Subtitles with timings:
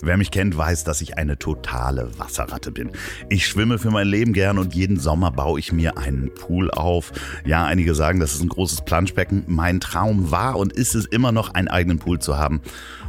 [0.00, 2.90] Wer mich kennt, weiß, dass ich eine totale Wasserratte bin.
[3.28, 7.12] Ich schwimme für mein Leben gern und jeden Sommer baue ich mir einen Pool auf.
[7.44, 9.44] Ja, einige sagen, das ist ein großes Planschbecken.
[9.46, 12.60] Mein Traum war und ist es immer noch, einen eigenen Pool zu haben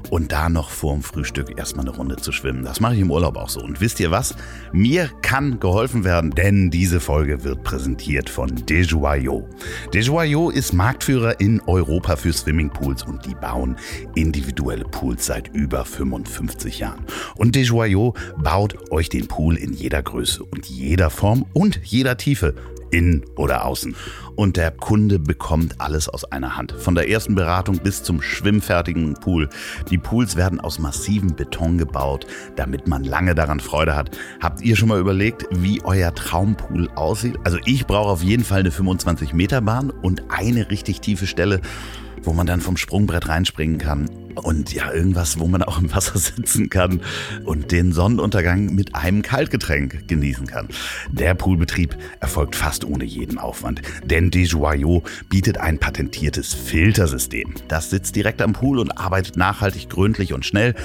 [0.10, 2.64] und da noch vorm Frühstück erstmal eine Runde zu schwimmen.
[2.64, 3.62] Das mache ich im Urlaub auch so.
[3.62, 4.36] Und wisst ihr was?
[4.71, 9.48] Mir kann geholfen werden, denn diese Folge wird präsentiert von Dejoyaux.
[9.94, 13.76] Dejoyaux ist Marktführer in Europa für Swimmingpools und die bauen
[14.16, 17.06] individuelle Pools seit über 55 Jahren.
[17.36, 22.55] Und Dejoyaux baut euch den Pool in jeder Größe und jeder Form und jeder Tiefe
[22.92, 23.96] innen oder außen.
[24.36, 26.72] Und der Kunde bekommt alles aus einer Hand.
[26.72, 29.50] Von der ersten Beratung bis zum schwimmfertigen Pool.
[29.90, 34.18] Die Pools werden aus massivem Beton gebaut, damit man lange daran Freude hat.
[34.41, 37.38] Habt ihr schon mal überlegt, wie euer Traumpool aussieht?
[37.44, 41.62] Also ich brauche auf jeden Fall eine 25 Meter Bahn und eine richtig tiefe Stelle
[42.23, 46.18] wo man dann vom Sprungbrett reinspringen kann und ja, irgendwas, wo man auch im Wasser
[46.20, 47.02] sitzen kann
[47.46, 50.68] und den Sonnenuntergang mit einem Kaltgetränk genießen kann.
[51.12, 57.54] Der Poolbetrieb erfolgt fast ohne jeden Aufwand, denn Desjoyaux bietet ein patentiertes Filtersystem.
[57.68, 60.76] Das sitzt direkt am Pool und arbeitet nachhaltig, gründlich und schnell.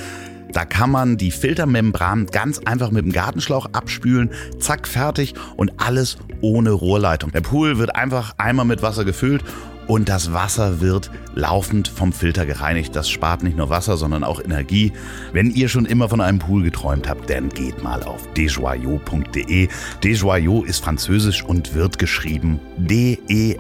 [0.53, 4.31] Da kann man die Filtermembran ganz einfach mit dem Gartenschlauch abspülen,
[4.61, 7.33] zack, fertig und alles ohne Rohrleitung.
[7.33, 9.43] Der Pool wird einfach einmal mit Wasser gefüllt
[9.87, 12.97] und das Wasser wird laufend vom Filter gereinigt.
[12.97, 14.93] Das spart nicht nur Wasser, sondern auch Energie.
[15.33, 19.69] Wenn ihr schon immer von einem Pool geträumt habt, dann geht mal auf desjoyaux.de.
[20.03, 23.55] Desjoyaux ist französisch und wird geschrieben D-E-S-J-O-Y-A-U.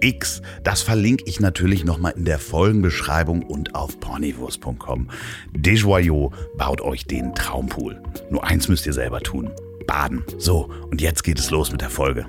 [0.00, 0.42] X.
[0.62, 5.08] Das verlinke ich natürlich nochmal in der Folgenbeschreibung und auf pornivus.com.
[5.52, 8.02] Desjoyaux baut euch den Traumpool.
[8.30, 9.50] Nur eins müsst ihr selber tun.
[9.86, 10.22] Baden.
[10.38, 12.26] So, und jetzt geht es los mit der Folge.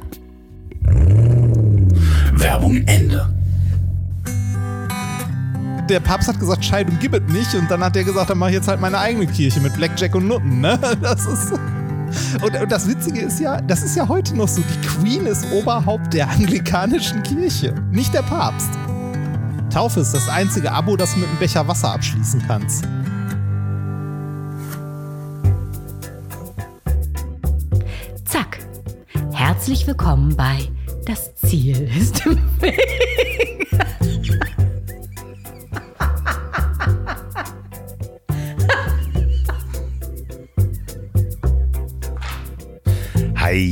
[2.33, 3.28] Werbung Ende.
[5.89, 8.50] Der Papst hat gesagt, Scheidung gibt es nicht und dann hat er gesagt, dann mache
[8.50, 10.61] ich jetzt halt meine eigene Kirche mit Blackjack und Nutten.
[10.61, 10.80] Ne?
[11.02, 11.54] Das ist
[12.42, 15.45] und, und, das Witzige ist ja, das ist ja heute noch so, die Queen ist
[15.52, 18.70] Oberhaupt der anglikanischen Kirche, nicht der Papst.
[19.73, 22.86] Taufe ist das einzige Abo, das du mit einem Becher Wasser abschließen kannst.
[28.26, 28.60] Zack.
[29.33, 30.70] Herzlich willkommen bei
[31.05, 33.67] das Ziel ist im Weg.
[43.38, 43.71] Hei,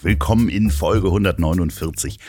[0.00, 2.20] Willkommen in Folge 149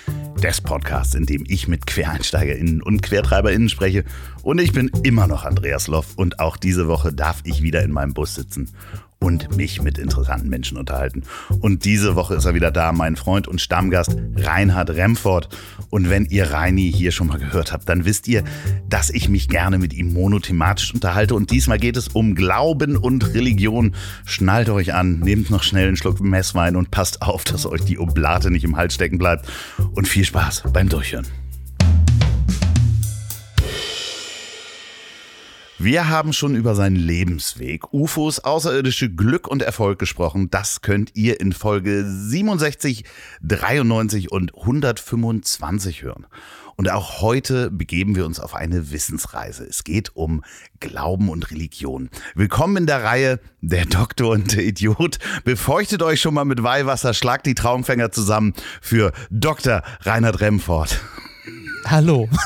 [0.41, 4.03] des Podcasts, in dem ich mit QuereinsteigerInnen und QuertreiberInnen spreche.
[4.41, 7.91] Und ich bin immer noch Andreas Loff und auch diese Woche darf ich wieder in
[7.91, 8.71] meinem Bus sitzen
[9.19, 11.23] und mich mit interessanten Menschen unterhalten.
[11.59, 15.49] Und diese Woche ist er wieder da, mein Freund und Stammgast Reinhard Remford.
[15.89, 18.43] Und wenn ihr Reini hier schon mal gehört habt, dann wisst ihr,
[18.87, 21.35] dass ich mich gerne mit ihm monothematisch unterhalte.
[21.35, 23.93] Und diesmal geht es um Glauben und Religion.
[24.25, 27.99] Schnallt euch an, nehmt noch schnell einen Schluck Messwein und passt auf, dass euch die
[27.99, 29.49] Oblate nicht im Hals stecken bleibt.
[29.95, 31.38] Und viel Spaß beim Durchhören.
[35.81, 40.49] Wir haben schon über seinen Lebensweg, UFOs, außerirdische Glück und Erfolg gesprochen.
[40.49, 43.05] Das könnt ihr in Folge 67,
[43.43, 46.27] 93 und 125 hören.
[46.75, 49.65] Und auch heute begeben wir uns auf eine Wissensreise.
[49.65, 50.43] Es geht um
[50.81, 52.09] Glauben und Religion.
[52.35, 55.17] Willkommen in der Reihe Der Doktor und der Idiot.
[55.45, 59.81] Befeuchtet euch schon mal mit Weihwasser, schlagt die Traumfänger zusammen für Dr.
[60.01, 60.99] Reinhard Remford.
[61.85, 62.29] Hallo.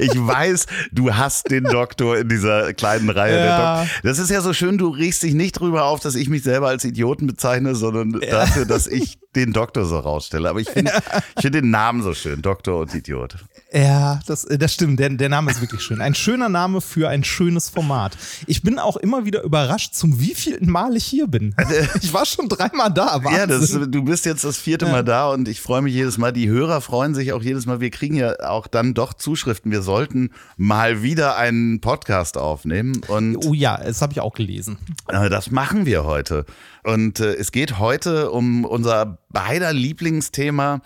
[0.00, 3.44] Ich weiß, du hast den Doktor in dieser kleinen Reihe.
[3.44, 3.86] Ja.
[4.02, 6.68] Das ist ja so schön, du riechst dich nicht drüber auf, dass ich mich selber
[6.68, 8.30] als Idioten bezeichne, sondern ja.
[8.30, 10.48] dafür, dass ich den Doktor so rausstelle.
[10.48, 11.20] Aber ich finde ja.
[11.40, 13.36] find den Namen so schön, Doktor und Idiot.
[13.70, 14.98] Ja, das, das stimmt.
[14.98, 16.00] Der, der Name ist wirklich schön.
[16.00, 18.16] Ein schöner Name für ein schönes Format.
[18.46, 21.54] Ich bin auch immer wieder überrascht, zum wievielten Mal ich hier bin.
[22.00, 23.22] Ich war schon dreimal da.
[23.22, 23.32] Wahnsinn.
[23.32, 26.32] Ja, das, du bist jetzt das vierte Mal da und ich freue mich jedes Mal.
[26.32, 27.80] Die Hörer freuen sich auch jedes Mal.
[27.80, 29.70] Wir kriegen ja auch dann doch Zuschriften.
[29.70, 33.02] Wir sollten mal wieder einen Podcast aufnehmen.
[33.08, 34.78] Und oh ja, das habe ich auch gelesen.
[35.08, 36.46] Äh, das machen wir heute.
[36.84, 40.80] Und äh, es geht heute um unser beider Lieblingsthema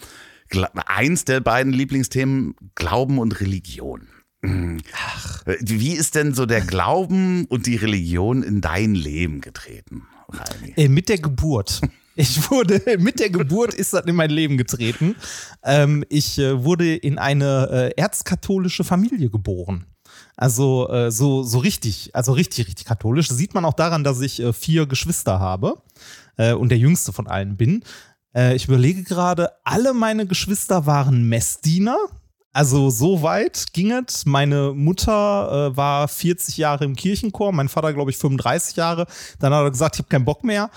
[0.87, 4.08] eins der beiden Lieblingsthemen Glauben und Religion.
[4.44, 5.44] Ach.
[5.60, 10.02] Wie ist denn so der Glauben und die Religion in dein Leben getreten?
[10.76, 11.81] Äh, mit der Geburt.
[12.16, 15.14] Ich wurde mit der Geburt ist das in mein Leben getreten.
[15.62, 19.87] Ähm, ich äh, wurde in eine äh, erzkatholische Familie geboren.
[20.34, 23.28] Also so, so richtig, also richtig, richtig katholisch.
[23.28, 25.82] Das sieht man auch daran, dass ich vier Geschwister habe
[26.37, 27.84] und der jüngste von allen bin.
[28.34, 31.96] Äh, ich überlege gerade, alle meine Geschwister waren Messdiener.
[32.55, 34.26] Also so weit ging es.
[34.26, 39.06] Meine Mutter äh, war 40 Jahre im Kirchenchor, mein Vater glaube ich 35 Jahre.
[39.38, 40.70] Dann hat er gesagt, ich habe keinen Bock mehr.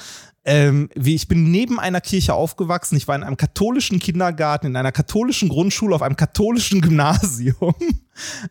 [0.48, 2.96] Ähm, ich bin neben einer Kirche aufgewachsen.
[2.96, 7.74] Ich war in einem katholischen Kindergarten, in einer katholischen Grundschule, auf einem katholischen Gymnasium.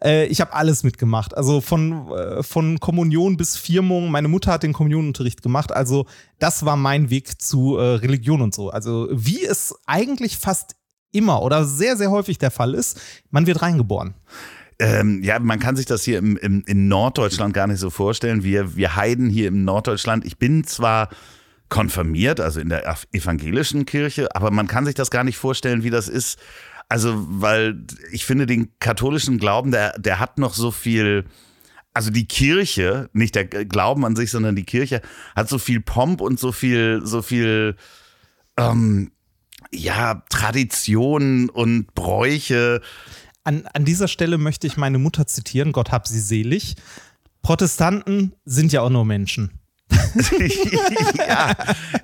[0.02, 1.36] äh, ich habe alles mitgemacht.
[1.36, 4.10] Also von, äh, von Kommunion bis Firmung.
[4.10, 5.70] Meine Mutter hat den Kommunionunterricht gemacht.
[5.70, 6.06] Also
[6.40, 8.70] das war mein Weg zu äh, Religion und so.
[8.70, 10.74] Also wie es eigentlich fast
[11.12, 13.00] immer oder sehr, sehr häufig der Fall ist,
[13.30, 14.14] man wird reingeboren.
[14.80, 18.42] Ähm, ja, man kann sich das hier im, im, in Norddeutschland gar nicht so vorstellen.
[18.42, 20.24] Wir, wir Heiden hier im Norddeutschland.
[20.24, 21.10] Ich bin zwar
[21.74, 25.90] konfirmiert, also in der evangelischen Kirche, aber man kann sich das gar nicht vorstellen, wie
[25.90, 26.38] das ist.
[26.88, 31.24] Also, weil ich finde, den katholischen Glauben, der, der hat noch so viel,
[31.92, 35.02] also die Kirche, nicht der Glauben an sich, sondern die Kirche
[35.34, 37.74] hat so viel Pomp und so viel, so viel,
[38.56, 39.10] ähm,
[39.72, 42.82] ja, Traditionen und Bräuche.
[43.42, 46.76] An, an dieser Stelle möchte ich meine Mutter zitieren, Gott hab sie selig.
[47.42, 49.58] Protestanten sind ja auch nur Menschen.
[51.28, 51.52] ja.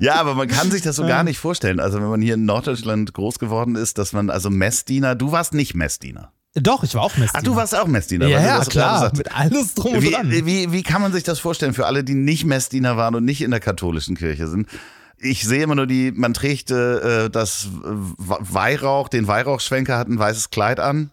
[0.01, 1.81] ja, aber man kann sich das so gar nicht vorstellen.
[1.81, 5.55] Also wenn man hier in Norddeutschland groß geworden ist, dass man also Messdiener, du warst
[5.55, 6.33] nicht Messdiener.
[6.55, 7.39] Doch, ich war auch Messdiener.
[7.39, 8.27] Ach, du warst auch Messdiener.
[8.27, 10.31] Ja, ja klar, mit alles drum und wie, dran.
[10.31, 13.41] Wie, wie kann man sich das vorstellen für alle, die nicht Messdiener waren und nicht
[13.41, 14.69] in der katholischen Kirche sind?
[15.17, 20.51] Ich sehe immer nur die, man trägt äh, das Weihrauch, den Weihrauchschwenker hat ein weißes
[20.51, 21.11] Kleid an.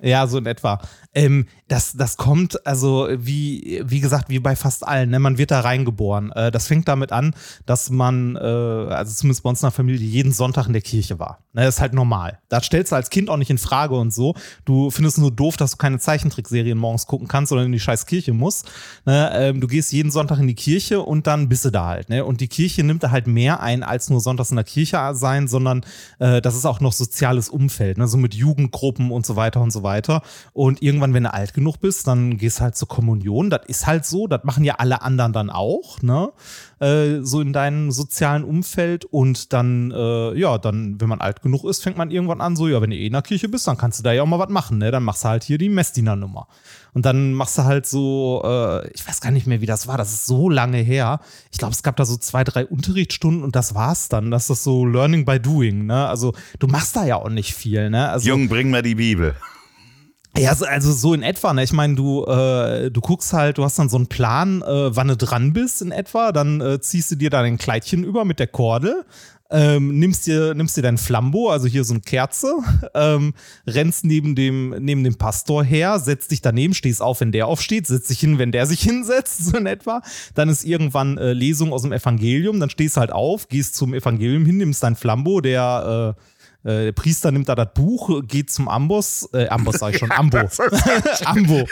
[0.00, 0.80] Ja, so in etwa.
[1.16, 5.18] Ähm, das, das kommt, also wie, wie gesagt, wie bei fast allen, ne?
[5.18, 6.30] man wird da reingeboren.
[6.32, 7.34] Äh, das fängt damit an,
[7.64, 11.18] dass man, äh, also zumindest bei uns in der Familie, jeden Sonntag in der Kirche
[11.18, 11.38] war.
[11.54, 11.62] Ne?
[11.62, 12.38] Das ist halt normal.
[12.48, 14.34] Das stellst du als Kind auch nicht in Frage und so.
[14.64, 18.06] Du findest nur doof, dass du keine Zeichentrickserien morgens gucken kannst, sondern in die scheiß
[18.06, 18.70] Kirche musst.
[19.04, 19.30] Ne?
[19.34, 22.10] Ähm, du gehst jeden Sonntag in die Kirche und dann bist du da halt.
[22.10, 22.24] Ne?
[22.24, 25.48] Und die Kirche nimmt da halt mehr ein, als nur sonntags in der Kirche sein,
[25.48, 25.84] sondern
[26.20, 28.06] äh, das ist auch noch soziales Umfeld, ne?
[28.06, 30.22] so mit Jugendgruppen und so weiter und so weiter.
[30.52, 33.50] Und irgendwann, wenn du alt genug bist, dann gehst halt zur Kommunion.
[33.50, 36.32] Das ist halt so, das machen ja alle anderen dann auch, ne?
[36.78, 39.04] Äh, so in deinem sozialen Umfeld.
[39.04, 42.68] Und dann, äh, ja, dann, wenn man alt genug ist, fängt man irgendwann an, so,
[42.68, 44.38] ja, wenn du eh in der Kirche bist, dann kannst du da ja auch mal
[44.38, 44.90] was machen, ne?
[44.90, 46.46] Dann machst du halt hier die Messdiener-Nummer.
[46.92, 49.98] Und dann machst du halt so, äh, ich weiß gar nicht mehr, wie das war,
[49.98, 51.20] das ist so lange her.
[51.52, 54.30] Ich glaube, es gab da so zwei, drei Unterrichtsstunden und das war's dann.
[54.30, 56.08] Das ist so Learning by Doing, ne?
[56.08, 58.08] Also, du machst da ja auch nicht viel, ne?
[58.08, 59.34] Also, Jung, bring mir die Bibel.
[60.36, 61.52] Ja, also so in etwa.
[61.54, 61.62] Ne?
[61.62, 65.08] Ich meine, du, äh, du guckst halt, du hast dann so einen Plan, äh, wann
[65.08, 66.32] du dran bist in etwa.
[66.32, 69.04] Dann äh, ziehst du dir da dein Kleidchen über mit der Kordel.
[69.48, 72.52] Ähm, nimmst dir nimmst dir dein Flambo, also hier so eine Kerze,
[72.94, 73.32] ähm,
[73.64, 77.86] rennst neben dem neben dem Pastor her, setzt dich daneben, stehst auf, wenn der aufsteht,
[77.86, 80.02] setzt dich hin, wenn der sich hinsetzt, so in etwa.
[80.34, 84.44] Dann ist irgendwann äh, Lesung aus dem Evangelium, dann stehst halt auf, gehst zum Evangelium
[84.44, 86.20] hin, nimmst dein Flambo, der äh,
[86.66, 90.38] der Priester nimmt da das Buch, geht zum Amboss, äh, Amboss sag ich schon, Ambo.
[91.24, 91.66] Ambo.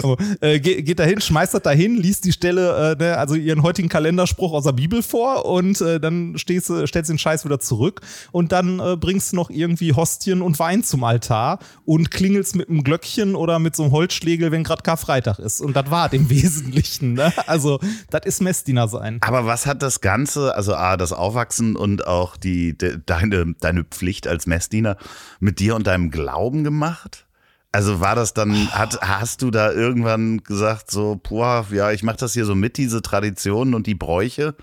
[0.00, 3.62] so, äh, geht, geht dahin, schmeißt das dahin, liest die Stelle, äh, ne, also ihren
[3.62, 8.00] heutigen Kalenderspruch aus der Bibel vor und äh, dann stehst, stellst den Scheiß wieder zurück
[8.32, 12.68] und dann äh, bringst du noch irgendwie Hostien und Wein zum Altar und klingelst mit
[12.68, 15.60] einem Glöckchen oder mit so einem Holzschlägel, wenn gerade Karfreitag ist.
[15.60, 17.14] Und das war im Wesentlichen.
[17.14, 17.32] Ne?
[17.46, 17.80] Also,
[18.10, 19.18] das ist Messdiener sein.
[19.20, 23.84] Aber was hat das Ganze, also A, das Aufwachsen und auch die, de, deine, deine
[23.84, 24.96] Pflicht Pflicht als Messdiener
[25.40, 27.26] mit dir und deinem Glauben gemacht?
[27.72, 32.18] Also war das dann, hat, hast du da irgendwann gesagt, so, boah, ja, ich mache
[32.18, 34.54] das hier so mit, diese Traditionen und die Bräuche,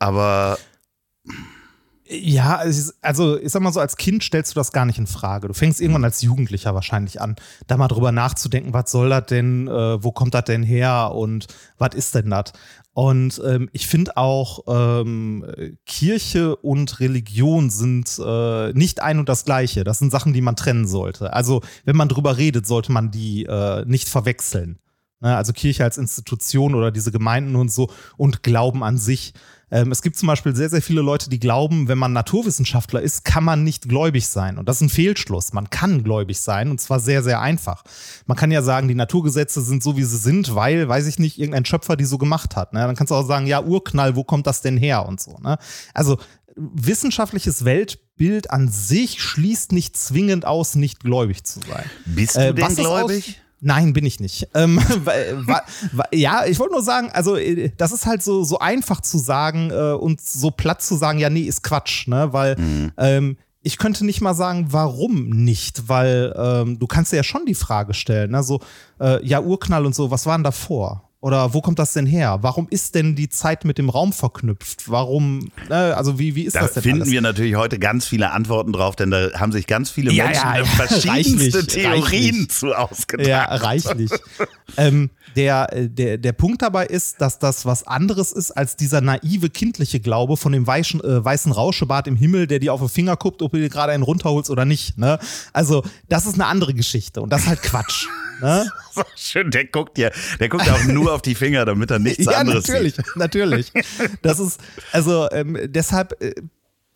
[0.00, 0.58] aber.
[2.04, 2.60] Ja,
[3.00, 5.46] also ich sag mal so, als Kind stellst du das gar nicht in Frage.
[5.46, 7.36] Du fängst irgendwann als Jugendlicher wahrscheinlich an,
[7.68, 11.46] da mal drüber nachzudenken, was soll das denn, äh, wo kommt das denn her und
[11.78, 12.52] was ist denn das?
[12.94, 15.46] Und ähm, ich finde auch, ähm,
[15.86, 19.82] Kirche und Religion sind äh, nicht ein und das gleiche.
[19.82, 21.32] Das sind Sachen, die man trennen sollte.
[21.32, 24.78] Also, wenn man drüber redet, sollte man die äh, nicht verwechseln.
[25.22, 25.34] Ne?
[25.34, 29.32] Also Kirche als Institution oder diese Gemeinden und so und Glauben an sich.
[29.72, 33.24] Ähm, es gibt zum Beispiel sehr, sehr viele Leute, die glauben, wenn man Naturwissenschaftler ist,
[33.24, 34.58] kann man nicht gläubig sein.
[34.58, 35.54] Und das ist ein Fehlschluss.
[35.54, 37.82] Man kann gläubig sein und zwar sehr, sehr einfach.
[38.26, 41.38] Man kann ja sagen, die Naturgesetze sind so, wie sie sind, weil, weiß ich nicht,
[41.38, 42.74] irgendein Schöpfer die so gemacht hat.
[42.74, 42.80] Ne?
[42.80, 45.38] Dann kannst du auch sagen, ja, Urknall, wo kommt das denn her und so.
[45.38, 45.56] Ne?
[45.94, 46.18] Also
[46.54, 51.84] wissenschaftliches Weltbild an sich schließt nicht zwingend aus, nicht gläubig zu sein.
[52.04, 53.41] Bist du äh, denn gläubig?
[53.64, 54.48] Nein, bin ich nicht.
[54.54, 58.58] Ähm, wa, wa, ja, ich wollte nur sagen, also äh, das ist halt so, so
[58.58, 62.32] einfach zu sagen äh, und so platt zu sagen, ja, nee, ist Quatsch, ne?
[62.32, 62.92] Weil mhm.
[62.96, 67.54] ähm, ich könnte nicht mal sagen, warum nicht, weil ähm, du kannst ja schon die
[67.54, 68.42] Frage stellen, ne?
[68.42, 68.60] So,
[69.00, 71.11] äh, ja, Urknall und so, was waren davor?
[71.22, 72.38] Oder wo kommt das denn her?
[72.42, 74.90] Warum ist denn die Zeit mit dem Raum verknüpft?
[74.90, 76.82] Warum, äh, also wie, wie ist da das denn?
[76.82, 77.12] finden alles?
[77.12, 80.42] wir natürlich heute ganz viele Antworten drauf, denn da haben sich ganz viele Ja, Menschen
[80.44, 80.64] ja, ja.
[80.64, 82.48] verschiedenste Reichlich, Theorien reichlich.
[82.50, 83.28] zu ausgedacht.
[83.28, 84.10] Ja, reichlich.
[84.76, 89.00] ähm, der, äh, der, der Punkt dabei ist, dass das was anderes ist als dieser
[89.00, 92.88] naive kindliche Glaube von dem weißen, äh, weißen Rauschebart im Himmel, der dir auf den
[92.88, 94.98] Finger guckt, ob du dir gerade einen runterholst oder nicht.
[94.98, 95.20] Ne?
[95.52, 98.08] Also, das ist eine andere Geschichte und das ist halt Quatsch.
[98.42, 98.70] Ne?
[98.94, 102.24] So schön, der guckt ja, der guckt auch nur auf die Finger, damit er nichts
[102.30, 103.16] Ja, anderes natürlich, sieht.
[103.16, 103.72] natürlich.
[104.22, 104.60] Das ist,
[104.92, 106.34] also ähm, deshalb, äh,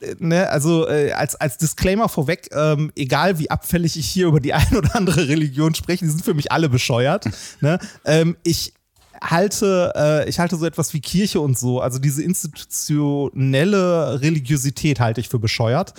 [0.01, 4.41] äh, ne, also äh, als, als Disclaimer vorweg, ähm, egal wie abfällig ich hier über
[4.41, 7.29] die eine oder andere Religion spreche, die sind für mich alle bescheuert.
[7.61, 7.79] ne?
[8.05, 8.75] ähm, ich
[9.23, 15.21] halte, äh, ich halte so etwas wie Kirche und so, also diese institutionelle Religiosität halte
[15.21, 15.95] ich für bescheuert.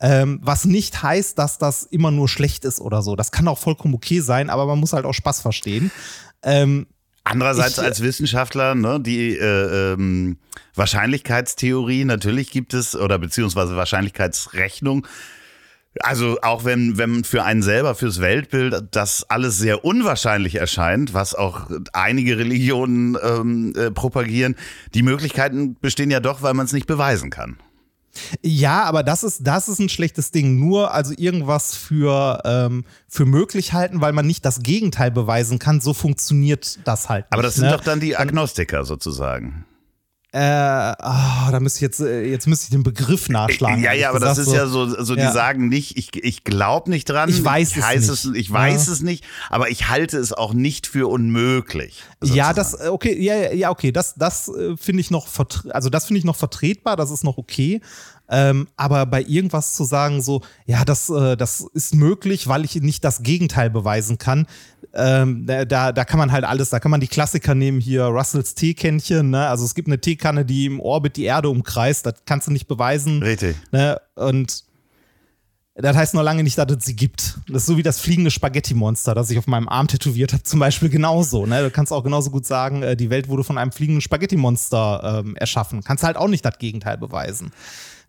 [0.00, 3.16] Ähm, was nicht heißt, dass das immer nur schlecht ist oder so.
[3.16, 5.90] Das kann auch vollkommen okay sein, aber man muss halt auch Spaß verstehen.
[6.42, 6.86] Ähm,
[7.22, 10.38] Andererseits Ich- als Wissenschaftler, ne, die äh, ähm,
[10.74, 15.06] Wahrscheinlichkeitstheorie, natürlich gibt es, oder beziehungsweise Wahrscheinlichkeitsrechnung.
[16.00, 21.34] Also auch wenn, wenn für einen selber, fürs Weltbild, das alles sehr unwahrscheinlich erscheint, was
[21.34, 24.54] auch einige Religionen ähm, äh, propagieren,
[24.94, 27.58] die Möglichkeiten bestehen ja doch, weil man es nicht beweisen kann.
[28.42, 30.58] Ja, aber das ist, das ist ein schlechtes Ding.
[30.58, 35.80] Nur also irgendwas für, ähm, für möglich halten, weil man nicht das Gegenteil beweisen kann.
[35.80, 37.26] So funktioniert das halt.
[37.30, 37.72] Aber nicht, das sind ne?
[37.72, 39.64] doch dann die Agnostiker sozusagen.
[40.32, 43.82] Äh, ah, da müsste ich jetzt, äh, jetzt müsste ich den Begriff nachschlagen.
[43.82, 45.32] Ja, ja, aber das ist ja so, so die Ja.
[45.32, 47.28] sagen nicht, ich, ich glaube nicht dran.
[47.28, 48.36] Ich weiß es heiß nicht.
[48.36, 48.92] ich weiß Ja.
[48.92, 52.04] es nicht, aber ich halte es auch nicht für unmöglich.
[52.22, 52.56] Ja, sozusagen.
[52.56, 55.26] das, äh, okay, ja, ja, ja, okay, das, das äh, finde ich noch,
[55.70, 57.80] also das finde ich noch vertretbar, das ist noch okay.
[58.32, 62.76] Ähm, aber bei irgendwas zu sagen, so, ja, das, äh, das ist möglich, weil ich
[62.76, 64.46] nicht das Gegenteil beweisen kann,
[64.92, 68.54] ähm, da, da kann man halt alles, da kann man die Klassiker nehmen, hier Russells
[68.54, 69.46] Teekännchen, ne?
[69.46, 72.66] Also es gibt eine Teekanne, die im Orbit die Erde umkreist, das kannst du nicht
[72.66, 73.22] beweisen.
[73.22, 73.56] Richtig.
[73.70, 74.00] Ne?
[74.16, 74.64] Und
[75.74, 77.38] das heißt noch lange nicht, dass es sie gibt.
[77.48, 80.58] Das ist so wie das fliegende Spaghetti-Monster, das ich auf meinem Arm tätowiert habe, zum
[80.58, 81.46] Beispiel genauso.
[81.46, 81.62] Ne?
[81.62, 85.36] Du kannst auch genauso gut sagen, äh, die Welt wurde von einem fliegenden Spaghetti-Monster ähm,
[85.36, 85.82] erschaffen.
[85.84, 87.52] Kannst halt auch nicht das Gegenteil beweisen.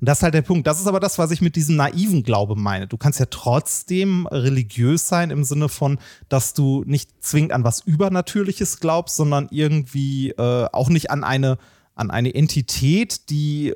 [0.02, 0.66] Und das ist halt der Punkt.
[0.66, 2.88] Das ist aber das, was ich mit diesem naiven Glaube meine.
[2.88, 7.82] Du kannst ja trotzdem religiös sein im Sinne von, dass du nicht zwingend an was
[7.82, 11.60] Übernatürliches glaubst, sondern irgendwie äh, auch nicht an eine
[11.94, 13.76] an eine Entität, die äh,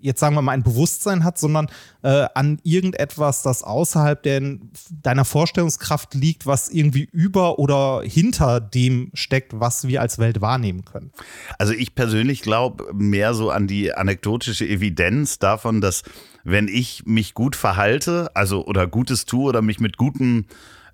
[0.00, 1.68] jetzt sagen wir mal ein Bewusstsein hat, sondern
[2.02, 4.58] äh, an irgendetwas, das außerhalb der,
[5.02, 10.84] deiner Vorstellungskraft liegt, was irgendwie über oder hinter dem steckt, was wir als Welt wahrnehmen
[10.84, 11.10] können.
[11.58, 16.02] Also ich persönlich glaube mehr so an die anekdotische Evidenz davon, dass
[16.44, 20.46] wenn ich mich gut verhalte, also oder Gutes tue oder mich mit Gutem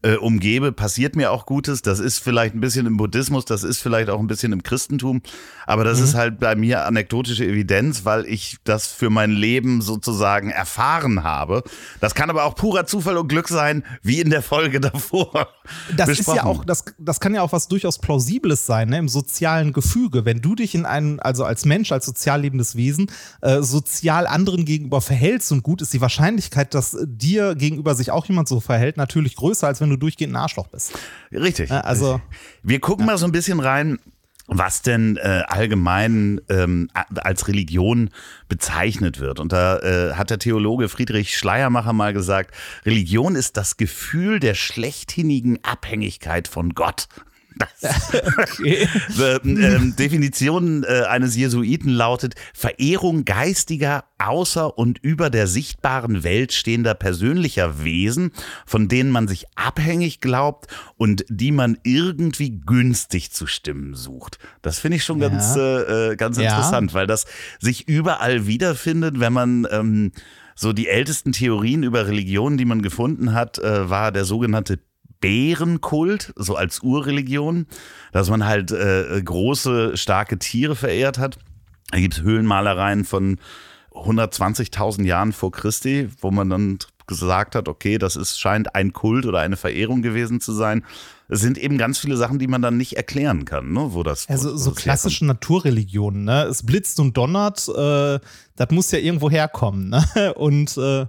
[0.05, 1.81] äh, umgebe, passiert mir auch Gutes.
[1.81, 5.23] Das ist vielleicht ein bisschen im Buddhismus, das ist vielleicht auch ein bisschen im Christentum,
[5.67, 10.51] aber das ist halt bei mir anekdotische Evidenz, weil ich das für mein Leben sozusagen
[10.51, 11.63] erfahren habe.
[12.01, 15.49] Das kann aber auch purer Zufall und Glück sein, wie in der Folge davor.
[15.97, 16.41] Das ist ja besprochen.
[16.41, 20.27] auch, das, das kann ja auch was durchaus Plausibles sein, ne, im sozialen Gefüge.
[20.27, 24.67] Wenn du dich in einen, also als Mensch, als sozial lebendes Wesen, äh, sozial anderen
[24.67, 28.99] gegenüber verhältst und gut ist die Wahrscheinlichkeit, dass dir gegenüber sich auch jemand so verhält,
[28.99, 30.93] natürlich größer, als wenn du durchgehend ein Arschloch bist.
[31.33, 31.71] Richtig.
[31.71, 32.21] Ja, also-
[32.63, 33.99] wir gucken mal so ein bisschen rein,
[34.47, 38.11] was denn äh, allgemein ähm, als Religion
[38.49, 39.41] bezeichnet wird.
[39.41, 44.55] Und da äh, hat der Theologe Friedrich Schleiermacher mal gesagt, Religion ist das Gefühl der
[44.55, 47.09] schlechthinigen Abhängigkeit von Gott.
[48.39, 48.89] Okay.
[49.19, 56.95] Ähm, Definition äh, eines Jesuiten lautet Verehrung geistiger, außer und über der sichtbaren Welt stehender
[56.95, 58.33] persönlicher Wesen,
[58.67, 64.39] von denen man sich abhängig glaubt und die man irgendwie günstig zu stimmen sucht.
[64.63, 65.29] Das finde ich schon Ja.
[65.29, 66.45] ganz, äh, äh, ganz Ja.
[66.45, 67.27] interessant, weil das
[67.61, 70.13] sich überall wiederfindet, wenn man ähm,
[70.57, 74.79] so die ältesten Theorien über Religionen, die man gefunden hat, äh, war der sogenannte
[75.25, 77.67] Bärenkult, so als Urreligion,
[78.13, 81.39] dass man halt äh, große, starke Tiere verehrt hat.
[81.91, 83.39] Da gibt es Höhlenmalereien von
[83.93, 89.25] 120.000 Jahren vor Christi, wo man dann gesagt hat, okay, das ist, scheint ein Kult
[89.25, 90.85] oder eine Verehrung gewesen zu sein.
[91.29, 94.29] Es sind eben ganz viele Sachen, die man dann nicht erklären kann, ne, wo das
[94.29, 96.43] Also wo so das klassische Naturreligionen, ne?
[96.43, 98.21] Es blitzt und donnert, äh,
[98.57, 100.35] das muss ja irgendwo herkommen, ne?
[100.35, 101.07] Und äh,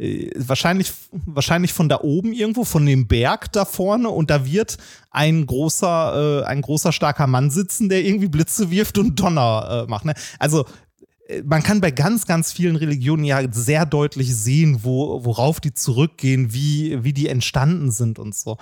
[0.00, 0.92] äh, wahrscheinlich,
[1.26, 4.78] wahrscheinlich von da oben irgendwo, von dem Berg da vorne und da wird
[5.10, 9.90] ein großer, äh, ein großer, starker Mann sitzen, der irgendwie Blitze wirft und Donner äh,
[9.90, 10.06] macht.
[10.06, 10.14] Ne?
[10.38, 10.64] Also
[11.28, 15.74] äh, man kann bei ganz, ganz vielen Religionen ja sehr deutlich sehen, wo, worauf die
[15.74, 18.56] zurückgehen, wie, wie die entstanden sind und so.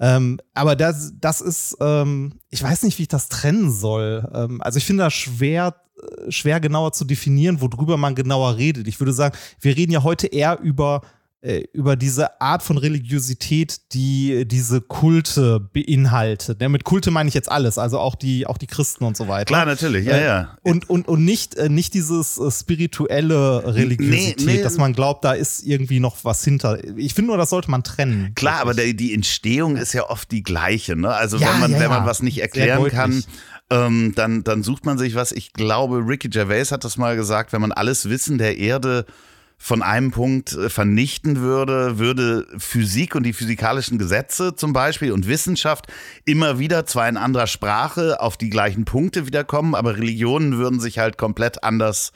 [0.00, 4.28] Ähm, aber das, das ist, ähm, ich weiß nicht, wie ich das trennen soll.
[4.34, 8.88] Ähm, also ich finde das schwer, äh, schwer genauer zu definieren, worüber man genauer redet.
[8.88, 11.02] Ich würde sagen, wir reden ja heute eher über
[11.72, 16.60] über diese Art von Religiosität, die diese Kulte beinhaltet.
[16.60, 19.26] Ja, mit Kulte meine ich jetzt alles, also auch die, auch die Christen und so
[19.26, 19.46] weiter.
[19.46, 20.58] Klar, natürlich, ja, Äh, ja.
[20.62, 24.62] Und, und, und nicht, äh, nicht dieses äh, spirituelle Religiosität, Nee, nee.
[24.62, 26.78] dass man glaubt, da ist irgendwie noch was hinter.
[26.98, 28.34] Ich finde nur, das sollte man trennen.
[28.34, 30.94] Klar, aber der, die Entstehung ist ja oft die gleiche.
[30.94, 31.08] Ne?
[31.08, 33.24] Also Ja, wenn man, ja, wenn man was nicht erklären kann,
[33.70, 35.32] ähm, dann, dann sucht man sich was.
[35.32, 39.06] Ich glaube, Ricky Gervais hat das mal gesagt, wenn man alles Wissen der Erde
[39.62, 45.28] von einem Punkt äh, vernichten würde, würde Physik und die physikalischen Gesetze zum Beispiel und
[45.28, 45.86] Wissenschaft
[46.24, 50.98] immer wieder, zwar in anderer Sprache, auf die gleichen Punkte wiederkommen, aber Religionen würden sich
[50.98, 52.12] halt komplett anders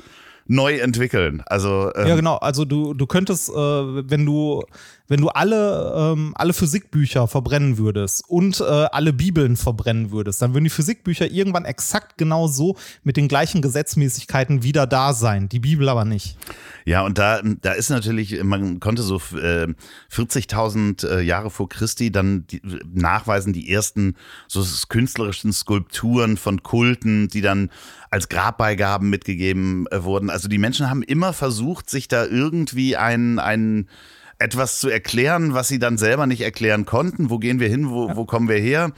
[0.47, 1.43] neu entwickeln.
[1.45, 2.37] Also ähm, Ja, genau.
[2.37, 4.65] Also du, du könntest, äh, wenn du,
[5.07, 10.55] wenn du alle, ähm, alle Physikbücher verbrennen würdest und äh, alle Bibeln verbrennen würdest, dann
[10.55, 15.49] würden die Physikbücher irgendwann exakt genau so mit den gleichen Gesetzmäßigkeiten wieder da sein.
[15.51, 16.39] Die Bibel aber nicht.
[16.87, 19.69] Ja, und da, da ist natürlich, man konnte so äh,
[20.11, 24.17] 40.000 äh, Jahre vor Christi dann die, nachweisen, die ersten
[24.49, 27.71] so künstlerischen Skulpturen von Kulten, die dann
[28.11, 30.31] als Grabbeigaben mitgegeben äh, wurden.
[30.31, 33.89] Also die Menschen haben immer versucht, sich da irgendwie ein, ein
[34.39, 37.31] etwas zu erklären, was sie dann selber nicht erklären konnten.
[37.31, 37.91] Wo gehen wir hin?
[37.91, 38.93] Wo, wo kommen wir her?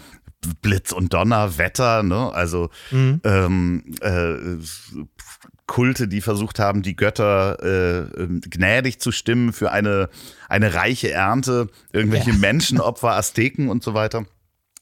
[0.62, 2.32] Blitz und Donner, Wetter, ne?
[2.32, 4.36] Also ähm, äh,
[5.66, 10.08] Kulte, die versucht haben, die Götter äh, ähm, gnädig zu stimmen für eine,
[10.48, 12.36] eine reiche Ernte, irgendwelche Ja.
[12.36, 14.26] Menschenopfer, Azteken und so weiter.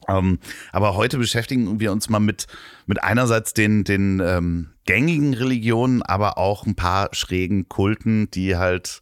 [0.06, 0.38] Ähm,
[0.73, 2.46] aber heute beschäftigen wir uns mal mit,
[2.84, 9.00] mit einerseits den, den ähm, gängigen Religionen, aber auch ein paar schrägen Kulten, die halt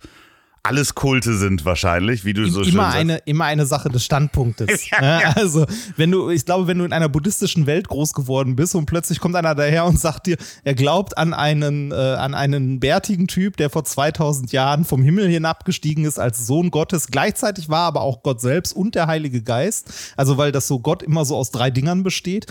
[0.64, 2.96] alles Kulte sind wahrscheinlich, wie du so schön immer sagst.
[2.96, 4.82] eine, immer eine Sache des Standpunktes.
[4.92, 5.32] Ja, ja.
[5.36, 5.66] Also,
[5.96, 9.20] wenn du, ich glaube, wenn du in einer buddhistischen Welt groß geworden bist und plötzlich
[9.20, 13.56] kommt einer daher und sagt dir, er glaubt an einen, äh, an einen bärtigen Typ,
[13.56, 18.22] der vor 2000 Jahren vom Himmel hinabgestiegen ist als Sohn Gottes, gleichzeitig war aber auch
[18.22, 20.12] Gott selbst und der Heilige Geist.
[20.16, 22.46] Also, weil das so Gott immer so aus drei Dingern besteht.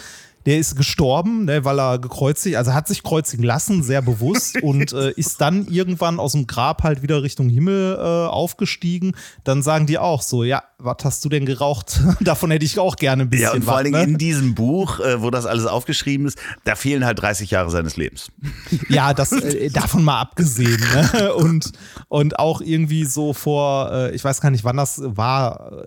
[0.46, 4.94] Der ist gestorben, ne, weil er gekreuzigt, also hat sich kreuzigen lassen, sehr bewusst und
[4.94, 9.14] äh, ist dann irgendwann aus dem Grab halt wieder Richtung Himmel äh, aufgestiegen.
[9.44, 12.02] Dann sagen die auch so, ja, was hast du denn geraucht?
[12.22, 14.04] Davon hätte ich auch gerne ein bisschen Ja, und vor allen Dingen ne?
[14.04, 17.98] in diesem Buch, äh, wo das alles aufgeschrieben ist, da fehlen halt 30 Jahre seines
[17.98, 18.32] Lebens.
[18.90, 20.82] Ja, das äh, davon mal abgesehen.
[20.94, 21.34] Ne?
[21.34, 21.72] Und,
[22.10, 25.86] und auch irgendwie so vor, äh, ich weiß gar nicht, wann das war.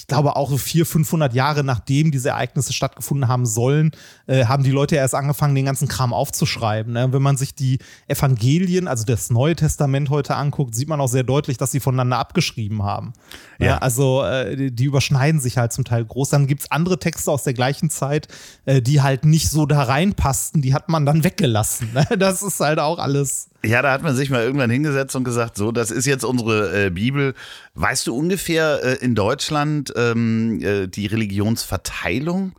[0.00, 3.90] Ich glaube auch so 400, 500 Jahre nachdem diese Ereignisse stattgefunden haben sollen,
[4.26, 6.94] äh, haben die Leute erst angefangen, den ganzen Kram aufzuschreiben.
[6.94, 7.12] Ne?
[7.12, 11.22] Wenn man sich die Evangelien, also das Neue Testament heute anguckt, sieht man auch sehr
[11.22, 13.12] deutlich, dass sie voneinander abgeschrieben haben.
[13.58, 13.66] Ja.
[13.66, 13.78] Ja.
[13.78, 16.30] Also äh, die- die überschneiden sich halt zum Teil groß.
[16.30, 18.26] Dann gibt es andere Texte aus der gleichen Zeit,
[18.64, 21.90] äh, die halt nicht so da reinpassten, die hat man dann weggelassen.
[21.92, 22.06] Ne?
[22.18, 23.49] Das ist halt auch alles.
[23.64, 26.86] Ja, da hat man sich mal irgendwann hingesetzt und gesagt, so, das ist jetzt unsere
[26.86, 27.34] äh, Bibel.
[27.74, 32.52] Weißt du ungefähr äh, in Deutschland ähm, äh, die Religionsverteilung?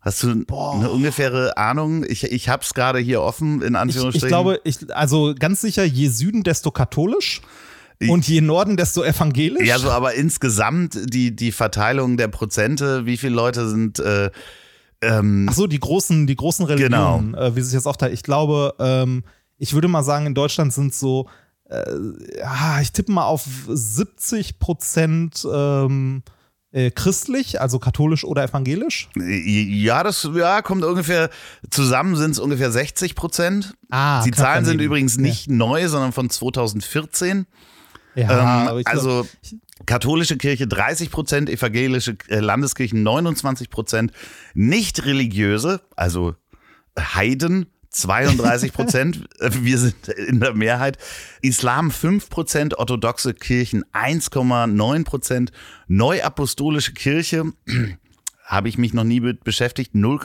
[0.00, 2.04] Hast du eine ungefähre Ahnung?
[2.08, 4.26] Ich, ich habe es gerade hier offen, in Ich, Anführungsstrichen.
[4.26, 7.40] ich glaube, ich, also ganz sicher, je Süden, desto katholisch.
[8.08, 9.68] Und je Norden, desto evangelisch.
[9.68, 14.30] Ja, so, aber insgesamt die, die Verteilung der Prozente, wie viele Leute sind äh,
[15.02, 18.12] ähm, Ach so, die großen, die großen Religionen, äh, wie sich das aufteilt.
[18.12, 19.22] Ich glaube, ähm,
[19.62, 21.28] ich würde mal sagen, in Deutschland sind so,
[21.70, 21.84] äh,
[22.36, 26.24] ja, ich tippe mal auf 70 Prozent ähm,
[26.72, 29.08] äh, christlich, also katholisch oder evangelisch.
[29.14, 31.30] Ja, das ja, kommt ungefähr
[31.70, 33.74] zusammen sind es ungefähr 60 Prozent.
[33.88, 37.46] Ah, Die Zahlen sind übrigens nicht neu, sondern von 2014.
[38.16, 39.28] Ja, ähm, aber ich glaub- also
[39.86, 44.10] katholische Kirche 30 Prozent, evangelische äh, Landeskirchen 29 Prozent,
[44.54, 46.34] nicht religiöse, also
[46.98, 50.98] Heiden 32 Prozent, äh, wir sind in der Mehrheit,
[51.42, 55.52] Islam 5 Prozent, orthodoxe Kirchen 1,9 Prozent,
[55.88, 57.44] neuapostolische Kirche
[58.44, 60.20] habe ich mich noch nie mit beschäftigt, 0,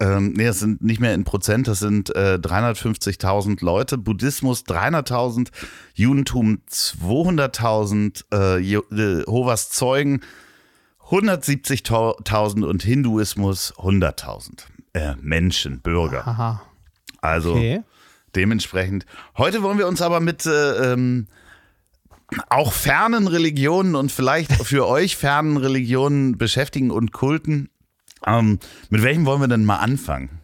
[0.00, 3.96] ähm, nee, das sind nicht mehr in Prozent, das sind äh, 350.000 Leute.
[3.96, 5.50] Buddhismus 300.000,
[5.94, 10.20] Judentum 200.000, äh, Je- Jehovas Zeugen
[11.08, 16.26] 170.000 und Hinduismus 100.000 äh, Menschen, Bürger.
[16.26, 16.62] Aha,
[17.20, 17.82] Also okay.
[18.34, 19.04] dementsprechend.
[19.36, 21.26] Heute wollen wir uns aber mit äh, ähm,
[22.48, 27.70] auch fernen Religionen und vielleicht für euch fernen Religionen beschäftigen und Kulten.
[28.26, 30.40] Ähm, mit welchem wollen wir denn mal anfangen?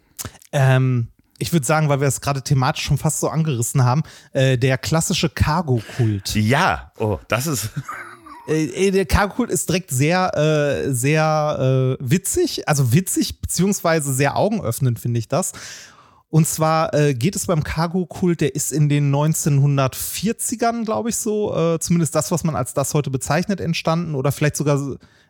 [0.53, 1.09] Ähm,
[1.39, 4.77] ich würde sagen, weil wir es gerade thematisch schon fast so angerissen haben, äh, der
[4.77, 6.35] klassische Cargo-Kult.
[6.35, 7.71] Ja, oh, das ist.
[8.51, 14.99] Äh, der Cargo-Kult ist direkt sehr, äh, sehr äh, witzig, also witzig, beziehungsweise sehr augenöffnend,
[14.99, 15.53] finde ich das.
[16.31, 21.55] Und zwar äh, geht es beim Cargo-Kult, der ist in den 1940ern, glaube ich so,
[21.57, 24.79] äh, zumindest das, was man als das heute bezeichnet, entstanden oder vielleicht sogar,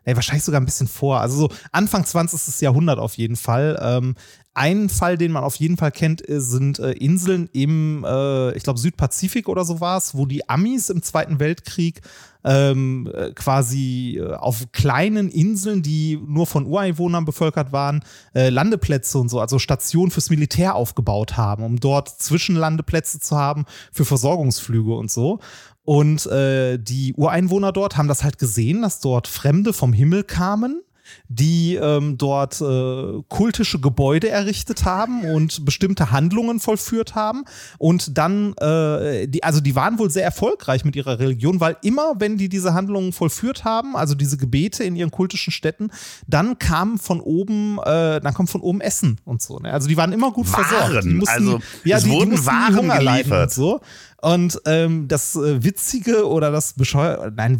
[0.04, 1.22] nee, wahrscheinlich sogar ein bisschen vor.
[1.22, 2.61] Also so Anfang 20.
[2.61, 3.78] Jahrhundert auf jeden Fall.
[3.83, 4.14] Ähm,
[4.55, 8.65] ein Fall, den man auf jeden Fall kennt, äh, sind äh, Inseln im, äh, ich
[8.65, 12.01] glaube, Südpazifik oder so war es, wo die Amis im Zweiten Weltkrieg
[12.43, 18.03] ähm, äh, quasi auf kleinen Inseln, die nur von Ureinwohnern bevölkert waren,
[18.35, 23.67] äh, Landeplätze und so, also Stationen fürs Militär aufgebaut haben, um dort Zwischenlandeplätze zu haben
[23.93, 25.39] für Versorgungsflüge und so.
[25.85, 30.83] Und äh, die Ureinwohner dort haben das halt gesehen, dass dort Fremde vom Himmel kamen
[31.29, 37.44] die ähm, dort äh, kultische Gebäude errichtet haben und bestimmte Handlungen vollführt haben.
[37.79, 42.14] Und dann, äh, die, also die waren wohl sehr erfolgreich mit ihrer Religion, weil immer,
[42.18, 45.90] wenn die diese Handlungen vollführt haben, also diese Gebete in ihren kultischen Städten,
[46.27, 49.59] dann kam von oben, äh, dann kommt von oben Essen und so.
[49.59, 49.73] Ne?
[49.73, 50.64] Also die waren immer gut Waren.
[50.64, 51.05] versorgt.
[51.05, 53.42] Die mussten, Also, ja, es die, wurden die mussten Waren geliefert.
[53.42, 53.81] Und so.
[54.22, 57.59] Und ähm, das äh, Witzige oder das Bescheuerte, nein,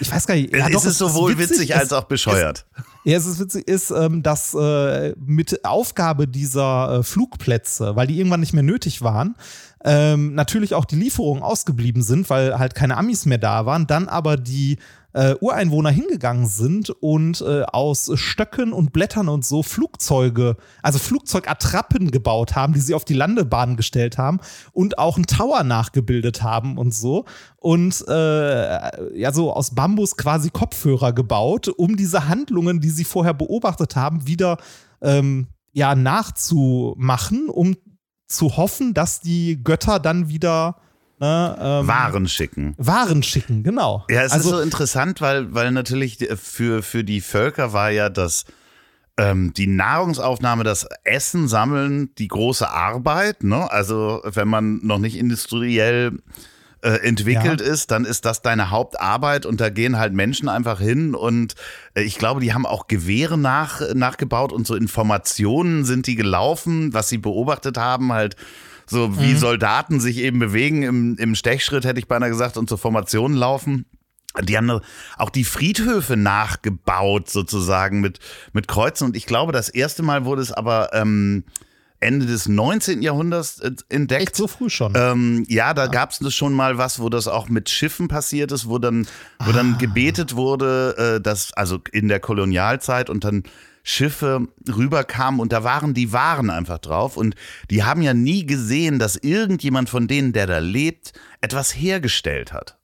[0.00, 0.54] ich weiß gar nicht.
[0.54, 2.64] Ja, es doch, ist sowohl witzig, witzig es- als auch bescheuert.
[3.04, 8.16] ja, es ist witzig, ist, ähm, dass äh, mit Aufgabe dieser äh, Flugplätze, weil die
[8.18, 9.34] irgendwann nicht mehr nötig waren,
[9.84, 14.08] ähm, natürlich auch die Lieferungen ausgeblieben sind, weil halt keine Amis mehr da waren, dann
[14.08, 14.78] aber die
[15.16, 22.10] äh, Ureinwohner hingegangen sind und äh, aus Stöcken und Blättern und so Flugzeuge, also Flugzeugattrappen
[22.10, 24.40] gebaut haben, die sie auf die Landebahn gestellt haben
[24.72, 27.24] und auch einen Tower nachgebildet haben und so.
[27.56, 33.32] Und äh, ja, so aus Bambus quasi Kopfhörer gebaut, um diese Handlungen, die sie vorher
[33.32, 34.58] beobachtet haben, wieder
[35.00, 37.74] ähm, ja, nachzumachen, um
[38.28, 40.76] zu hoffen, dass die Götter dann wieder
[41.20, 42.74] ne, ähm, Waren schicken.
[42.78, 44.04] Waren schicken, genau.
[44.10, 48.08] Ja, es also, ist so interessant, weil, weil natürlich für, für die Völker war ja
[48.08, 48.44] das,
[49.16, 53.44] ähm, die Nahrungsaufnahme, das Essen sammeln, die große Arbeit.
[53.44, 53.70] Ne?
[53.70, 56.18] Also wenn man noch nicht industriell
[56.82, 61.14] äh, entwickelt ist, dann ist das deine Hauptarbeit und da gehen halt Menschen einfach hin
[61.14, 61.54] und
[61.94, 66.92] äh, ich glaube, die haben auch Gewehre nach, nachgebaut und so Informationen sind die gelaufen,
[66.92, 68.36] was sie beobachtet haben, halt
[68.88, 72.78] so wie Soldaten sich eben bewegen im, im Stechschritt, hätte ich beinahe gesagt, und zur
[72.78, 73.86] Formation laufen.
[74.42, 74.80] Die haben
[75.16, 78.20] auch die Friedhöfe nachgebaut, sozusagen mit,
[78.52, 79.04] mit Kreuzen.
[79.04, 81.44] Und ich glaube, das erste Mal wurde es aber ähm,
[82.00, 83.00] Ende des 19.
[83.00, 84.22] Jahrhunderts äh, entdeckt.
[84.22, 84.92] echt so früh schon.
[84.94, 88.68] Ähm, ja, da gab es schon mal was, wo das auch mit Schiffen passiert ist,
[88.68, 89.06] wo dann,
[89.38, 89.52] wo Ah.
[89.54, 93.44] dann gebetet wurde, äh, dass, also in der Kolonialzeit und dann
[93.88, 97.36] Schiffe rüberkamen und da waren die Waren einfach drauf und
[97.70, 102.76] die haben ja nie gesehen, dass irgendjemand von denen, der da lebt, etwas hergestellt hat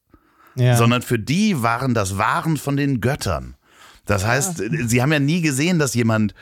[0.55, 0.77] ja.
[0.77, 3.57] sondern für die waren das Waren von den Göttern.
[4.05, 6.35] Das heißt, äh, sie haben ja nie gesehen, dass jemand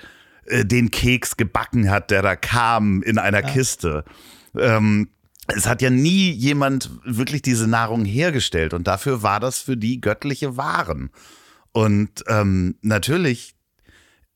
[0.47, 4.05] äh, den Keks gebacken hat, der da kam in einer Kiste.
[4.57, 5.11] Ähm,
[5.49, 10.01] es hat ja nie jemand wirklich diese Nahrung hergestellt und dafür war das für die
[10.01, 11.11] göttliche Waren.
[11.73, 13.55] Und ähm, natürlich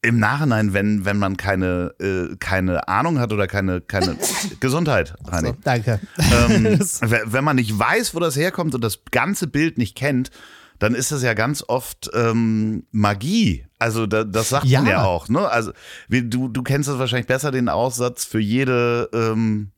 [0.05, 4.17] im Nachhinein, wenn, wenn man keine, äh, keine Ahnung hat oder keine, keine
[4.61, 5.49] Gesundheit, Reini.
[5.49, 6.01] so, danke.
[6.19, 6.65] Ähm,
[7.01, 10.31] wenn man nicht weiß, wo das herkommt und das ganze Bild nicht kennt,
[10.79, 13.65] dann ist das ja ganz oft ähm, Magie.
[13.79, 14.91] Also da, das sagt man Ja.
[14.91, 15.29] ja auch.
[15.29, 15.49] Ne?
[15.49, 15.73] Also
[16.09, 19.71] wie, du, du kennst das wahrscheinlich besser, den Aussatz für jede ähm,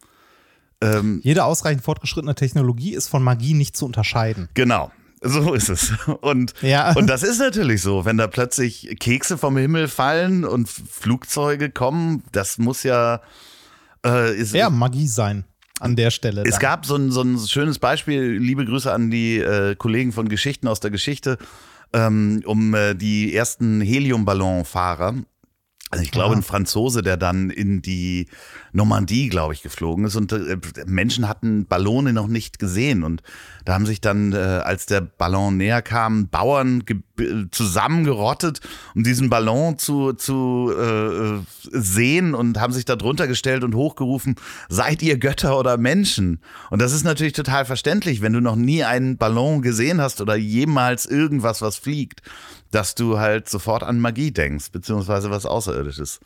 [0.83, 4.49] ähm, Jede ausreichend fortgeschrittene Technologie ist von Magie nicht zu unterscheiden.
[4.55, 4.91] Genau.
[5.23, 5.93] So ist es.
[6.21, 6.93] Und, Ja.
[6.95, 12.23] und das ist natürlich so, wenn da plötzlich Kekse vom Himmel fallen und Flugzeuge kommen,
[12.33, 13.21] das muss ja.
[14.05, 15.45] Äh, ist, Ja, Magie sein
[15.81, 16.43] an der Stelle.
[16.45, 16.61] Es dann.
[16.61, 20.69] gab so ein, so ein schönes Beispiel, liebe Grüße an die äh, Kollegen von Geschichten
[20.69, 21.39] aus der Geschichte,
[21.93, 25.15] ähm, um äh, die ersten Heliumballonfahrer.
[25.91, 26.39] Also ich glaube, Ah.
[26.39, 28.27] ein Franzose, der dann in die
[28.73, 30.17] Normandie, glaube ich, geflogen ist.
[30.17, 33.05] Und äh, Menschen hatten Ballone noch nicht gesehen.
[33.05, 33.23] Und
[33.65, 36.99] da haben sich dann, äh, als der Ballon näher kam, Bauern ge
[37.51, 38.61] zusammengerottet,
[38.95, 41.39] um diesen Ballon zu, zu äh,
[41.73, 44.35] sehen und haben sich da drunter gestellt und hochgerufen,
[44.69, 46.41] seid ihr Götter oder Menschen?
[46.71, 50.37] Und das ist natürlich total verständlich, wenn du noch nie einen Ballon gesehen hast oder
[50.37, 52.21] jemals irgendwas, was fliegt,
[52.77, 56.21] dass du halt sofort an Magie denkst, beziehungsweise was Außerirdisches.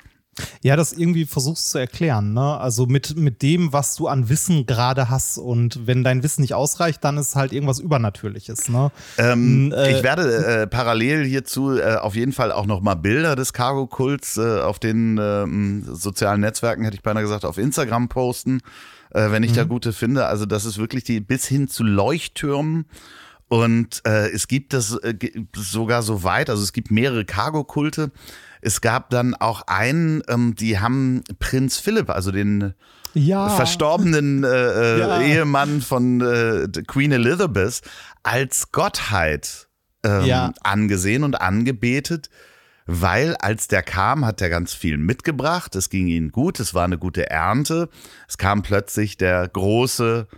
[0.62, 2.56] Ja, das irgendwie versuchst zu erklären, ne?
[2.58, 5.38] Also mit, mit dem, was du an Wissen gerade hast.
[5.38, 8.90] Und wenn dein Wissen nicht ausreicht, dann ist halt irgendwas Übernatürliches, ne?
[9.18, 10.22] Ähm, äh, ich werde
[10.62, 14.78] äh, parallel hierzu äh, auf jeden Fall auch noch mal Bilder des Cargo-Kults äh, auf
[14.78, 18.60] den ähm, sozialen Netzwerken, hätte ich beinahe gesagt, auf Instagram posten,
[19.10, 19.56] äh, wenn ich Mhm.
[19.56, 20.26] da gute finde.
[20.26, 22.86] Also das ist wirklich die bis hin zu Leuchttürmen
[23.50, 25.14] Und äh, es gibt das äh,
[25.56, 28.12] sogar so weit, also es gibt mehrere Cargo-Kulte.
[28.60, 32.74] Es gab dann auch einen, ähm, die haben Prinz Philipp, also den
[33.12, 33.48] Ja.
[33.48, 35.20] verstorbenen äh, äh, Ja.
[35.20, 37.80] Ehemann von äh, Queen Elizabeth,
[38.22, 39.66] als Gottheit
[40.04, 40.52] ähm, Ja.
[40.62, 42.30] angesehen und angebetet.
[42.86, 45.74] Weil als der kam, hat er ganz viel mitgebracht.
[45.74, 47.88] Es ging ihnen gut, es war eine gute Ernte.
[48.28, 50.28] Es kam plötzlich der große,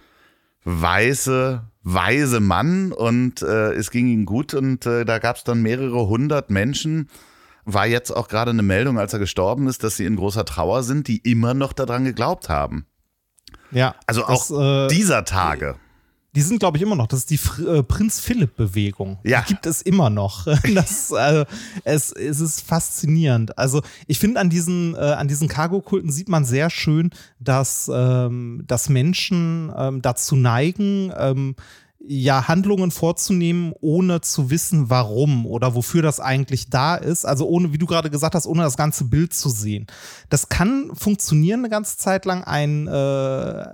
[0.65, 5.63] weiße, weise Mann und äh, es ging ihnen gut und äh, da gab es dann
[5.63, 7.09] mehrere hundert Menschen.
[7.65, 10.83] War jetzt auch gerade eine Meldung, als er gestorben ist, dass sie in großer Trauer
[10.83, 12.87] sind, die immer noch daran geglaubt haben.
[13.71, 13.95] Ja.
[14.07, 15.77] Also auch Das, äh, dieser Tage.
[16.35, 17.09] Die sind, glaube ich, immer noch.
[17.09, 19.19] Das ist die äh, Prinz Philipp-Bewegung.
[19.23, 19.43] Ja.
[19.43, 20.47] Die gibt es immer noch.
[20.75, 21.45] Das, äh,
[21.85, 23.59] es, es ist faszinierend.
[23.59, 28.65] Also ich finde, an diesen, äh, an diesen Cargo-Kulten sieht man sehr schön, dass, ähm,
[28.67, 31.57] dass Menschen ähm, dazu neigen, ähm,
[32.05, 37.25] ja, Handlungen vorzunehmen, ohne zu wissen, warum oder wofür das eigentlich da ist.
[37.25, 39.87] Also ohne, wie du gerade gesagt hast, ohne das ganze Bild zu sehen.
[40.29, 42.43] Das kann funktionieren eine ganze Zeit lang.
[42.45, 43.67] Ein, äh,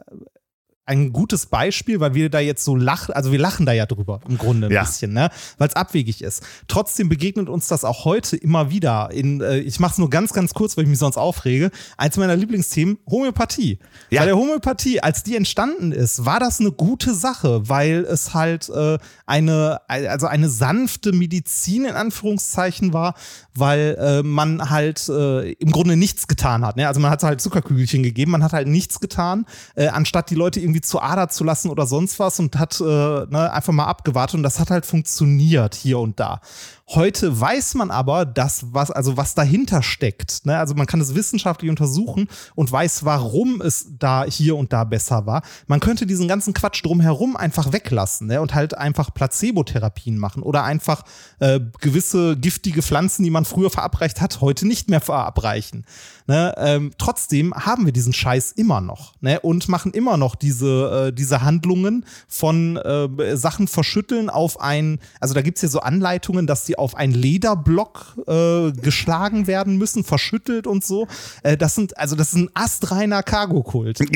[0.88, 4.20] ein gutes Beispiel, weil wir da jetzt so lachen, also wir lachen da ja drüber
[4.28, 4.82] im Grunde ein Ja.
[4.82, 5.30] bisschen, ne?
[5.58, 6.42] weil es abwegig ist.
[6.66, 9.10] Trotzdem begegnet uns das auch heute immer wieder.
[9.12, 11.70] In, äh, ich mache es nur ganz, ganz kurz, weil ich mich sonst aufrege.
[11.96, 13.78] Eins meiner Lieblingsthemen, Homöopathie.
[14.10, 14.20] Ja.
[14.22, 18.68] Bei der Homöopathie, als die entstanden ist, war das eine gute Sache, weil es halt
[18.70, 23.14] äh, eine, also eine sanfte Medizin in Anführungszeichen war,
[23.54, 26.76] weil äh, man halt äh, im Grunde nichts getan hat.
[26.76, 26.88] Ne?
[26.88, 30.60] Also man hat halt Zuckerkügelchen gegeben, man hat halt nichts getan, äh, anstatt die Leute
[30.60, 34.36] irgendwie zur Ader zu lassen oder sonst was und hat äh, ne, einfach mal abgewartet
[34.36, 36.40] und das hat halt funktioniert hier und da.
[36.90, 40.46] Heute weiß man aber, dass was, also was dahinter steckt.
[40.46, 40.56] Ne?
[40.56, 45.26] Also man kann es wissenschaftlich untersuchen und weiß, warum es da hier und da besser
[45.26, 45.42] war.
[45.66, 48.40] Man könnte diesen ganzen Quatsch drumherum einfach weglassen ne?
[48.40, 51.02] und halt einfach Placebotherapien machen oder einfach
[51.40, 55.84] äh, gewisse giftige Pflanzen, die man früher verabreicht hat, heute nicht mehr verabreichen.
[56.26, 56.54] Ne?
[56.56, 59.40] Ähm, trotzdem haben wir diesen Scheiß immer noch ne?
[59.40, 65.34] und machen immer noch diese, äh, diese Handlungen von äh, Sachen verschütteln auf ein, also
[65.34, 70.04] da gibt es ja so Anleitungen, dass die auf einen Lederblock äh, geschlagen werden müssen,
[70.04, 71.06] verschüttelt und so.
[71.42, 74.00] Äh, das sind, also das ist ein astreiner Cargo-Kult.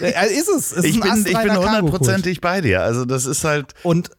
[0.00, 0.72] Äh, ist es.
[0.72, 2.82] es ist Ich bin, ich bin hundertprozentig bei dir.
[2.82, 4.10] Also das ist halt, Und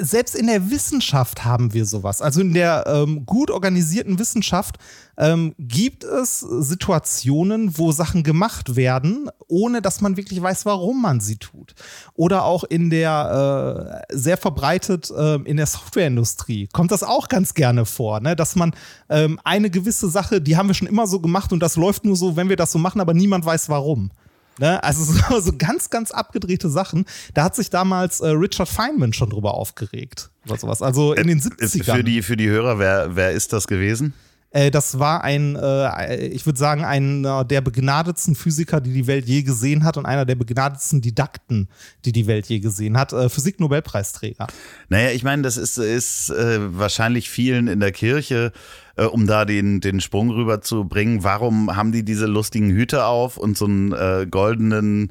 [0.00, 2.22] selbst in der Wissenschaft haben wir sowas.
[2.22, 4.76] Also in der ähm, gut organisierten Wissenschaft
[5.16, 11.18] ähm, gibt es Situationen, wo Sachen gemacht werden, ohne dass man wirklich weiß, warum man
[11.20, 11.74] sie tut.
[12.14, 17.54] Oder auch in der äh, sehr verbreitet ähm, in der Softwareindustrie kommt das auch ganz
[17.54, 18.36] gerne vor, ne?
[18.36, 18.74] dass man
[19.08, 22.16] ähm, eine gewisse Sache, die haben wir schon immer so gemacht und das läuft nur
[22.16, 24.10] so, wenn wir das so machen, aber niemand weiß warum.
[24.58, 24.82] Ne?
[24.82, 27.04] Also so, so ganz, ganz abgedrehte Sachen.
[27.34, 30.30] Da hat sich damals äh, Richard Feynman schon drüber aufgeregt.
[30.46, 30.82] Oder sowas.
[30.82, 31.96] Also in den 70ern.
[31.96, 34.14] für die, für die Hörer, wer, wer ist das gewesen?
[34.54, 39.26] Äh, das war ein, äh, ich würde sagen, einer der begnadetsten Physiker, die die Welt
[39.26, 41.68] je gesehen hat und einer der begnadetsten Didakten,
[42.04, 43.12] die die Welt je gesehen hat.
[43.12, 44.46] Äh, Physik-Nobelpreisträger.
[44.88, 48.52] Naja, ich meine, das ist, ist äh, wahrscheinlich vielen in der Kirche,
[48.96, 51.24] äh, um da den, den Sprung rüber zu bringen.
[51.24, 55.10] Warum haben die diese lustigen Hüte auf und so einen äh, goldenen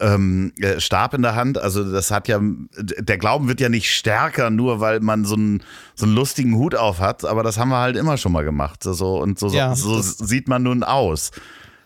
[0.00, 1.58] ähm, äh, Stab in der Hand?
[1.58, 2.40] Also das hat ja,
[2.78, 5.62] der Glauben wird ja nicht stärker, nur weil man so einen,
[5.94, 7.24] so einen lustigen Hut auf hat.
[7.24, 8.82] Aber das haben wir halt immer schon mal gemacht.
[8.82, 11.30] So, und so, Ja, so das- sieht man nun aus.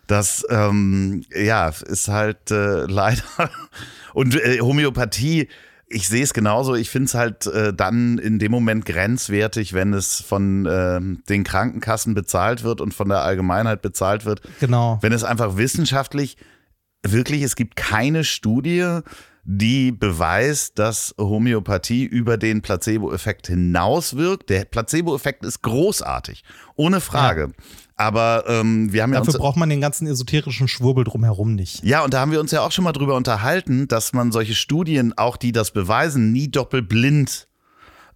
[0.06, 3.22] Das, ähm, ja, ist halt äh, leider.
[4.12, 5.48] Und äh, Homöopathie,
[5.88, 6.74] ich sehe es genauso.
[6.74, 11.42] Ich finde es halt äh, dann in dem Moment grenzwertig, wenn es von ähm, den
[11.42, 14.42] Krankenkassen bezahlt wird und von der Allgemeinheit bezahlt wird.
[14.60, 14.98] Genau.
[15.00, 16.36] Wenn es einfach wissenschaftlich
[17.04, 19.00] wirklich, es gibt keine Studie,
[19.44, 24.48] die beweist, dass Homöopathie über den Placebo-Effekt hinaus wirkt.
[24.48, 26.44] Der Placebo-Effekt ist großartig,
[26.76, 27.52] ohne Frage.
[27.96, 31.84] Aber ähm, wir haben ja Dafür braucht man den ganzen esoterischen Schwurbel drumherum nicht.
[31.84, 34.54] ja, und da haben wir uns ja auch schon mal drüber unterhalten, dass man solche
[34.54, 37.46] Studien, auch die das beweisen, nie doppelblind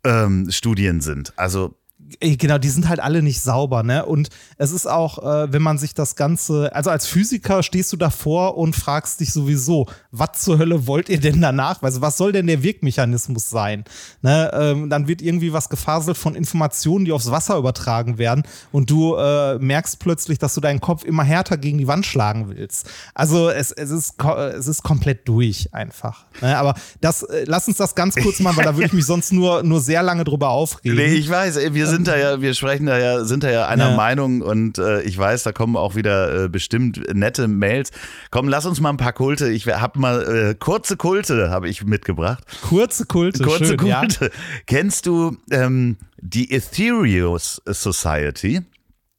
[0.05, 1.33] ähm, Studien sind.
[1.37, 1.77] Also
[2.21, 4.07] Genau, die sind halt alle nicht sauber, ne?
[4.07, 7.97] Und es ist auch, äh, wenn man sich das Ganze, also als Physiker stehst du
[7.97, 11.83] davor und fragst dich sowieso, was zur Hölle wollt ihr denn danach?
[11.83, 13.85] Also was soll denn der Wirkmechanismus sein?
[14.23, 14.51] Ne?
[14.55, 19.15] Ähm, dann wird irgendwie was gefaselt von Informationen, die aufs Wasser übertragen werden und du
[19.17, 22.89] äh, merkst plötzlich, dass du deinen Kopf immer härter gegen die Wand schlagen willst.
[23.15, 26.25] Also es, es, ist, es ist komplett durch einfach.
[26.41, 26.57] Ne?
[26.57, 29.33] Aber das, äh, lass uns das ganz kurz machen, weil da würde ich mich sonst
[29.33, 30.97] nur, nur sehr lange drüber aufregen.
[30.97, 33.67] Nee, ich weiß, wir sind sind da ja, wir sprechen da ja, sind da ja
[33.67, 33.97] einer Ja.
[33.97, 37.91] Meinung und äh, ich weiß, da kommen auch wieder äh, bestimmt nette Mails.
[38.31, 39.51] Komm, lass uns mal ein paar Kulte.
[39.51, 42.45] Ich habe mal äh, kurze Kulte habe ich mitgebrabt.
[42.63, 44.01] Kurze Kulte, Kurze schön, ja.
[44.01, 44.31] Kulte.
[44.67, 48.63] Kennst du ähm, die Ethereus Society?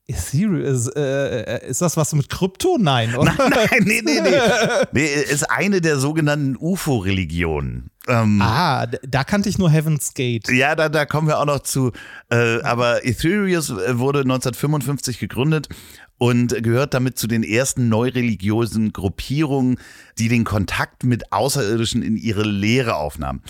[0.09, 2.77] Ethereum, ist, äh, ist das was mit Krypto?
[2.79, 3.33] Nein, oder?
[3.37, 4.31] Nein, nee, nee, nee.
[4.91, 5.05] nee.
[5.05, 7.91] Ist eine der sogenannten UFO-Religionen.
[8.07, 10.49] Ähm, Ah, da kannte ich nur Heaven's Gate.
[10.49, 11.91] Ja, da, da kommen wir auch noch zu.
[12.29, 15.69] Äh, aber Ethereus wurde 1955 gegründet
[16.17, 19.77] und gehört damit zu den ersten neureligiösen Gruppierungen,
[20.17, 23.41] die den Kontakt mit Außerirdischen in ihre Lehre aufnahmen.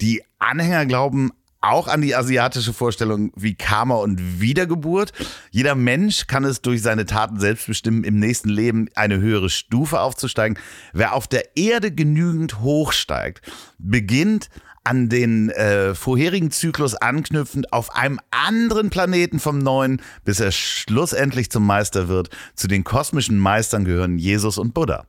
[0.00, 5.12] Die Anhänger glauben auch an die asiatische Vorstellung wie Karma und Wiedergeburt.
[5.50, 10.00] Jeder Mensch kann es durch seine Taten selbst bestimmen, im nächsten Leben eine höhere Stufe
[10.00, 10.58] aufzusteigen.
[10.92, 13.42] Wer auf der Erde genügend hochsteigt,
[13.78, 14.50] beginnt
[14.84, 21.50] an den äh, vorherigen Zyklus anknüpfend auf einem anderen Planeten vom Neuen, bis er schlussendlich
[21.50, 22.30] zum Meister wird.
[22.54, 25.06] Zu den kosmischen Meistern gehören Jesus und Buddha.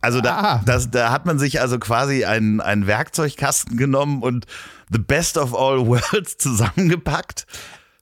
[0.00, 0.62] Also da, Ah.
[0.64, 4.46] das, da hat man sich also quasi einen, einen Werkzeugkasten genommen und
[4.90, 7.46] the best of all worlds zusammengepackt.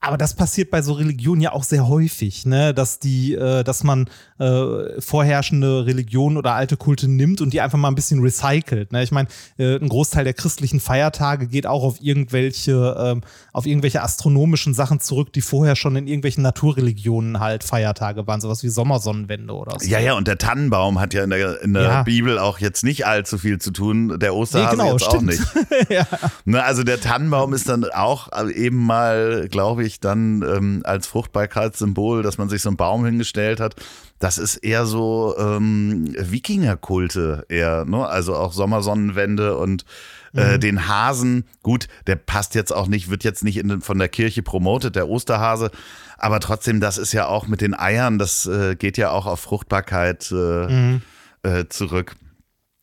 [0.01, 2.73] Aber das passiert bei so Religionen ja auch sehr häufig, ne?
[2.73, 4.09] Dass die, äh, dass man
[4.39, 8.93] äh, vorherrschende Religionen oder alte Kulte nimmt und die einfach mal ein bisschen recycelt.
[8.93, 9.03] Ne?
[9.03, 14.01] Ich meine, äh, ein Großteil der christlichen Feiertage geht auch auf irgendwelche, ähm, auf irgendwelche
[14.01, 19.53] astronomischen Sachen zurück, die vorher schon in irgendwelchen Naturreligionen halt Feiertage waren, sowas wie Sommersonnenwende
[19.53, 19.85] oder so.
[19.89, 22.03] Ja, ja, und der Tannenbaum hat ja in der, in der Ja.
[22.03, 24.17] Bibel auch jetzt nicht allzu viel zu tun.
[24.19, 25.25] Der Osterhase Nee, genau, jetzt auch stimmt.
[25.25, 25.41] nicht.
[26.45, 32.21] Ne, also der Tannenbaum ist dann auch eben mal, glaube ich, dann ähm, als Fruchtbarkeitssymbol,
[32.21, 33.75] dass man sich so einen Baum hingestellt hat.
[34.19, 38.05] Das ist eher so ähm, Wikingerkulte eher, ne?
[38.05, 39.85] Also auch Sommersonnenwende und
[40.33, 41.45] äh, den Hasen.
[41.63, 45.07] Gut, der passt jetzt auch nicht, wird jetzt nicht in, von der Kirche promotet, der
[45.07, 45.71] Osterhase.
[46.17, 49.39] Aber trotzdem, das ist ja auch mit den Eiern, das äh, geht ja auch auf
[49.39, 50.99] Fruchtbarkeit äh,
[51.43, 52.15] äh, zurück.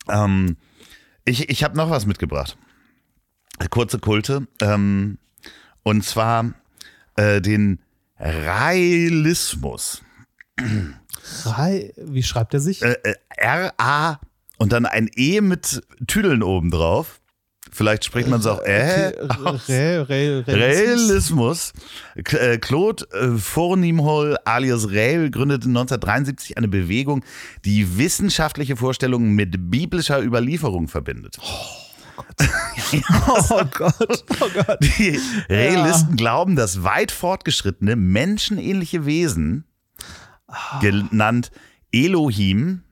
[0.08, 0.56] Ähm,
[1.24, 2.56] ich ich habe noch was mitgebracht.
[3.70, 4.46] Kurze Kulte.
[4.60, 5.18] Ähm,
[5.82, 6.52] und zwar
[7.16, 7.80] äh, den
[8.18, 10.02] Railismus.
[11.44, 12.82] Rai- Wie schreibt er sich?
[12.82, 14.20] Äh, äh, R-A
[14.58, 17.20] und dann ein E mit Tüdeln obendrauf.
[17.72, 19.12] Vielleicht spricht man es auch äh,
[19.44, 19.68] aus.
[19.68, 21.72] Re, Re, Re, Realismus.
[22.14, 27.22] Äh, Claude äh, Vornimhol alias Rail gründete 1973 eine Bewegung,
[27.66, 31.36] die wissenschaftliche Vorstellungen mit biblischer Überlieferung verbindet.
[31.42, 31.85] Oh
[33.72, 34.78] Gott, oh Gott.
[34.80, 39.64] Die Realisten glauben, dass weit fortgeschrittene, menschenähnliche Wesen,
[40.80, 41.50] genannt
[41.92, 42.82] Elohim,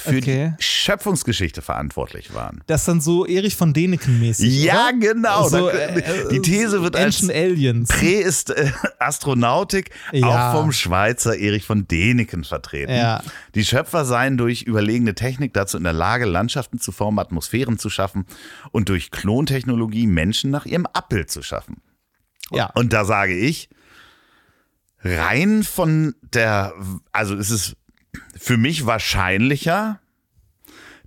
[0.00, 0.54] für Okay.
[0.58, 2.62] die Schöpfungsgeschichte verantwortlich waren.
[2.66, 4.62] Das dann so Erich von Däniken mäßig.
[4.64, 4.98] Ja, oder?
[4.98, 5.48] genau.
[5.48, 7.88] So, Da- äh, die These wird als Ancient Aliens.
[7.88, 10.52] Präist äh, Astronautik Ja.
[10.52, 12.92] auch vom Schweizer Erich von Däniken vertreten.
[12.94, 13.22] Ja.
[13.54, 17.90] Die Schöpfer seien durch überlegene Technik dazu in der Lage, Landschaften zu formen, Atmosphären zu
[17.90, 18.26] schaffen
[18.72, 21.82] und durch Klontechnologie Menschen nach ihrem Abbild zu schaffen.
[22.50, 22.66] Ja.
[22.74, 23.68] Und da sage ich,
[25.02, 26.72] rein von der,
[27.12, 27.76] also es ist
[28.38, 30.00] für mich wahrscheinlicher,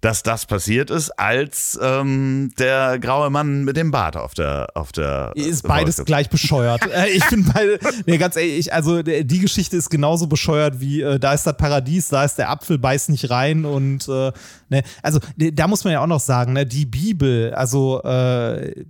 [0.02, 4.91] dass das passiert ist, als ähm, der graue Mann mit dem Bart auf der auf
[4.91, 6.08] der Ist beides Wolke.
[6.08, 6.82] gleich bescheuert.
[6.91, 11.02] Äh, ich finde beide, nee, ganz ehrlich, ich, also die Geschichte ist genauso bescheuert wie
[11.02, 14.32] äh, da ist das Paradies, da ist der Apfel, beißt nicht rein und äh,
[14.69, 18.84] ne, also da muss man ja auch noch sagen, ne, die Bibel, also äh,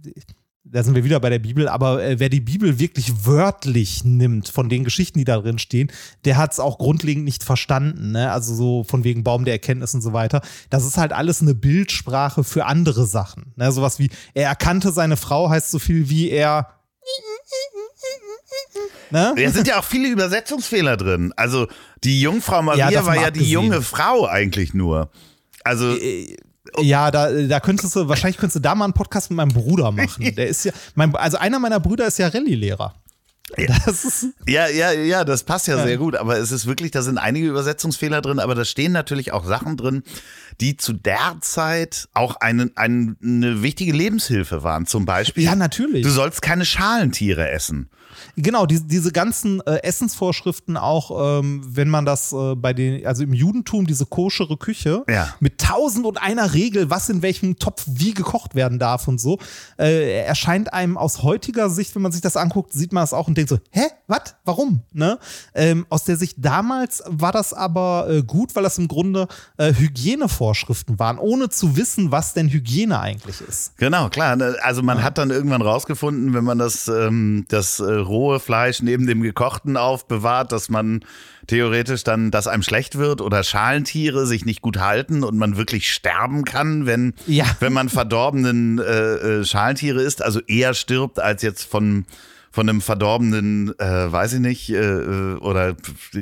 [0.64, 4.48] da sind wir wieder bei der Bibel, aber äh, wer die Bibel wirklich wörtlich nimmt
[4.48, 5.92] von den Geschichten, die da drin stehen,
[6.24, 8.12] der hat es auch grundlegend nicht verstanden.
[8.12, 8.32] Ne?
[8.32, 10.42] Also so von wegen Baum der Erkenntnis und so weiter.
[10.70, 13.54] Das ist halt alles eine Bildsprache für andere Sachen.
[13.56, 13.72] Ne?
[13.72, 16.68] Sowas wie, er erkannte seine Frau heißt so viel wie er.
[19.10, 19.34] Ne?
[19.36, 21.34] Da sind ja auch viele Übersetzungsfehler drin.
[21.36, 21.68] Also
[22.04, 25.10] die Jungfrau Maria davon war ja die junge Frau eigentlich nur.
[25.64, 25.98] Also
[26.80, 29.92] Ja, da, da könntest du, wahrscheinlich könntest du da mal einen Podcast mit meinem Bruder
[29.92, 30.36] machen.
[30.36, 32.94] Der ist ja, mein, also einer meiner Brüder ist ja Rallye-Lehrer.
[33.86, 36.16] Das ist, Ja, ja, ja, das passt ja, sehr gut.
[36.16, 39.76] Aber es ist wirklich, da sind einige Übersetzungsfehler drin, aber da stehen natürlich auch Sachen
[39.76, 40.04] drin,
[40.62, 44.86] die zu der Zeit auch eine, eine, eine wichtige Lebenshilfe waren.
[44.86, 46.04] Zum Beispiel, ja, natürlich.
[46.04, 47.90] du sollst keine Schalentiere essen.
[48.36, 53.24] Genau, die, diese ganzen äh, Essensvorschriften auch, ähm, wenn man das äh, bei den, also
[53.24, 55.34] im Judentum, diese koschere Küche Ja.
[55.40, 59.40] mit tausend und einer Regel, was in welchem Topf wie gekocht werden darf und so,
[59.80, 63.28] äh, erscheint einem aus heutiger Sicht, wenn man sich das anguckt, sieht man es auch
[63.28, 64.82] in denkt so, hä, was, warum?
[64.94, 65.18] Ne?
[65.56, 69.28] Ähm, aus der Sicht damals war das aber äh, gut, weil das im Grunde
[69.58, 69.74] äh,
[70.52, 73.78] Hygienevorschriften waren, ohne zu wissen, was denn Hygiene eigentlich ist.
[73.78, 74.36] Genau, klar.
[74.36, 74.56] Ne?
[74.62, 79.08] Also man hat dann irgendwann rausgefunden, wenn man das, ähm, das äh, rohe Fleisch neben
[79.08, 81.04] dem gekochten aufbewahrt, dass man
[81.48, 85.92] theoretisch dann, dass einem schlecht wird oder Schalentiere sich nicht gut halten und man wirklich
[85.92, 87.46] sterben kann, wenn, Ja.
[87.60, 88.82] wenn man verdorbenen äh,
[89.40, 92.06] äh, Schalentiere isst, also eher stirbt als jetzt von
[92.52, 95.76] von einem verdorbenen, äh, weiß ich nicht, äh, äh, oder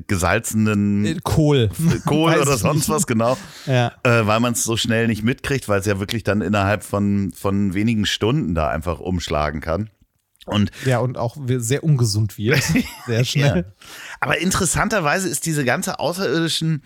[0.07, 1.69] gesalzenen Äh, Kohl.
[2.05, 2.89] Kohl Weiß oder sonst nicht.
[2.89, 3.38] was, genau.
[3.65, 3.93] Ja.
[4.03, 7.32] Äh, weil man es so schnell nicht mitkriegt, weil es ja wirklich dann innerhalb von,
[7.36, 9.89] von wenigen Stunden da einfach umschlagen kann.
[10.45, 12.61] Und Ja, und auch sehr ungesund wird.
[13.07, 13.65] Sehr schnell.
[13.65, 13.86] ja.
[14.19, 16.82] Aber interessanterweise ist diese ganze außerirdischen,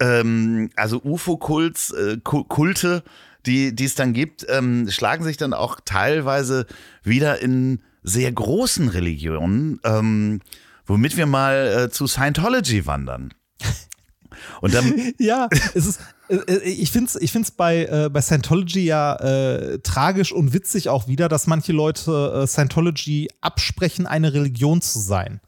[0.00, 3.02] ähm, also UFO-Kults, äh, Ku- Kulte,
[3.46, 6.66] die die es dann gibt, ähm, schlagen sich dann auch teilweise
[7.02, 10.40] wieder in sehr großen Religionen, ähm,
[10.86, 13.34] womit wir mal äh, zu Scientology wandern.
[14.60, 18.84] Und dann Ja, es ist, äh, ich finde es ich find's bei, äh, bei Scientology
[18.84, 24.80] ja äh, tragisch und witzig auch wieder, dass manche Leute äh, Scientology absprechen, eine Religion
[24.80, 25.40] zu sein.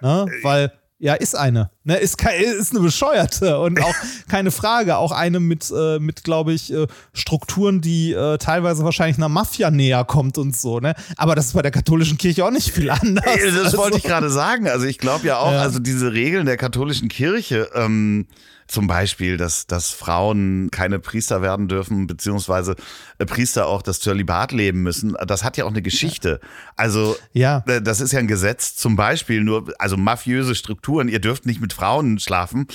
[0.00, 0.26] Ne?
[0.42, 1.70] Weil, ja, ist eine.
[1.84, 1.96] Ne?
[1.98, 3.94] Ist, ist eine bescheuerte und auch
[4.28, 9.18] keine Frage, auch eine mit, äh, mit glaube ich, äh, Strukturen, die äh, teilweise wahrscheinlich
[9.18, 10.80] einer Mafia näher kommt und so.
[10.80, 10.94] Ne?
[11.16, 13.24] Aber das ist bei der katholischen Kirche auch nicht viel anders.
[13.24, 14.66] Das Also- wollte ich gerade sagen.
[14.66, 15.60] Also ich glaube ja auch, Ja.
[15.60, 18.26] also diese Regeln der katholischen Kirche, ähm,
[18.66, 22.76] zum Beispiel, dass, dass Frauen keine Priester werden dürfen, beziehungsweise
[23.18, 26.40] äh, Priester auch das Zölibat leben müssen, das hat ja auch eine Geschichte.
[26.74, 27.62] Also Ja.
[27.66, 31.60] äh, das ist ja ein Gesetz, zum Beispiel nur, also mafiöse Strukturen, ihr dürft nicht
[31.60, 32.66] mit Frauen schlafen,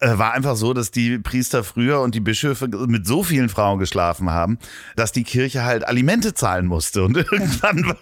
[0.00, 3.78] äh, war einfach so, dass die Priester früher und die Bischöfe mit so vielen Frauen
[3.78, 4.58] geschlafen haben,
[4.96, 7.04] dass die Kirche halt Alimente zahlen musste.
[7.04, 7.96] Und irgendwann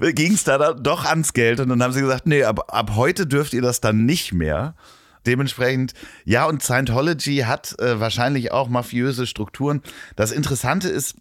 [0.00, 3.26] ging es da doch ans Geld und dann haben sie gesagt, nee, ab, ab heute
[3.26, 4.74] dürft ihr das dann nicht mehr.
[5.26, 5.94] Dementsprechend,
[6.24, 9.82] ja, und Scientology hat äh, wahrscheinlich auch mafiöse Strukturen.
[10.16, 11.16] Das Interessante ist,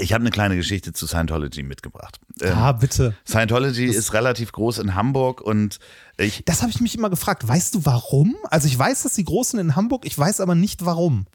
[0.00, 2.18] ich habe eine kleine Geschichte zu Scientology mitgebracht.
[2.40, 3.14] Ähm, Ah, bitte.
[3.26, 5.78] Scientology ist relativ groß in Hamburg und
[6.16, 7.46] ich, Das habe ich mich immer gefragt.
[7.48, 8.36] Weißt du warum?
[8.50, 11.26] Also ich weiß, dass die Großen in Hamburg, ich weiß aber nicht warum.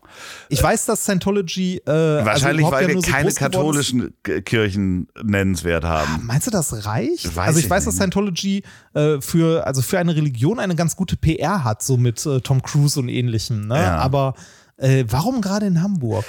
[0.49, 4.13] Ich weiß, dass Scientology äh, also wahrscheinlich, überhaupt weil ja wir so keine katholischen
[4.45, 6.25] Kirchen nennenswert haben.
[6.25, 7.35] Meinst du, das reicht?
[7.35, 8.01] Weiß also ich ich weiß, dass nicht.
[8.01, 8.63] Scientology
[8.93, 12.61] äh, für, also für eine Religion eine ganz gute PR hat, so mit äh, Tom
[12.61, 13.67] Cruise und ähnlichem.
[13.67, 13.77] Ne?
[13.77, 13.97] Ja.
[13.97, 14.35] Aber
[14.77, 16.25] äh, warum gerade in Hamburg?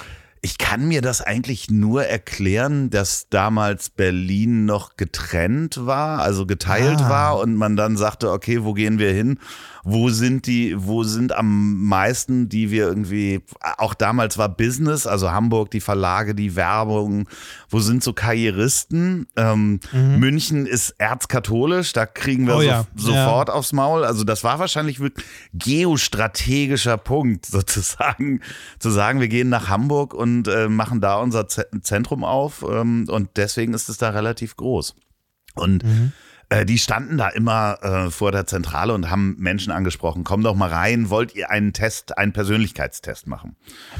[0.47, 7.01] Ich kann mir das eigentlich nur erklären, dass damals Berlin noch getrennt war, also geteilt
[7.01, 7.09] Ah.
[7.09, 9.39] war und man dann sagte, okay, wo gehen wir hin?
[9.83, 13.41] Wo sind die, wo sind am meisten, die wir irgendwie,
[13.77, 17.27] auch damals war Business, also Hamburg, die Verlage, die Werbung,
[17.69, 19.27] wo sind so Karrieristen?
[19.37, 22.59] Ähm, München ist erzkatholisch, da kriegen wir Mhm.
[22.59, 24.03] Oh so, ja, sofort aufs Maul.
[24.05, 28.41] Also das war wahrscheinlich wirklich geostrategischer Punkt sozusagen,
[28.79, 33.07] zu sagen, wir gehen nach Hamburg und äh, machen da unser Z Zentrum auf ähm,
[33.09, 34.95] und deswegen ist es da relativ groß.
[35.55, 35.83] Und
[36.49, 40.55] äh, die standen da immer äh, vor der Zentrale und haben Menschen angesprochen, komm doch
[40.55, 43.57] mal rein, wollt ihr einen Test, einen Persönlichkeitstest machen?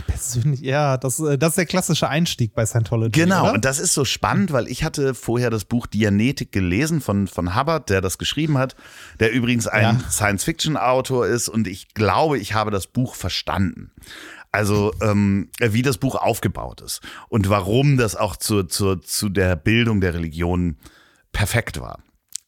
[0.08, 3.20] Persönlich, ja, das, äh, das ist der klassische Einstieg bei Scientology.
[3.20, 3.54] Genau, Oder?
[3.54, 7.54] und das ist so spannend, weil ich hatte vorher das Buch Dianetik gelesen von, von
[7.54, 8.78] Hubbard, der das geschrieben hat,
[9.20, 10.10] der übrigens ein Ja.
[10.10, 13.92] Science-Fiction-Autor ist und ich glaube, ich habe das Buch verstanden.
[14.58, 19.56] Also ähm, wie das Buch aufgebaut ist und warum das auch zur, zur, zu der
[19.56, 20.78] Bildung der Religion
[21.32, 22.00] perfekt war.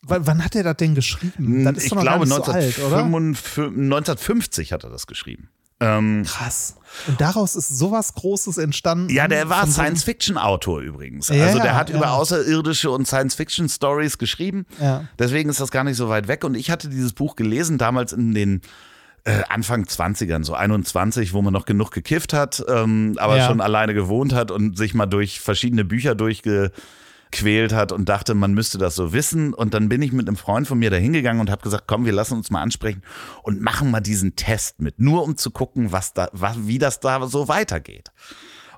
[0.01, 1.63] W wann hat er das denn geschrieben?
[1.65, 3.03] Das ist ich glaube nicht so alt, oder?
[3.03, 5.49] 1955 1950 hat er das geschrieben.
[5.81, 6.77] Ähm, Krass.
[7.07, 9.13] Und daraus ist sowas Großes entstanden.
[9.13, 11.27] Ja, der war Science-Fiction-Autor übrigens.
[11.27, 11.95] Ja, also der hat ja.
[11.97, 14.65] über außerirdische und Science-Fiction-Stories geschrieben.
[14.81, 15.07] Ja.
[15.19, 16.43] Deswegen ist das gar nicht so weit weg.
[16.43, 18.61] Und ich hatte dieses Buch gelesen, damals in den
[19.25, 23.47] äh, Anfang 20ern, so 21, wo man noch genug gekifft hat, ähm, aber Ja.
[23.47, 28.53] schon alleine gewohnt hat und sich mal durch verschiedene Bücher durchgequält hat und dachte, man
[28.53, 29.53] müsste das so wissen.
[29.53, 32.05] Und dann bin ich mit einem Freund von mir da hingegangen und habe gesagt, komm,
[32.05, 33.01] wir lassen uns mal ansprechen
[33.43, 36.99] und machen mal diesen Test mit, nur um zu gucken, was da, was, wie das
[36.99, 38.11] da so weitergeht.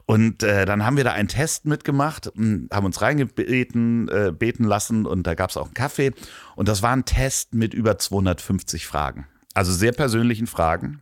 [0.07, 4.63] Und äh, dann haben wir da einen Test mitgemacht, mh, haben uns reingebeten, äh, beten
[4.65, 6.11] lassen und da gab es auch einen Kaffee.
[6.55, 9.27] Und das war ein Test mit über 250 Fragen.
[9.53, 11.01] Also sehr persönlichen Fragen.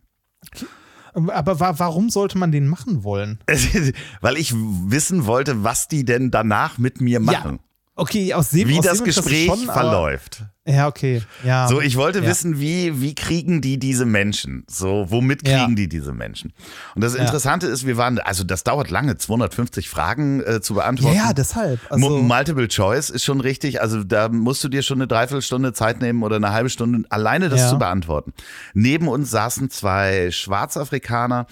[1.13, 3.39] Aber wa warum sollte man den machen wollen?
[4.21, 7.59] Weil ich wissen wollte, was die denn danach mit mir machen.
[7.99, 10.43] Okay, aus dem wie aus das Gespräch schon, verläuft.
[10.65, 11.21] Ja, okay.
[11.43, 11.67] Ja.
[11.67, 12.25] So, ich wollte Ja.
[12.27, 14.63] wissen, wie, wie kriegen die diese Menschen?
[14.69, 15.63] So, womit Ja.
[15.63, 16.53] kriegen die diese Menschen?
[16.95, 17.21] Und das Ja.
[17.21, 21.15] Interessante ist, wir waren, also das dauert lange, 250 Fragen äh, zu ja, beantworten.
[21.17, 21.79] ja, deshalb.
[21.89, 23.81] Also, Multiple Choice ist schon richtig.
[23.81, 27.49] Also da musst du dir schon eine Dreiviertelstunde Zeit nehmen oder eine halbe Stunde, alleine
[27.49, 27.69] das Ja.
[27.69, 28.33] zu beantworten.
[28.73, 31.47] Neben uns saßen zwei Schwarzafrikaner.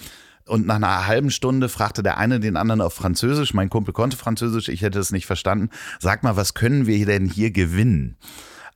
[0.48, 3.54] Und nach einer halben Stunde fragte der eine den anderen auf Französisch.
[3.54, 5.70] Mein Kumpel konnte Französisch, ich hätte es nicht verstanden.
[6.00, 8.16] Sag mal, was können wir denn hier gewinnen?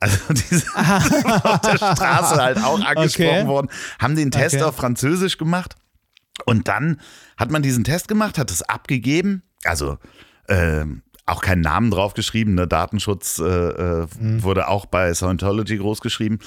[0.01, 3.47] Also die sind auf der Straße halt auch angesprochen Okay.
[3.47, 3.69] worden,
[3.99, 4.65] haben den Test Okay.
[4.65, 5.77] auf Französisch gemacht.
[6.45, 7.01] Und dann
[7.37, 9.43] hat man diesen Test gemacht, hat es abgegeben.
[9.65, 9.99] Also
[10.49, 12.55] ähm, auch keinen Namen draufgeschrieben.
[12.55, 12.67] Ne?
[12.67, 14.43] Datenschutz äh, äh, Mhm.
[14.43, 16.39] wurde auch bei Scientology großgeschrieben.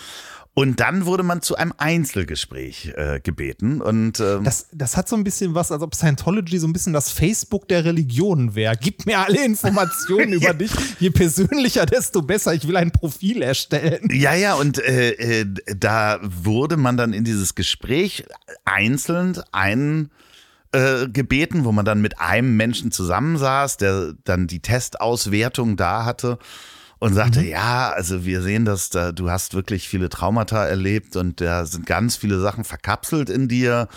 [0.57, 3.81] Und dann wurde man zu einem Einzelgespräch äh, gebeten.
[3.81, 6.93] Und ähm, das, das hat so ein bisschen was, als ob Scientology so ein bisschen
[6.93, 8.77] das Facebook der Religionen wäre.
[8.79, 10.71] Gib mir alle Informationen über dich.
[10.99, 12.53] Je persönlicher, desto besser.
[12.53, 14.07] Ich will ein Profil erstellen.
[14.13, 15.45] Ja, ja, und äh, äh,
[15.77, 18.23] da wurde man dann in dieses Gespräch
[18.63, 20.09] einzeln ein
[20.75, 26.37] äh, gebeten, wo man dann mit einem Menschen zusammensaß, der dann die Testauswertung da hatte
[26.99, 31.39] und sagte, ja, also wir sehen, dass da, du hast wirklich viele Traumata erlebt und
[31.41, 33.87] da sind ganz viele Sachen verkapselt in dir.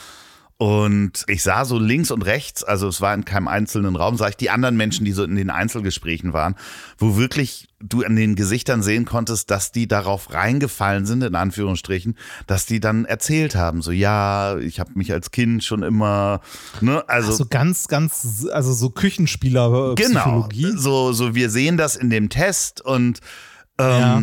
[0.60, 4.28] Und ich sah so links und rechts, also es war in keinem einzelnen Raum, sah
[4.28, 6.56] ich die anderen Menschen, die so in den Einzelgesprächen waren,
[6.98, 12.18] wo wirklich du an den Gesichtern sehen konntest, dass die darauf reingefallen sind, in Anführungsstrichen,
[12.48, 16.40] dass die dann erzählt haben, so ja, ich habe mich als Kind schon immer,
[16.80, 20.62] ne, also so ganz, ganz, also so Küchenspieler-Psychologie.
[20.62, 20.76] Genau.
[20.76, 23.20] So, so wir sehen das in dem Test und
[23.78, 24.22] ähm, ja,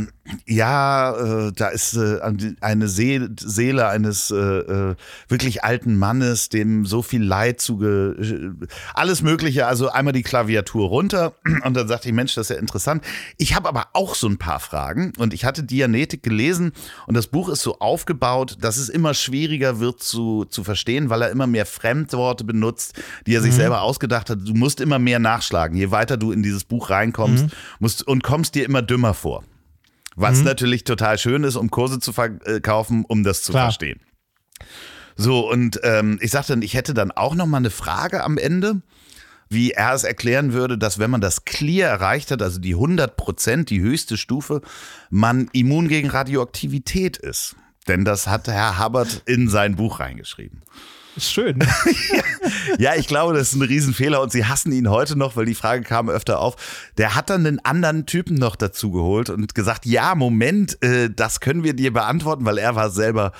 [1.48, 2.20] äh, da ist äh,
[2.62, 4.96] eine See Seele eines äh, äh,
[5.28, 8.16] wirklich alten Mannes, dem so viel Leid zuge...
[8.62, 12.56] äh, Alles Mögliche, also einmal die Klaviatur runter und dann sagte ich, Mensch, das ist
[12.56, 13.04] ja interessant.
[13.38, 16.72] Ich habe aber auch so ein paar Fragen und ich hatte Dianetik gelesen
[17.08, 21.22] und das Buch ist so aufgebaut, dass es immer schwieriger wird zu, zu verstehen, weil
[21.22, 24.40] er immer mehr Fremdworte benutzt, die er sich selber ausgedacht hat.
[24.44, 25.78] Du musst immer mehr nachschlagen.
[25.78, 27.46] Je weiter du in dieses Buch reinkommst
[27.80, 29.44] musst, und kommst dir immer dümmer vor.
[30.16, 33.66] Was natürlich total schön ist, um Kurse zu verkaufen, um das zu Klar.
[33.66, 34.00] verstehen.
[35.18, 38.38] So, und ähm, ich sagte dann, ich hätte dann auch noch mal eine Frage am
[38.38, 38.82] Ende,
[39.50, 43.16] wie er es erklären würde, dass wenn man das Clear erreicht hat, also die 100
[43.16, 44.62] Prozent, die höchste Stufe,
[45.10, 47.56] man immun gegen Radioaktivität ist.
[47.88, 50.64] Denn das hat Herr Hubbard in sein Buch reingeschrieben.
[51.18, 51.60] Schön.
[52.78, 55.56] Ja, ich glaube, das ist ein Riesenfehler und sie hassen ihn heute noch, weil die
[55.56, 56.56] Frage kam öfter auf.
[56.98, 61.40] Der hat dann einen anderen Typen noch dazu geholt und gesagt, ja, Moment, äh, das
[61.40, 63.32] können wir dir beantworten, weil er war selber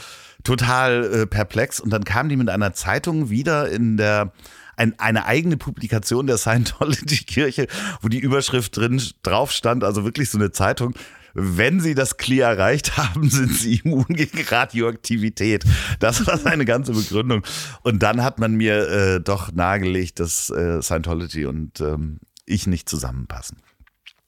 [0.44, 1.80] total äh, perplex.
[1.80, 4.32] Und dann kam die mit einer Zeitung wieder in der
[4.78, 7.68] ein, eine eigene Publikation der Scientology-Kirche,
[8.02, 10.94] wo die Überschrift drin drauf stand, also wirklich so eine Zeitung.
[11.38, 15.66] Wenn Sie das Clear erreicht haben, sind Sie immun gegen Radioaktivität.
[16.00, 17.44] Das war seine ganze Begründung.
[17.84, 22.88] Und dann hat man mir äh, doch nahegelegt, dass äh, Scientology und ähm, ich nicht
[22.88, 23.58] zusammenpassen.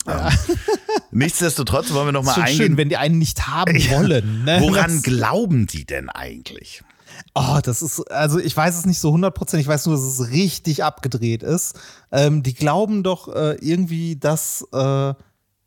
[0.06, 0.30] Ähm,
[1.12, 2.58] nichtsdestotrotz wollen wir noch mal Schon eingehen.
[2.58, 4.44] schön, wenn die einen nicht haben wollen.
[4.44, 4.60] Ne?
[4.62, 6.84] Woran Das- glauben die denn eigentlich?
[7.34, 10.30] Oh, das ist, also ich weiß es nicht so 100%, ich weiß nur, dass es
[10.30, 11.80] richtig abgedreht ist.
[12.12, 15.14] Ähm, die glauben doch äh, irgendwie, dass, äh,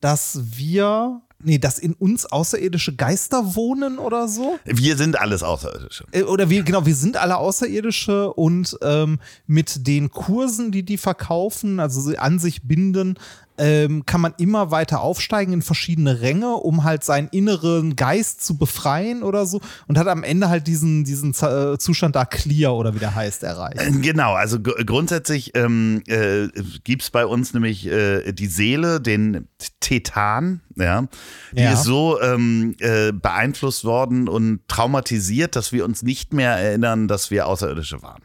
[0.00, 4.58] dass wir, nee, dass in uns außerirdische Geister wohnen oder so.
[4.64, 6.04] Wir sind alles Außerirdische.
[6.12, 10.98] Äh, Oder wir, genau, wir sind alle Außerirdische und ähm, mit den Kursen, die die
[10.98, 13.18] verkaufen, also sie an sich binden,
[13.60, 18.56] ähm, kann man immer weiter aufsteigen in verschiedene Ränge, um halt seinen inneren Geist zu
[18.58, 22.74] befreien oder so und hat am Ende halt diesen, diesen Z- äh, Zustand da clear
[22.74, 23.78] oder wie der heißt erreicht.
[24.02, 26.48] Genau, also gr- grundsätzlich ähm, äh,
[26.84, 29.46] gibt es bei uns nämlich äh, die Seele, den
[29.80, 31.06] Tetan, ja,
[31.52, 31.72] die Ja.
[31.74, 37.30] ist so ähm, äh, beeinflusst worden und traumatisiert, dass wir uns nicht mehr erinnern, dass
[37.30, 38.22] wir Außerirdische waren.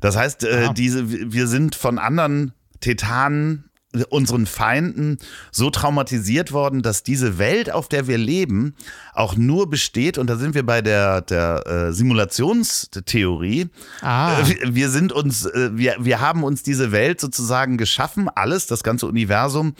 [0.00, 0.72] Das heißt, äh, Ah.
[0.72, 3.69] diese, wir sind von anderen Tetanen
[4.10, 5.18] unseren Feinden
[5.50, 8.74] so traumatisiert worden, dass diese Welt, auf der wir leben,
[9.14, 13.68] auch nur besteht, und da sind wir bei der, der äh, Simulationstheorie,
[14.00, 14.40] Ah.
[14.40, 18.82] äh, wir- sind uns, äh, wir, wir haben uns diese Welt sozusagen geschaffen, alles, das
[18.82, 19.74] ganze Universum,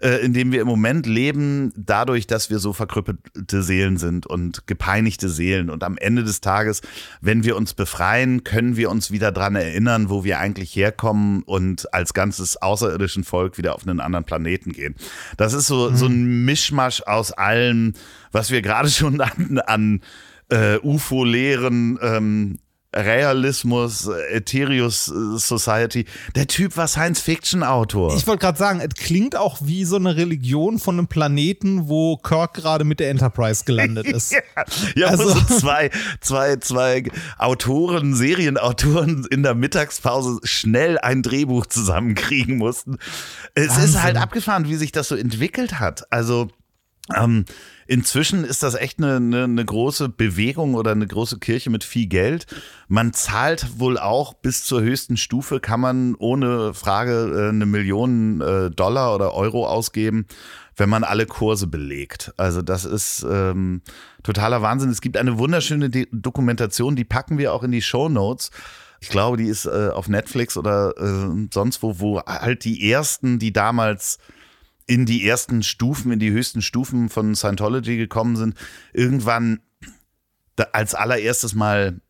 [0.00, 4.66] äh, in dem wir im Moment leben, dadurch, dass wir so verkrüppelte Seelen sind und
[4.66, 5.70] gepeinigte Seelen.
[5.70, 6.82] Und am Ende des Tages,
[7.20, 11.92] wenn wir uns befreien, können wir uns wieder dran erinnern, wo wir eigentlich herkommen und
[11.92, 14.94] als ganzes außerirdischen Volk wieder auf einen anderen Planeten gehen.
[15.36, 17.94] Das ist so, so ein Mischmasch aus allem,
[18.32, 20.00] was wir gerade schon an, an
[20.50, 22.58] äh, UFO-Lehren ähm,
[22.96, 26.06] Realismus, Ethereus Society.
[26.34, 28.16] Der Typ war Science-Fiction-Autor.
[28.16, 32.16] Ich wollte gerade sagen, es klingt auch wie so eine Religion von einem Planeten, wo
[32.16, 34.32] Kirk gerade mit der Enterprise gelandet ist.
[34.32, 34.40] ja,
[34.96, 37.04] ja also, so zwei, zwei, zwei
[37.36, 42.96] Autoren, Serienautoren in der Mittagspause schnell ein Drehbuch zusammenkriegen mussten.
[43.54, 43.84] Es Wahnsinn.
[43.84, 46.10] ist halt abgefahren, wie sich das so entwickelt hat.
[46.10, 46.48] Also,
[47.14, 47.44] ähm,
[47.90, 52.06] Inzwischen ist das echt eine, eine, eine, große Bewegung oder eine große Kirche mit viel
[52.06, 52.46] Geld.
[52.86, 58.42] Man zahlt wohl auch bis zur höchsten Stufe, kann man ohne Frage äh, eine Million
[58.42, 60.26] äh, Dollar oder Euro ausgeben,
[60.76, 62.34] wenn man alle Kurse belegt.
[62.36, 63.80] Also das ist ähm,
[64.22, 64.90] totaler Wahnsinn.
[64.90, 68.50] Es gibt eine wunderschöne De Dokumentation, die packen wir auch in die Show Notes.
[69.00, 73.38] Ich glaube, die ist äh, auf Netflix oder äh, sonst wo, wo halt die ersten,
[73.38, 74.18] die damals
[74.88, 78.54] in die ersten Stufen, in die höchsten Stufen von Scientology gekommen sind,
[78.92, 79.60] irgendwann
[80.72, 82.00] als allererstes mal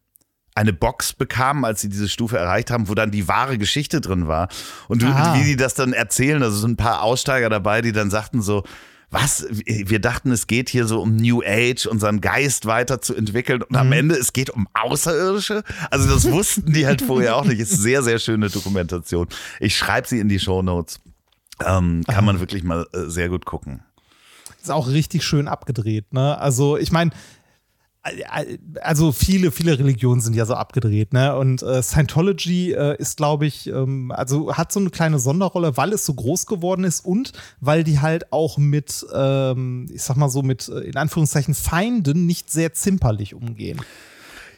[0.55, 4.27] eine Box bekamen, als sie diese Stufe erreicht haben, wo dann die wahre Geschichte drin
[4.27, 4.49] war.
[4.89, 5.37] Und ah.
[5.37, 8.65] wie die das dann erzählen, also sind ein paar Aussteiger dabei, die dann sagten so,
[9.11, 13.77] was, wir dachten, es geht hier so um New Age, unseren Geist weiterzuentwickeln und mhm.
[13.77, 15.63] am Ende es geht um Außerirdische.
[15.91, 17.59] Also das wussten die halt vorher auch nicht.
[17.59, 19.29] Ist sehr, sehr schöne Dokumentation.
[19.61, 21.01] Ich schreibe sie in die Show Notes.
[21.65, 23.83] Ähm, kann man wirklich mal äh, sehr gut gucken.
[24.61, 26.39] Ist auch richtig schön abgedreht, ne?
[26.39, 27.13] Also, ich meine,
[28.81, 31.37] also viele, viele Religionen sind ja so abgedreht, ne?
[31.37, 35.93] Und äh, Scientology äh, ist, glaube ich, ähm, also hat so eine kleine Sonderrolle, weil
[35.93, 40.29] es so groß geworden ist und weil die halt auch mit, ähm, ich sag mal
[40.29, 43.81] so, mit äh, in Anführungszeichen Feinden nicht sehr zimperlich umgehen.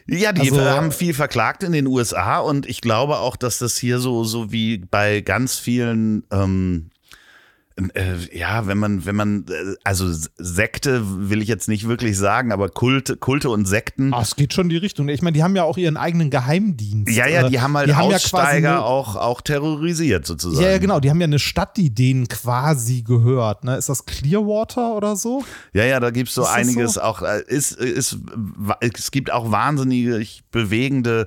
[0.07, 3.77] Ja, die also, haben viel verklagt in den USA und ich glaube auch, dass das
[3.77, 6.89] hier so, so wie bei ganz vielen ähm,
[7.89, 10.05] äh, ja, wenn man, wenn man, äh, also
[10.37, 14.13] Sekte will ich jetzt nicht wirklich sagen, aber Kulte, Kulte und Sekten.
[14.13, 15.09] Ach, es geht schon in die Richtung.
[15.09, 17.11] Ich meine, die haben ja auch ihren eigenen Geheimdienst.
[17.13, 20.63] Ja, ja, die haben halt die Aussteiger haben ja auch, auch terrorisiert sozusagen.
[20.63, 20.99] Ja, ja, genau.
[20.99, 23.63] Die haben ja eine Stadt, die denen quasi gehört.
[23.63, 23.77] Ne?
[23.77, 25.43] Ist das Clearwater oder so?
[25.73, 27.01] Ja, ja, da gibt es so einiges so?
[27.01, 27.21] auch.
[27.21, 28.17] Äh, ist, ist,
[28.79, 31.25] es gibt auch wahnsinnig bewegende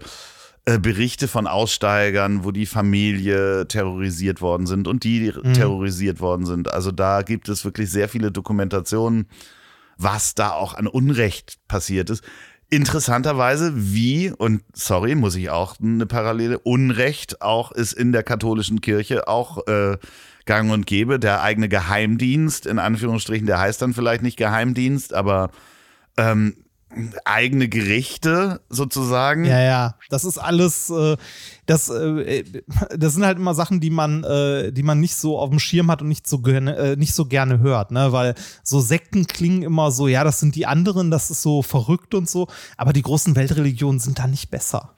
[0.67, 5.53] äh, Berichte von Aussteigern, wo die Familie terrorisiert worden sind und die mhm.
[5.53, 6.73] terrorisiert worden sind.
[6.73, 9.27] Also da gibt es wirklich sehr viele Dokumentationen,
[9.99, 12.25] was da auch an Unrecht passiert ist.
[12.71, 18.81] Interessanterweise, wie, und sorry, muss ich auch eine Parallele, Unrecht auch ist in der katholischen
[18.81, 19.99] Kirche auch äh,
[20.47, 21.19] gang und gäbe.
[21.19, 25.51] Der eigene Geheimdienst, in Anführungsstrichen, der heißt dann vielleicht nicht Geheimdienst, aber
[26.17, 26.64] ähm,
[27.25, 29.45] eigene Gerichte sozusagen.
[29.45, 31.17] Ja, ja, das ist alles, äh,
[31.67, 32.45] das, äh,
[32.97, 35.91] das sind halt immer Sachen, die man, äh, die man nicht so auf dem Schirm
[35.91, 38.13] hat und nicht so gerne, äh, nicht so gerne hört, ne?
[38.13, 42.15] Weil so Sekten klingen immer so, ja, das sind die anderen, das ist so verrückt
[42.15, 44.95] und so, aber die großen Weltreligionen sind da nicht besser.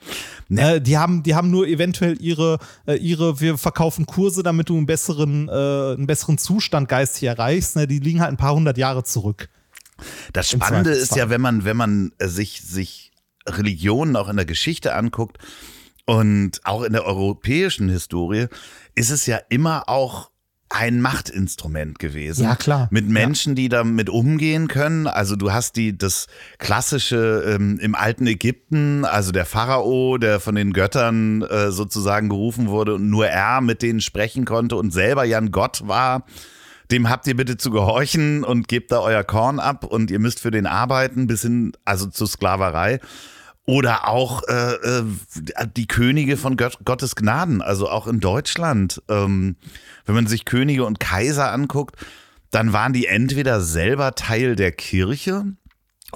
[0.48, 0.62] Nee.
[0.62, 0.80] Ne?
[0.80, 4.86] Die haben, die haben nur eventuell ihre, äh, ihre, wir verkaufen Kurse, damit du einen
[4.86, 7.76] besseren, äh, einen besseren Zustand geistig erreichst.
[7.76, 7.86] Ne?
[7.86, 9.48] Die liegen halt ein paar hundert Jahre zurück.
[10.32, 13.12] Das Spannende ist ja, wenn man, wenn man äh, sich, sich
[13.48, 15.38] Religionen auch in der Geschichte anguckt
[16.04, 18.46] und auch in der europäischen Historie,
[18.94, 20.30] ist es ja immer auch
[20.68, 22.42] ein Machtinstrument gewesen.
[22.42, 22.88] Ja, klar.
[22.90, 23.54] Mit Menschen, ja.
[23.54, 25.06] die damit umgehen können.
[25.06, 26.26] Also du hast die, das
[26.58, 32.66] klassische ähm, im alten Ägypten, also der Pharao, der von den Göttern äh, sozusagen gerufen
[32.68, 36.24] wurde und nur er mit denen sprechen konnte und selber ja ein Gott war
[36.90, 40.40] dem habt ihr bitte zu gehorchen und gebt da euer Korn ab und ihr müsst
[40.40, 43.00] für den arbeiten, bis hin, also zur Sklaverei.
[43.68, 45.04] Oder auch äh, äh,
[45.76, 49.02] die Könige von Gott, Gottes Gnaden, also auch in Deutschland.
[49.08, 49.56] Ähm,
[50.04, 51.96] wenn man sich Könige und Kaiser anguckt,
[52.52, 55.46] dann waren die entweder selber Teil der Kirche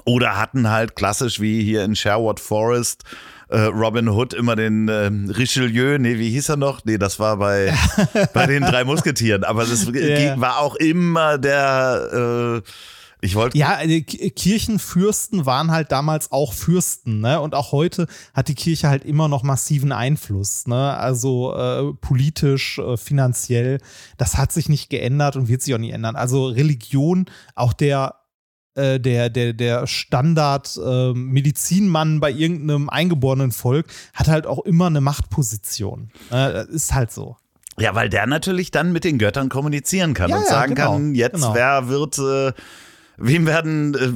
[0.05, 3.03] oder hatten halt klassisch wie hier in Sherwood Forest
[3.51, 6.83] äh, Robin Hood immer den äh, Richelieu, nee, wie hieß er noch?
[6.85, 7.73] Nee, das war bei,
[8.33, 10.39] bei den drei Musketieren, aber das yeah.
[10.39, 12.69] war auch immer der äh,
[13.23, 13.55] ich wollte.
[13.55, 13.77] Ja,
[14.35, 17.39] Kirchenfürsten waren halt damals auch Fürsten, ne?
[17.39, 20.97] Und auch heute hat die Kirche halt immer noch massiven Einfluss, ne?
[20.97, 23.77] Also äh, politisch, äh, finanziell.
[24.17, 26.15] Das hat sich nicht geändert und wird sich auch nicht ändern.
[26.15, 28.20] Also Religion, auch der
[28.75, 35.01] äh, der, der, der Standard-Medizinmann äh, bei irgendeinem eingeborenen Volk hat halt auch immer eine
[35.01, 36.11] Machtposition.
[36.31, 37.35] Äh, ist halt so.
[37.79, 40.93] Ja, weil der natürlich dann mit den Göttern kommunizieren kann ja, und sagen ja, genau,
[40.93, 41.55] kann, jetzt genau.
[41.55, 42.19] wer wird.
[43.21, 44.11] Äh, Wem werden, äh,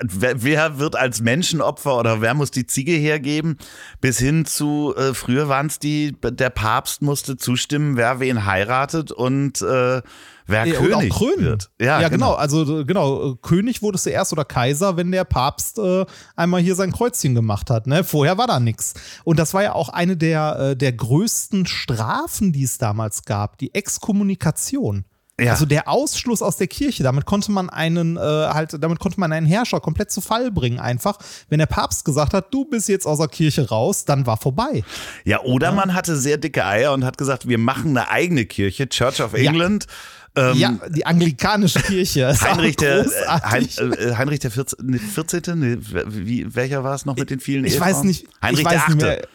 [0.00, 3.58] wer, wer, wird als Menschenopfer oder wer muss die Ziege hergeben?
[4.00, 9.12] Bis hin zu, äh, früher waren es die, der Papst musste zustimmen, wer wen heiratet
[9.12, 10.02] und äh,
[10.50, 11.70] wer ja, König wird.
[11.80, 12.30] Ja, ja genau.
[12.30, 12.34] genau.
[12.34, 16.04] Also genau, König wurdest du erst oder Kaiser, wenn der Papst äh,
[16.36, 17.86] einmal hier sein Kreuzchen gemacht hat.
[17.86, 18.04] Ne?
[18.04, 18.94] Vorher war da nichts.
[19.24, 23.58] Und das war ja auch eine der, äh, der größten Strafen, die es damals gab,
[23.58, 25.04] die Exkommunikation.
[25.40, 25.52] Ja.
[25.52, 29.32] Also der Ausschluss aus der Kirche, damit konnte man einen äh, halt, damit konnte man
[29.32, 30.78] einen Herrscher komplett zu Fall bringen.
[30.78, 31.18] Einfach,
[31.48, 34.84] wenn der Papst gesagt hat, du bist jetzt aus der Kirche raus, dann war vorbei.
[35.24, 35.74] Ja, oder ja.
[35.74, 39.34] man hatte sehr dicke Eier und hat gesagt, wir machen eine eigene Kirche, Church of
[39.34, 39.86] England.
[39.88, 39.94] Ja.
[40.36, 42.32] Ähm, ja, die anglikanische Kirche.
[42.40, 44.98] Heinrich der, hein, äh, Heinrich der 14.
[44.98, 45.58] 14.
[45.58, 45.76] Nee,
[46.06, 47.94] wie, welcher war es noch mit den vielen Ich Ehefrauen?
[47.94, 48.26] weiß nicht.
[48.40, 49.28] Heinrich ich weiß der 8.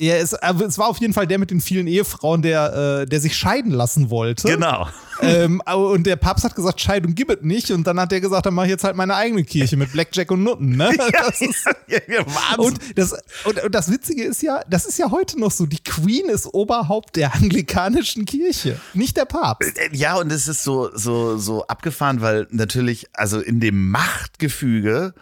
[0.00, 3.20] Ja, es, es, war auf jeden Fall der mit den vielen Ehefrauen, der, äh, der
[3.20, 4.48] sich scheiden lassen wollte.
[4.48, 4.88] Genau.
[5.20, 7.70] Ähm, und der Papst hat gesagt, Scheidung gibt es nicht.
[7.70, 10.30] Und dann hat er gesagt, dann mache ich jetzt halt meine eigene Kirche mit Blackjack
[10.32, 10.76] und Nutten.
[10.76, 10.90] Ne?
[11.12, 12.24] Ja, das ist, ja, ja,
[12.56, 13.12] und, das,
[13.44, 15.66] und, und, das Witzige ist ja, das ist ja heute noch so.
[15.66, 19.76] Die Queen ist Oberhaupt der anglikanischen Kirche, nicht der Papst.
[19.76, 25.14] Äh, ja, und es ist so, so, so abgefahren, weil natürlich, also in dem Machtgefüge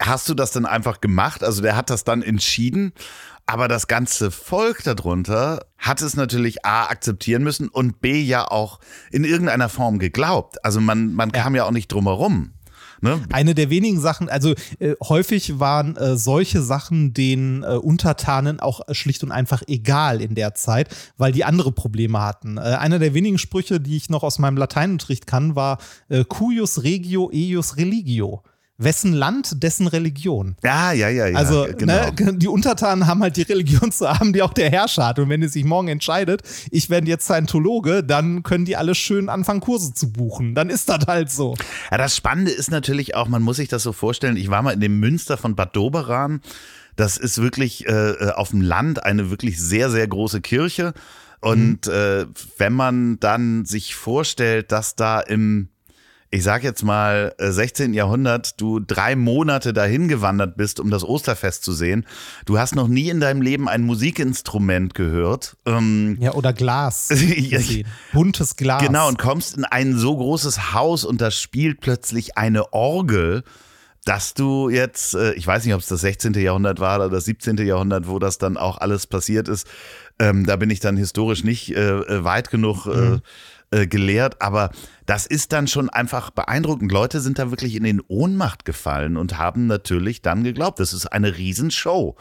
[0.00, 1.42] hast du das dann einfach gemacht.
[1.42, 2.92] Also der hat das dann entschieden.
[3.48, 8.78] Aber das ganze Volk darunter hat es natürlich A akzeptieren müssen und B ja auch
[9.10, 10.62] in irgendeiner Form geglaubt.
[10.66, 12.52] Also man, man kam ja, auch nicht drum herum.
[13.00, 13.22] Ne?
[13.32, 18.82] Eine der wenigen Sachen, also äh, häufig waren äh, solche Sachen den äh, Untertanen auch
[18.90, 22.58] schlicht und einfach egal in der Zeit, weil die andere Probleme hatten.
[22.58, 25.78] Äh, einer der wenigen Sprüche, die ich noch aus meinem Lateinunterricht kann, war
[26.10, 28.42] äh, cuius regio eius religio
[28.78, 30.56] wessen Land, dessen Religion.
[30.62, 31.36] Ja, ja, ja, ja.
[31.36, 32.12] Also genau.
[32.12, 35.18] ne, die Untertanen haben halt die Religion zu haben, die auch der Herrscher hat.
[35.18, 39.28] Und wenn er sich morgen entscheidet, ich werde jetzt Scientologe, dann können die alle schön
[39.28, 40.54] anfangen, Kurse zu buchen.
[40.54, 41.56] Dann ist das halt so.
[41.90, 44.72] Ja, das Spannende ist natürlich auch, man muss sich das so vorstellen, ich war mal
[44.72, 46.40] in dem Münster von Bad Doberan.
[46.94, 50.94] Das ist wirklich äh, äh auf dem Land eine wirklich sehr, sehr große Kirche.
[51.40, 51.92] Und mhm.
[51.92, 52.26] äh,
[52.58, 55.68] wenn man dann sich vorstellt, dass da im
[56.30, 57.92] ich sag jetzt mal, 16.
[57.92, 62.06] Äh, Jahrhundert, du drei Monate dahin gewandert bist, um das Osterfest zu sehen.
[62.44, 65.56] Du hast noch nie in deinem Leben ein Musikinstrument gehört.
[65.64, 67.08] Ähm, ja, oder Glas.
[68.12, 68.82] Buntes Glas.
[68.82, 73.42] Genau, und kommst in ein so großes Haus und da spielt plötzlich eine Orgel
[74.04, 76.32] dass du jetzt, äh, ich weiß nicht, ob es das 16.
[76.32, 77.58] Jahrhundert war oder das 17.
[77.58, 79.66] Jahrhundert, wo das dann auch alles passiert ist.
[80.18, 83.20] Ähm, da bin ich dann historisch nicht äh, äh weit genug mhm.
[83.70, 84.70] Äh, gelehrt, aber
[85.06, 86.90] das ist dann schon einfach beeindruckend.
[86.90, 91.06] Leute sind da wirklich in den Ohnmacht gefallen und haben natürlich dann geglaubt, das ist
[91.06, 92.16] eine Riesenshow.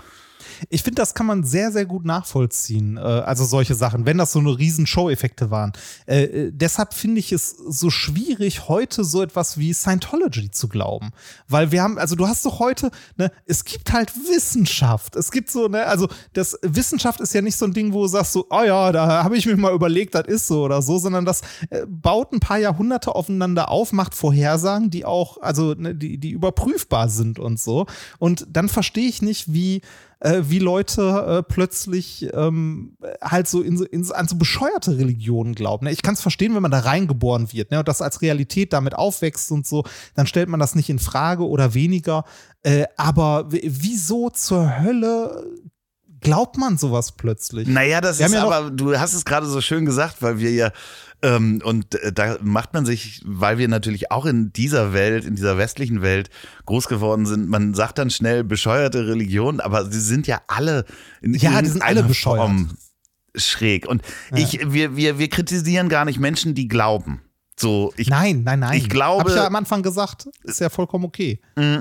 [0.69, 2.97] Ich finde, das kann man sehr, sehr gut nachvollziehen.
[2.97, 5.73] Äh, also solche Sachen, wenn das so eine riesen Show-Effekte waren.
[6.05, 11.11] Äh, äh, deshalb finde ich es so schwierig, heute so etwas wie Scientology zu glauben.
[11.47, 15.15] Weil wir haben, also du hast doch heute, ne, es gibt halt Wissenschaft.
[15.15, 18.07] Es gibt so, ne, also das Wissenschaft ist ja nicht so ein Ding, wo du
[18.07, 20.97] sagst so, oh ja, da habe ich mir mal überlegt, das ist so oder so,
[20.97, 25.95] sondern das äh, baut ein paar Jahrhunderte aufeinander auf, macht Vorhersagen, die auch, also ne,
[25.95, 27.85] die, die überprüfbar sind und so.
[28.19, 29.81] Und dann verstehe ich nicht, wie
[30.19, 35.85] äh, wie Leute äh, plötzlich ähm, halt so, in, in, an so bescheuerte Religionen glauben.
[35.85, 35.91] Ne?
[35.91, 37.79] Ich kann es verstehen, wenn man da reingeboren wird ne?
[37.79, 39.83] und das als Realität damit aufwächst und so,
[40.15, 42.23] dann stellt man das nicht in Frage oder weniger.
[42.63, 45.45] Äh, aber wieso zur Hölle
[46.21, 47.67] glaubt man sowas plötzlich?
[47.67, 50.71] Naja, das ist ja aber, du hast es gerade so schön gesagt, weil wir ja
[51.23, 55.35] ähm, und äh, da macht man sich, weil wir natürlich auch in dieser Welt, in
[55.35, 56.29] dieser westlichen Welt
[56.65, 60.85] groß geworden sind, man sagt dann schnell bescheuerte Religion, aber sie sind ja alle
[61.21, 62.37] in Ja, die sind alle bescheuert.
[62.37, 62.77] Form
[63.35, 63.87] schräg.
[63.87, 64.37] Und ja.
[64.37, 67.21] ich, wir, wir, wir kritisieren gar nicht Menschen, die glauben.
[67.59, 68.77] So, ich, nein, nein, nein.
[68.77, 69.21] Ich glaube.
[69.21, 71.41] Hab ich ja am Anfang gesagt, ist ja vollkommen okay.
[71.55, 71.79] Mm,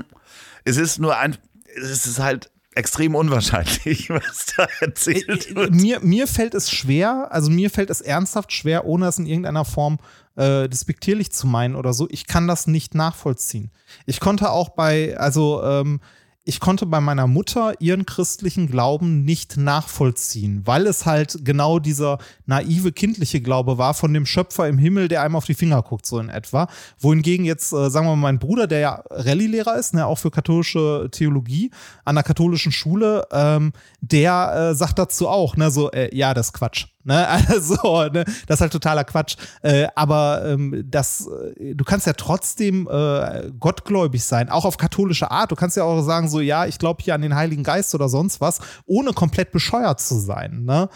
[0.63, 1.37] es ist nur ein,
[1.75, 5.71] es ist halt extrem unwahrscheinlich, was da erzählt äh, äh, wird.
[5.71, 9.65] Mir, mir fällt es schwer, also mir fällt es ernsthaft schwer, ohne es in irgendeiner
[9.65, 9.97] Form
[10.35, 12.07] äh, despektierlich zu meinen oder so.
[12.09, 13.71] Ich kann das nicht nachvollziehen.
[14.05, 15.99] Ich konnte auch bei, also ähm,
[16.47, 22.19] ich konnte bei meiner Mutter ihren christlichen Glauben nicht nachvollziehen, weil es halt genau dieser
[22.45, 26.05] naive kindliche Glaube war von dem Schöpfer im Himmel, der einem auf die Finger guckt,
[26.05, 26.69] so in etwa.
[26.99, 30.31] Wohingegen jetzt, äh, sagen wir mal, mein Bruder, der ja Rallye-Lehrer ist, ne, auch für
[30.31, 31.69] katholische Theologie
[32.05, 36.47] an der katholischen Schule, ähm, der äh, sagt dazu auch, ne, so, äh, ja, das
[36.47, 36.85] ist Quatsch.
[37.07, 37.27] Ne?
[37.47, 38.25] Also, ne?
[38.47, 39.37] das ist halt totaler Quatsch.
[39.61, 41.27] Äh, aber ähm, das,
[41.57, 45.51] äh, du kannst ja trotzdem äh, gottgläubig sein, auch auf katholische Art.
[45.51, 48.09] Du kannst ja auch sagen, so, ja, ich glaube hier an den Heiligen Geist oder
[48.09, 50.65] sonst was, ohne komplett bescheuert zu sein.
[50.65, 50.89] Ne?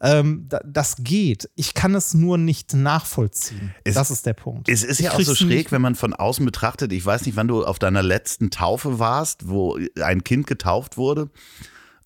[0.00, 1.48] Ähm, da, das geht.
[1.56, 3.74] Ich kann es nur nicht nachvollziehen.
[3.82, 4.68] Es- das ist der Punkt.
[4.68, 6.92] Es ist Ich ja auch so schräg, wenn man von außen betrachtet.
[6.92, 11.30] Ich weiß nicht, wann du auf deiner letzten Taufe warst, wo ein Kind getauft wurde.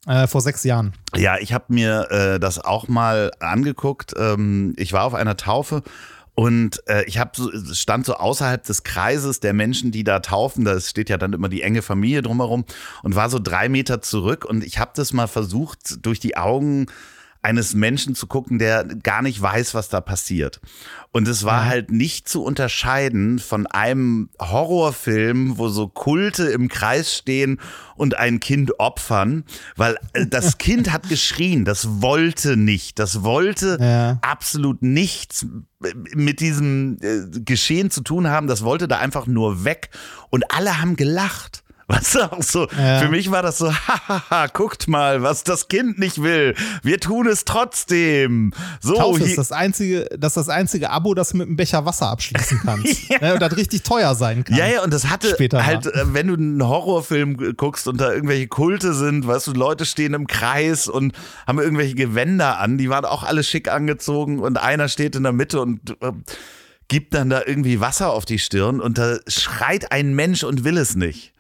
[0.07, 0.95] Äh, vor sechs Jahren.
[1.15, 4.15] Ja, ich habe mir äh, das auch mal angeguckt.
[4.17, 5.83] Ähm, ich war auf einer Taufe
[6.35, 10.65] und äh, ich habe so, stand so außerhalb des Kreises der Menschen, die da taufen.
[10.65, 12.65] Da steht ja dann immer die enge Familie drumherum
[13.03, 14.47] und war so drei Meter zurück.
[14.47, 16.87] Und ich habe das mal versucht, durch die Augen
[17.43, 20.61] eines Menschen zu gucken, der gar nicht weiß, was da passiert.
[21.13, 27.15] Und es war halt nicht zu unterscheiden von einem Horrorfilm, wo so Kulte im Kreis
[27.17, 27.59] stehen
[27.97, 29.45] und ein Kind opfern,
[29.77, 34.19] weil äh, das Kind hat geschrien, das wollte nicht, das wollte Ja.
[34.23, 35.47] absolut nichts
[36.15, 39.91] mit diesem äh, Geschehen zu tun haben, das wollte da einfach nur weg
[40.29, 41.65] und alle haben gelacht.
[41.91, 43.01] Was auch so, Ja.
[43.01, 46.55] für mich war das so, hahaha, guckt mal, was das Kind nicht will.
[46.83, 48.53] Wir tun es trotzdem.
[48.81, 52.09] So, ist das einzige, das ist das einzige Abo, das du mit einem Becher Wasser
[52.09, 53.11] abschließen kannst.
[53.11, 54.57] ne, und das richtig teuer sein kann.
[54.57, 55.67] Ja, ja, und das hatte Später mal.
[55.67, 59.85] halt, äh, wenn du einen Horrorfilm guckst und da irgendwelche Kulte sind, weißt du, Leute
[59.85, 61.13] stehen im Kreis und
[61.47, 65.33] haben irgendwelche Gewänder an, die waren auch alle schick angezogen und einer steht in der
[65.33, 66.13] Mitte und äh,
[66.89, 70.77] gibt dann da irgendwie Wasser auf die Stirn und da schreit ein Mensch und will
[70.77, 71.33] es nicht.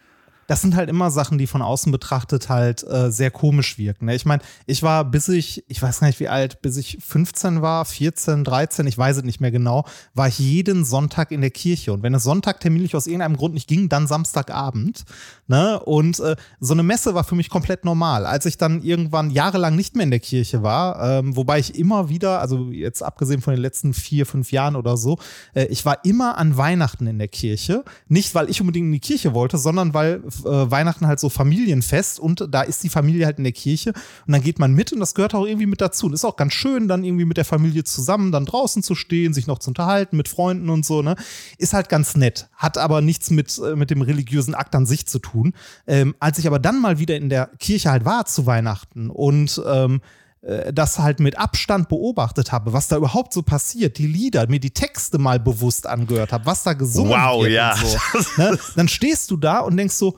[0.51, 4.07] Das sind halt immer Sachen, die von außen betrachtet halt äh, sehr komisch wirken.
[4.07, 4.17] Ne?
[4.17, 7.63] Ich meine, ich war bis ich, ich weiß gar nicht wie alt, bis ich 15
[7.63, 11.53] war, 14, 13, ich weiß es nicht mehr genau, war ich jeden Sonntag in der
[11.53, 11.93] Kirche.
[11.93, 15.05] Und wenn es Sonntag terminlich aus irgendeinem Grund nicht ging, dann Samstagabend.
[15.47, 15.79] Ne?
[15.79, 18.27] Und äh, so eine Messe war für mich komplett normal.
[18.27, 22.09] Als ich dann irgendwann jahrelang nicht mehr in der Kirche war, ähm, wobei ich immer
[22.09, 25.21] wieder, also jetzt abgesehen von den letzten vier, fünf Jahren oder so,
[25.55, 27.85] äh, ich war immer an Weihnachten in der Kirche.
[28.09, 32.21] Nicht, weil ich unbedingt in die Kirche wollte, sondern weil äh, Weihnachten halt so Familienfest
[32.21, 33.91] und da ist die Familie halt in der Kirche
[34.27, 36.07] und dann geht man mit und das gehört auch irgendwie mit dazu.
[36.07, 39.33] Und ist auch ganz schön, dann irgendwie mit der Familie zusammen dann draußen zu stehen,
[39.33, 41.17] sich noch zu unterhalten mit Freunden und so, ne?
[41.59, 42.49] Ist halt ganz nett.
[42.55, 45.55] Hat aber nichts mit, äh, mit dem religiösen Akt an sich zu tun.
[45.87, 49.61] Ähm, als ich aber dann mal wieder in der Kirche halt war zu Weihnachten und
[49.67, 50.01] ähm,
[50.43, 54.61] äh, das halt mit Abstand beobachtet habe, was da überhaupt so passiert, die Lieder, mir
[54.61, 57.77] die Texte mal bewusst angehört habe, was da gesungen Wow, wird ja.
[57.77, 57.99] so.
[58.37, 58.59] Ne?
[58.77, 60.17] Dann stehst du da und denkst so,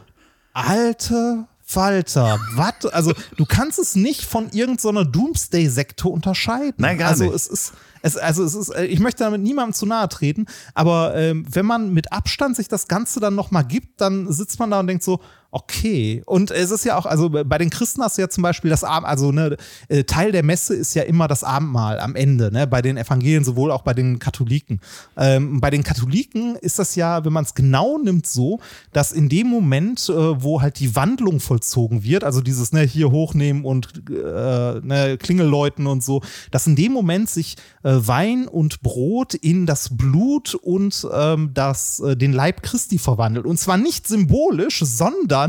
[0.53, 2.93] alte Falter, was?
[2.93, 6.75] Also du kannst es nicht von irgendeiner Doomsday-Sekte unterscheiden.
[6.77, 7.35] Nein, gar also nicht.
[7.35, 7.73] es ist,
[8.03, 11.65] es, also es ist, äh, ich möchte damit niemandem zu nahe treten, aber ähm, wenn
[11.65, 15.03] man mit Abstand sich das Ganze dann nochmal gibt, dann sitzt man da und denkt
[15.03, 15.21] so,
[15.53, 16.23] okay.
[16.27, 18.85] Und es ist ja auch, also bei den Christen hast du ja zum Beispiel das
[18.85, 19.57] Abend, also ne,
[19.89, 22.67] äh, Teil der Messe ist ja immer das Abendmahl am Ende, ne?
[22.67, 24.81] Bei den Evangelien sowohl auch bei den Katholiken.
[25.17, 28.61] Ähm, bei den Katholiken ist das ja, wenn man es genau nimmt, so,
[28.93, 33.11] dass in dem Moment, äh, wo halt die Wandlung vollzogen wird, also dieses ne, hier
[33.11, 38.81] hochnehmen und äh, ne, Klingelläuten und so, dass in dem Moment sich äh, Wein und
[38.81, 43.45] Brot in das Blut und ähm, das, äh, den Leib Christi verwandelt.
[43.45, 45.42] Und zwar nicht symbolisch, sondern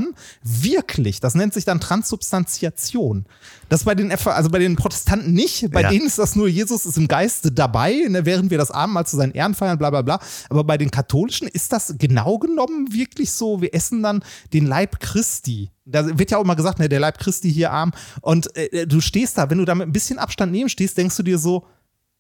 [0.44, 1.20] wirklich.
[1.20, 3.26] Das nennt sich dann Transubstantiation.
[3.70, 5.72] Das bei den, also bei den Protestanten nicht.
[5.72, 5.90] Bei Ja.
[5.90, 9.18] denen ist das nur, Jesus ist im Geiste dabei, ne, während wir das Abendmahl zu
[9.18, 10.20] seinen Ehren feiern, bla bla bla.
[10.50, 14.24] Aber bei den Katholischen ist das genau genommen wirklich so, wir essen dann
[14.54, 15.72] den Leib Christi.
[15.86, 17.92] Da wird ja auch immer gesagt, ne, der Leib Christi hier arm.
[18.22, 21.16] Und äh, du stehst da, wenn du da mit ein bisschen Abstand neben stehst, denkst
[21.18, 21.66] du dir so,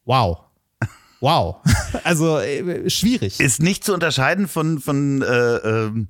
[0.05, 0.39] wow.
[1.21, 1.57] Wow.
[2.03, 3.39] Also äh, schwierig.
[3.39, 6.09] Ist nicht zu unterscheiden von, von äh, ähm,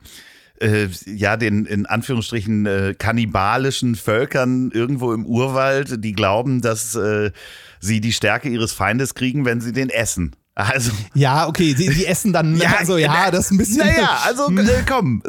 [0.64, 7.32] äh, ja, den in Anführungsstrichen äh, kannibalischen Völkern irgendwo im Urwald, die glauben, dass äh,
[7.80, 10.36] sie die Stärke ihres Feindes kriegen, wenn sie den essen.
[10.56, 13.78] Also, Ja, okay, die, die essen dann, also ja, na- das ist ein bisschen.
[13.80, 15.24] Naja, also äh, komm,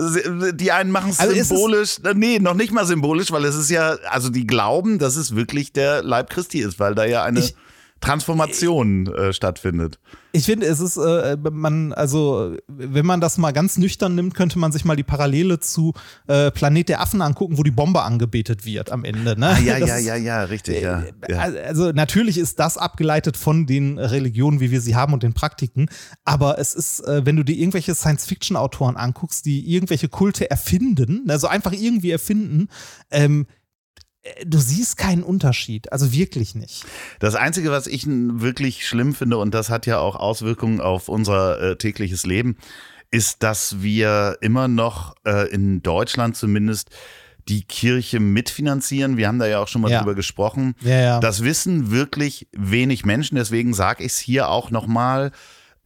[0.55, 1.97] die einen machen es Also ist es- symbolisch.
[2.05, 5.35] äh, nee, noch nicht mal symbolisch, weil es ist ja, also die glauben, dass es
[5.35, 7.55] wirklich der Leib Christi ist, weil da ja eine Ich-
[8.01, 9.99] Transformation äh, stattfindet.
[10.33, 14.59] Ich finde, es ist, äh, man, also, wenn man das mal ganz nüchtern nimmt, könnte
[14.59, 15.95] man sich mal die Parallele zu
[16.27, 19.39] äh, Planet der Affen angucken, wo die Bombe angebetet wird am Ende.
[19.39, 19.47] Ne?
[19.47, 21.05] Ah, ja, Das ja, ja, ja, richtig, ja.
[21.29, 21.39] ja.
[21.39, 25.89] Also natürlich ist das abgeleitet von den Religionen, wie wir sie haben und den Praktiken.
[26.25, 31.47] Aber es ist, äh, wenn du dir irgendwelche Science-Fiction-Autoren anguckst, die irgendwelche Kulte erfinden, also
[31.47, 32.69] einfach irgendwie erfinden,
[33.11, 33.64] ähm, äh,
[34.47, 35.93] du siehst keinen Unterschied.
[35.93, 36.85] Also wirklich nicht.
[37.21, 41.61] Das Einzige, was ich wirklich schlimm finde, und das hat ja auch Auswirkungen auf unser
[41.61, 42.57] äh, tägliches Leben,
[43.11, 46.91] ist, dass wir immer noch äh, in Deutschland zumindest
[47.49, 49.17] die Kirche mitfinanzieren.
[49.19, 49.99] Wir haben da ja auch schon mal Ja.
[49.99, 50.75] drüber gesprochen.
[50.81, 51.21] Ja, ja.
[51.21, 53.37] Das wissen wirklich wenig Menschen.
[53.37, 55.31] Deswegen sage ich es hier auch nochmal.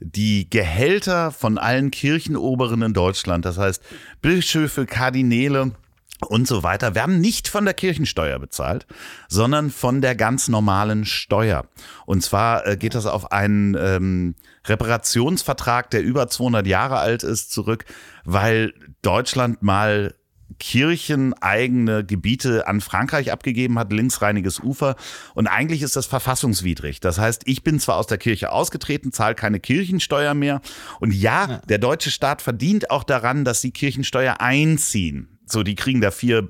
[0.01, 3.83] Die Gehälter von allen Kirchenoberen in Deutschland, das heißt
[4.23, 5.73] Bischöfe, Kardinäle,
[6.27, 8.87] und so weiter werden nicht von der Kirchensteuer bezahlt,
[9.29, 11.67] sondern von der ganz normalen Steuer.
[12.07, 14.35] Und zwar äh, geht das auf einen ähm,
[14.67, 17.85] Reparationsvertrag, der über 200 Jahre alt ist, zurück,
[18.25, 20.15] weil Deutschland mal
[20.59, 24.97] kircheneigene Gebiete an Frankreich abgegeben hat, linksreiniges Ufer.
[25.35, 27.01] Und eigentlich ist das verfassungswidrig.
[27.01, 30.61] Das heißt, ich bin zwar aus der Kirche ausgetreten, zahle keine Kirchensteuer mehr.
[31.01, 35.38] Und ja, ja, der deutsche Staat verdient auch daran, dass sie Kirchensteuer einziehen.
[35.53, 36.49] So, die kriegen da vier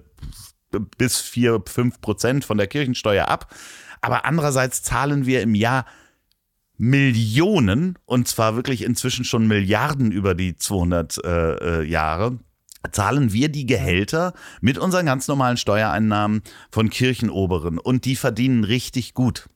[0.98, 3.54] bis vier, fünf Prozent von der Kirchensteuer ab.
[4.00, 5.86] Aber andererseits zahlen wir im Jahr
[6.76, 12.38] Millionen, und zwar wirklich inzwischen schon Milliarden über die 200 äh, äh, Jahre,
[12.92, 19.14] zahlen wir die Gehälter mit unseren ganz normalen Steuereinnahmen von Kirchenoberen und die verdienen richtig
[19.14, 19.48] gut.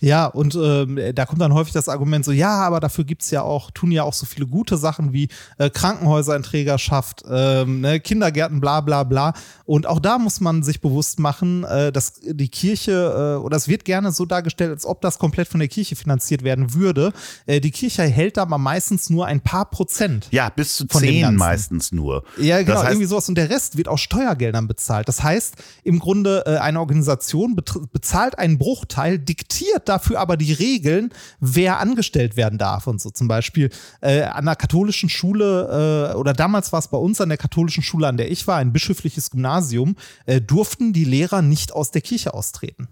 [0.00, 3.30] Ja, und äh, da kommt dann häufig das Argument so, ja, aber dafür gibt es
[3.30, 7.80] ja auch, tun ja auch so viele gute Sachen wie äh, Krankenhäuser in Trägerschaft, ähm,
[7.80, 9.34] ne, Kindergärten, bla bla bla.
[9.64, 13.68] Und auch da muss man sich bewusst machen, äh, dass die Kirche, äh, oder es
[13.68, 17.12] wird gerne so dargestellt, als ob das komplett von der Kirche finanziert werden würde.
[17.46, 20.28] Äh, die Kirche hält aber meistens nur ein paar Prozent.
[20.30, 22.24] Ja, bis zu zehn meistens nur.
[22.38, 23.28] Ja, genau, das heißt, irgendwie sowas.
[23.28, 25.08] Und der Rest wird aus Steuergeldern bezahlt.
[25.08, 27.56] Das heißt, im Grunde, äh, eine Organisation
[27.92, 31.10] bezahlt einen Bruchteil, diktiert diktiert dafür aber die Regeln,
[31.40, 33.10] wer angestellt werden darf und so.
[33.10, 37.28] Zum Beispiel äh, an der katholischen Schule äh, oder damals war es bei uns an
[37.28, 39.96] der katholischen Schule, an der ich war, ein bischöfliches Gymnasium,
[40.26, 42.88] äh, durften die Lehrer nicht aus der Kirche austreten.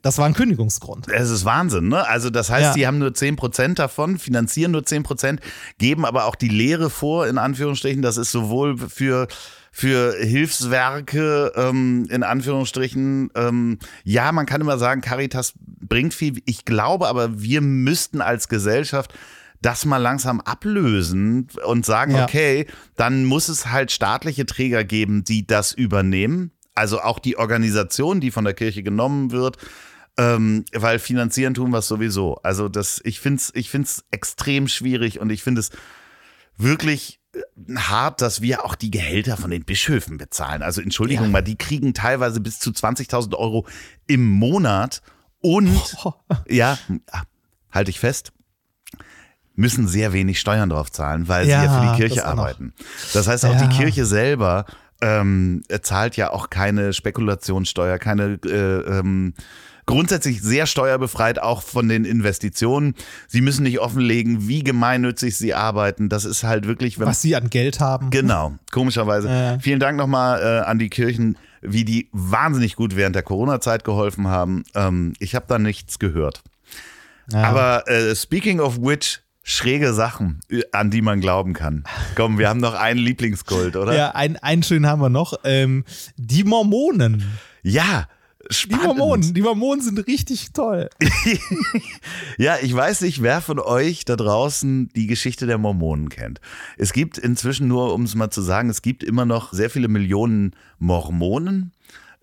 [0.00, 1.08] Das war ein Kündigungsgrund.
[1.08, 2.08] Es ist Wahnsinn, ne?
[2.08, 2.72] Also das heißt, ja.
[2.72, 5.38] die haben nur 10% davon, finanzieren nur 10%,
[5.76, 8.00] geben aber auch die Lehre vor, in Anführungsstrichen.
[8.00, 9.28] Das ist sowohl für
[9.74, 13.30] für Hilfswerke, ähm, in Anführungsstrichen.
[13.34, 16.40] Ähm, ja, man kann immer sagen, Caritas bringt viel.
[16.44, 19.14] Ich glaube aber, wir müssten als Gesellschaft
[19.62, 22.24] das mal langsam ablösen und sagen, ja.
[22.24, 22.66] okay,
[22.96, 26.52] dann muss es halt staatliche Träger geben, die das übernehmen.
[26.74, 29.56] Also auch die Organisation, die von der Kirche genommen wird.
[30.18, 32.34] Ähm, weil finanzieren tun wir es sowieso.
[32.42, 35.70] Also das, ich finde es ich find's extrem schwierig und ich finde es
[36.58, 37.21] wirklich
[37.76, 40.62] hart, dass wir auch die Gehälter von den Bischöfen bezahlen.
[40.62, 41.30] Also Entschuldigung ja.
[41.30, 43.66] mal, die kriegen teilweise bis zu 20.000 Euro
[44.06, 45.02] im Monat
[45.40, 46.12] und oh.
[46.48, 46.78] ja,
[47.70, 48.32] halte ich fest,
[49.54, 52.74] müssen sehr wenig Steuern drauf zahlen, weil ja, sie ja für die Kirche das arbeiten.
[53.12, 53.66] Das heißt, auch ja.
[53.66, 54.66] die Kirche selber
[55.00, 59.34] ähm, zahlt ja auch keine Spekulationssteuer, keine äh, ähm,
[59.92, 62.94] grundsätzlich sehr steuerbefreit, auch von den Investitionen.
[63.28, 66.08] Sie müssen nicht offenlegen, wie gemeinnützig sie arbeiten.
[66.08, 68.08] Das ist halt wirklich, was sie an Geld haben.
[68.08, 69.28] Genau, komischerweise.
[69.28, 69.60] Äh.
[69.60, 74.28] Vielen Dank nochmal äh, an die Kirchen, wie die wahnsinnig gut während der Corona-Zeit geholfen
[74.28, 74.64] haben.
[74.74, 76.42] Ähm, ich habe da nichts gehört.
[77.30, 77.42] Ja.
[77.44, 81.84] Aber äh, speaking of which, schräge Sachen, äh, an die man glauben kann.
[82.14, 83.94] Komm, wir haben noch einen Lieblingskult, oder?
[83.94, 85.34] Ja, einen, einen schönen haben wir noch.
[85.44, 85.84] Ähm,
[86.16, 87.30] die Mormonen.
[87.62, 88.06] Ja,
[88.52, 88.82] Spannend.
[88.82, 90.88] Die Mormonen, die Mormonen sind richtig toll.
[92.38, 96.40] ja, ich weiß nicht, wer von euch da draußen die Geschichte der Mormonen kennt.
[96.76, 99.88] Es gibt inzwischen nur, um es mal zu sagen, es gibt immer noch sehr viele
[99.88, 101.72] Millionen Mormonen.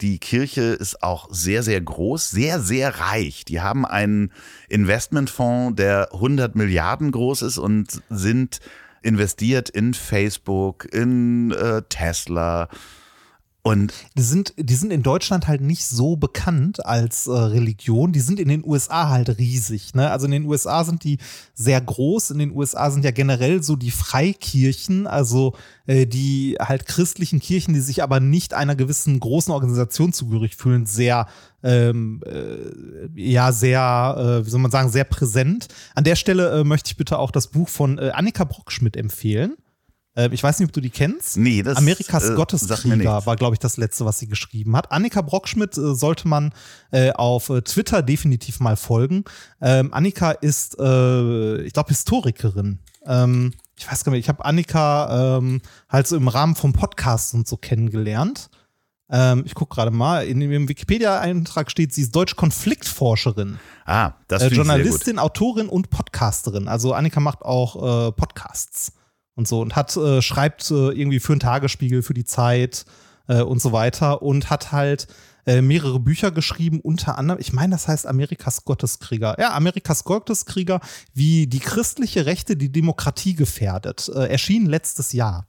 [0.02, 3.44] Die Kirche ist auch sehr, sehr groß, sehr, sehr reich.
[3.44, 4.32] Die haben einen
[4.70, 8.60] Investmentfonds, der 100 Milliarden groß ist und sind
[9.02, 12.70] investiert in Facebook, in äh, Tesla,
[13.70, 18.12] und die sind, die sind in Deutschland halt nicht so bekannt als äh, Religion.
[18.12, 19.94] Die sind in den USA halt riesig.
[19.94, 20.10] Ne?
[20.10, 21.20] Also in den USA sind die
[21.54, 22.32] sehr groß.
[22.32, 25.54] In den USA sind ja generell so die Freikirchen, also
[25.86, 30.88] äh, die halt christlichen Kirchen, die sich aber nicht einer gewissen großen Organisation zugehörig fühlen,
[30.88, 31.28] sehr
[31.62, 35.68] ähm, äh, ja sehr, äh, wie soll man sagen, sehr präsent.
[35.94, 39.58] An der Stelle äh, möchte ich bitte auch das Buch von äh, Annika Brockschmidt empfehlen.
[40.20, 41.38] Ähm, ich weiß nicht, ob du die kennst.
[41.38, 44.92] Nee, das Amerikas äh, Gotteskrieger war, glaube ich, das letzte, was sie geschrieben hat.
[44.92, 46.52] Annika Brockschmidt äh, sollte man
[46.92, 49.24] äh, auf äh, Twitter definitiv mal folgen.
[49.62, 52.80] Ähm, Annika ist, ich glaube, Historikerin.
[53.06, 57.34] Ähm, ich weiß gar nicht, ich habe Annika ähm, halt so im Rahmen vom Podcast
[57.34, 58.50] und so kennengelernt.
[59.10, 63.58] Ähm, ich gucke gerade mal, in ihrem Wikipedia-Eintrag steht, sie ist deutsche Konfliktforscherin.
[63.86, 66.68] Ah, das äh, Journalistin, Autorin und Podcasterin.
[66.68, 68.94] Also Annika macht auch äh, Podcasts
[69.40, 72.86] und so und hat, äh, schreibt äh, irgendwie für einen Tagesspiegel, für die Zeit
[73.28, 75.08] äh, und so weiter und hat halt
[75.48, 79.38] äh, mehrere Bücher geschrieben, unter anderem, ich meine, das heißt Amerikas Gotteskrieger.
[79.40, 80.82] Ja, Amerikas Gotteskrieger,
[81.14, 84.12] wie die christliche Rechte die Demokratie gefährdet.
[84.14, 85.48] Äh, erschien letztes Jahr.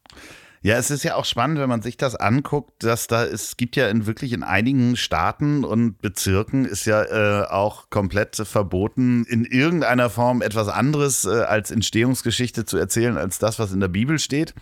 [0.63, 3.77] Ja, es ist ja auch spannend, wenn man sich das anguckt, dass da es gibt
[3.77, 9.47] ja in wirklich in einigen Staaten und Bezirken ist ja äh, auch komplett verboten, in
[9.47, 14.19] irgendeiner Form etwas anderes äh, als Entstehungsgeschichte zu erzählen als das, was in der Bibel
[14.19, 14.53] steht.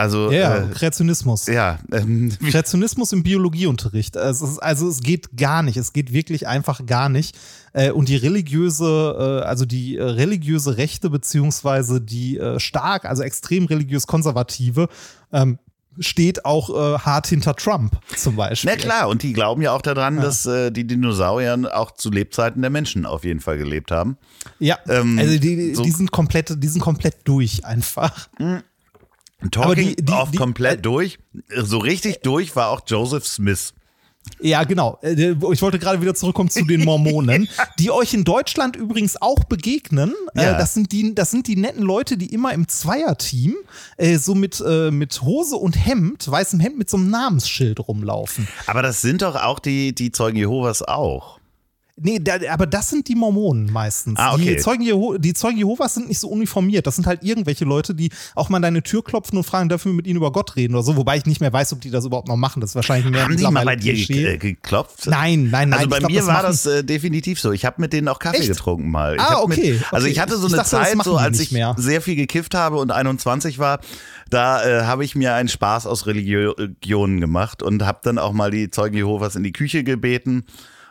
[0.00, 1.46] Also Ja, äh, Kreationismus.
[1.46, 4.16] ja, ähm, Kreationismus im Biologieunterricht.
[4.16, 5.76] Es ist, also es geht gar nicht.
[5.76, 7.36] Es geht wirklich einfach gar nicht.
[7.72, 13.66] Äh, Und die religiöse, äh, also die äh, religiöse Rechte beziehungsweise die stark, also extrem
[13.66, 14.88] religiös konservative,
[15.32, 15.58] ähm,
[15.98, 18.70] steht auch äh, hart hinter Trump zum Beispiel.
[18.70, 22.62] na klar, und die glauben ja auch daran, dass äh, die Dinosaurier auch zu Lebzeiten
[22.62, 24.16] der Menschen auf jeden Fall gelebt haben.
[24.60, 28.28] Ja, Ähm, also die, so- die sind komplett, die sind komplett durch einfach.
[29.50, 31.18] Talking die- die- off die- komplett durch.
[31.56, 33.72] So richtig durch war auch Joseph Smith.
[34.38, 34.98] Ja, genau.
[35.02, 39.44] Äh, Ich wollte gerade wieder zurückkommen zu den Mormonen, die euch in Deutschland übrigens auch
[39.44, 40.12] begegnen.
[40.34, 40.58] Äh, Ja.
[40.58, 43.56] Das, sind die, das sind die netten Leute, die immer im Zweierteam
[43.96, 48.46] äh, so mit, äh, mit Hose und Hemd, weißem Hemd mit so einem Namensschild rumlaufen.
[48.66, 51.39] Aber das sind doch auch die, die Zeugen Jehovas auch.
[52.02, 54.18] Nee, da, aber das sind die Mormonen meistens.
[54.18, 54.54] Ah, okay.
[54.54, 56.86] die, Zeugen Jeho die Zeugen Jehovas sind nicht so uniformiert.
[56.86, 59.92] Das sind halt irgendwelche Leute, die auch mal an deine Tür klopfen und fragen, dürfen
[59.92, 60.96] wir mit ihnen über Gott reden oder so.
[60.96, 62.60] Wobei ich nicht mehr weiß, ob die das überhaupt noch machen.
[62.60, 64.22] Das ist wahrscheinlich mehr Haben die mal bei dir Klischee.
[64.22, 65.06] ge geklopft?
[65.06, 65.78] Nein, nein, nein.
[65.80, 67.52] Also bei glaub, mir war machen- das äh, definitiv so.
[67.52, 68.48] Ich habe mit denen auch Kaffee Echt?
[68.48, 69.16] getrunken mal.
[69.16, 70.12] Ich Ah, hab mit, okay, Also okay.
[70.12, 71.74] ich hatte so Ich eine dachte, das Zeit, so als ich mehr.
[71.78, 73.80] sehr viel gekifft habe und 21 war,
[74.30, 78.50] da äh, habe ich mir einen Spaß aus Religionen gemacht und habe dann auch mal
[78.50, 80.44] die Zeugen Jehovas in die Küche gebeten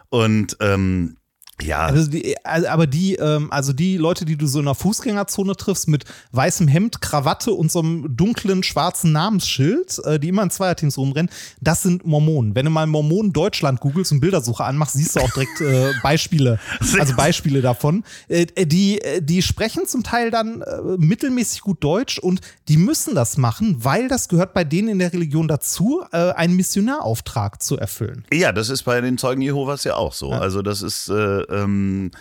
[0.10, 1.19] und ähm,
[1.62, 4.76] ja, Also die, also- aber die, ähm, also die Leute, die du so in der
[4.76, 10.44] Fußgängerzone triffst, mit weißem Hemd, Krawatte und so einem dunklen schwarzen Namensschild, äh, die immer
[10.44, 11.30] in Zweierteams rumrennen,
[11.62, 12.56] das sind Mormonen.
[12.56, 16.60] Wenn du mal Mormonen Deutschland googelst und Bildersuche anmachst, siehst du auch direkt äh, Beispiele,
[17.00, 18.04] also Beispiele davon.
[18.28, 20.64] Äh, die, die sprechen zum Teil dann
[20.98, 25.12] mittelmäßig gut Deutsch und die müssen das machen, weil das gehört bei denen in der
[25.14, 28.26] Religion dazu, einen Missionarauftrag zu erfüllen.
[28.34, 30.32] Ja, das ist bei den Zeugen Jehovas ja auch so.
[30.32, 31.10] Also das ist
[31.50, 32.12] ähm,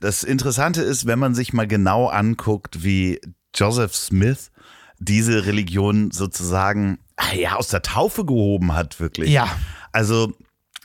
[0.00, 3.20] das Interessante ist, wenn man sich mal genau anguckt, wie
[3.54, 4.50] Joseph Smith
[4.98, 9.30] diese Religion sozusagen ah ja aus der Taufe gehoben hat, wirklich.
[9.30, 9.48] Ja.
[9.92, 10.32] Also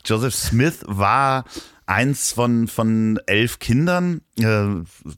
[0.06, 1.46] Joseph Smith war
[1.86, 4.68] eins von, von elf Kindern, äh,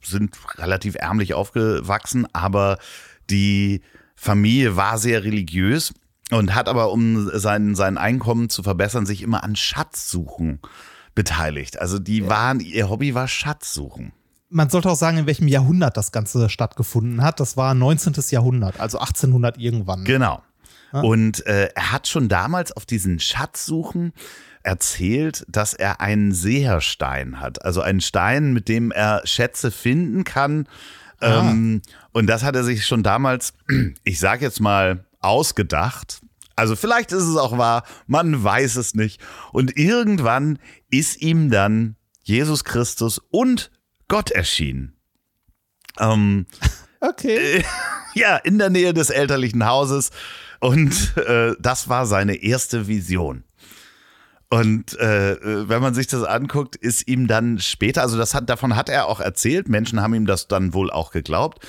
[0.02, 2.78] sind relativ ärmlich aufgewachsen, aber
[3.30, 3.82] die
[4.16, 5.94] Familie war sehr religiös
[6.32, 10.60] und hat aber, um sein, sein Einkommen zu verbessern, sich immer an Schatzsuchen
[11.16, 11.80] beteiligt.
[11.80, 14.14] Also die waren, ihr Hobby war Schatzsuchen.
[14.49, 17.39] man sollte auch sagen, in welchem Jahrhundert das Ganze stattgefunden hat.
[17.39, 18.14] Das war 19.
[18.30, 20.03] Jahrhundert, also 1800 irgendwann.
[20.03, 20.41] Genau.
[20.91, 24.14] Und äh, er hat schon damals auf diesen Schatzsuchen
[24.64, 27.64] erzählt, dass er einen Seherstein hat.
[27.64, 30.68] Also einen Stein, mit dem er Schätze finden kann.
[31.22, 31.82] Ähm,
[32.12, 33.53] und das hat er sich schon damals,
[34.03, 36.21] ich sag jetzt mal, ausgedacht.
[36.56, 39.22] Also vielleicht ist es auch wahr, man weiß es nicht.
[39.52, 43.72] Und irgendwann ist ihm dann Jesus Christus und
[44.08, 44.93] Gott erschienen.
[45.99, 46.45] Ähm,
[47.02, 47.66] Okay.
[48.14, 50.12] ja, in der Nähe des elterlichen Hauses.
[50.60, 53.43] Und äh, das war seine erste Vision.
[54.49, 58.49] Und äh, äh, wenn man sich das anguckt, ist ihm dann später, also das hat,
[58.49, 61.66] davon hat er auch erzählt, Menschen haben ihm das dann wohl auch geglaubt.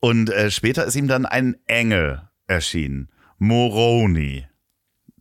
[0.00, 3.08] Und äh, später ist ihm dann ein Engel erschienen.
[3.38, 4.46] Moroni.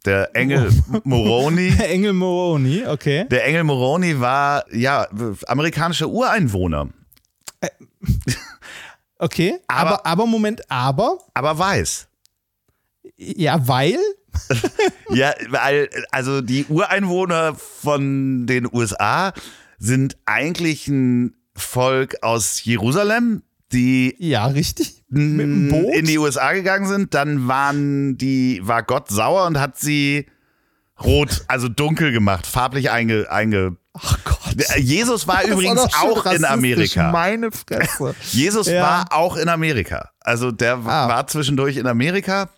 [0.06, 0.72] Der Engel
[1.04, 1.74] Moroni.
[1.80, 3.26] Engel Moroni, okay.
[3.30, 5.08] Der Engel Moroni war ja
[5.48, 6.90] amerikanischer Ureinwohner,
[9.18, 9.60] Okay.
[9.68, 12.08] Aber, aber, Moment, aber, aber weiß.
[13.18, 13.98] ja, weil,
[15.10, 19.32] Ja, weil, also die Ureinwohner von den USA
[19.78, 25.03] sind eigentlich ein Volk aus Jerusalem, die ja, richtig.
[25.14, 25.96] Boot.
[25.96, 27.14] in die USA gegangen sind.
[27.14, 30.28] Dann waren die, war Gott sauer und hat sie
[31.04, 34.56] rot, also dunkel gemacht, farblich einge, einge Ach Gott.
[34.80, 37.12] Jesus war Das übrigens schön auch in Amerika.
[37.12, 38.16] Meine Fresse.
[38.32, 38.82] Jesus Ja.
[38.82, 40.10] war auch in Amerika.
[40.20, 41.08] Also der Ah.
[41.10, 42.50] war zwischendurch in Amerika.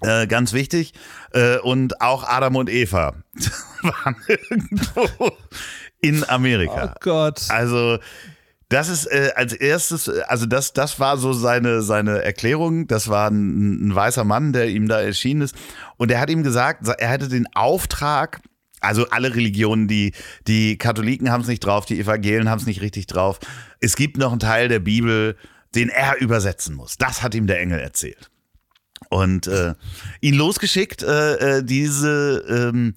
[0.00, 0.94] Äh, ganz wichtig.
[1.34, 3.12] Äh, und auch Adam und Eva
[3.82, 5.32] waren irgendwo
[6.00, 6.94] in Amerika.
[6.94, 7.42] Oh Gott.
[7.50, 7.98] Also
[8.70, 12.86] das ist äh, als erstes, äh, also das, das war so seine, seine Erklärung.
[12.86, 15.56] Das war ein, ein weißer Mann, der ihm da erschienen ist.
[15.96, 18.40] Und er hat ihm gesagt, er hätte den Auftrag,
[18.80, 20.12] also alle Religionen, die,
[20.46, 23.40] die Katholiken haben es nicht drauf, die Evangelien haben es nicht richtig drauf.
[23.80, 25.36] Es gibt noch einen Teil der Bibel,
[25.74, 26.96] den er übersetzen muss.
[26.96, 28.30] Das hat ihm der Engel erzählt.
[29.08, 29.74] Und äh,
[30.20, 32.94] ihn losgeschickt, äh, äh, diese ähm,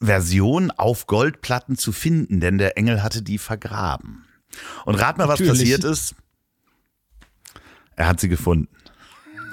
[0.00, 4.24] Version auf Goldplatten zu finden, denn der Engel hatte die vergraben.
[4.84, 5.60] Und rat mal, was Natürlich.
[5.60, 6.14] passiert ist.
[7.96, 8.68] Er hat sie gefunden.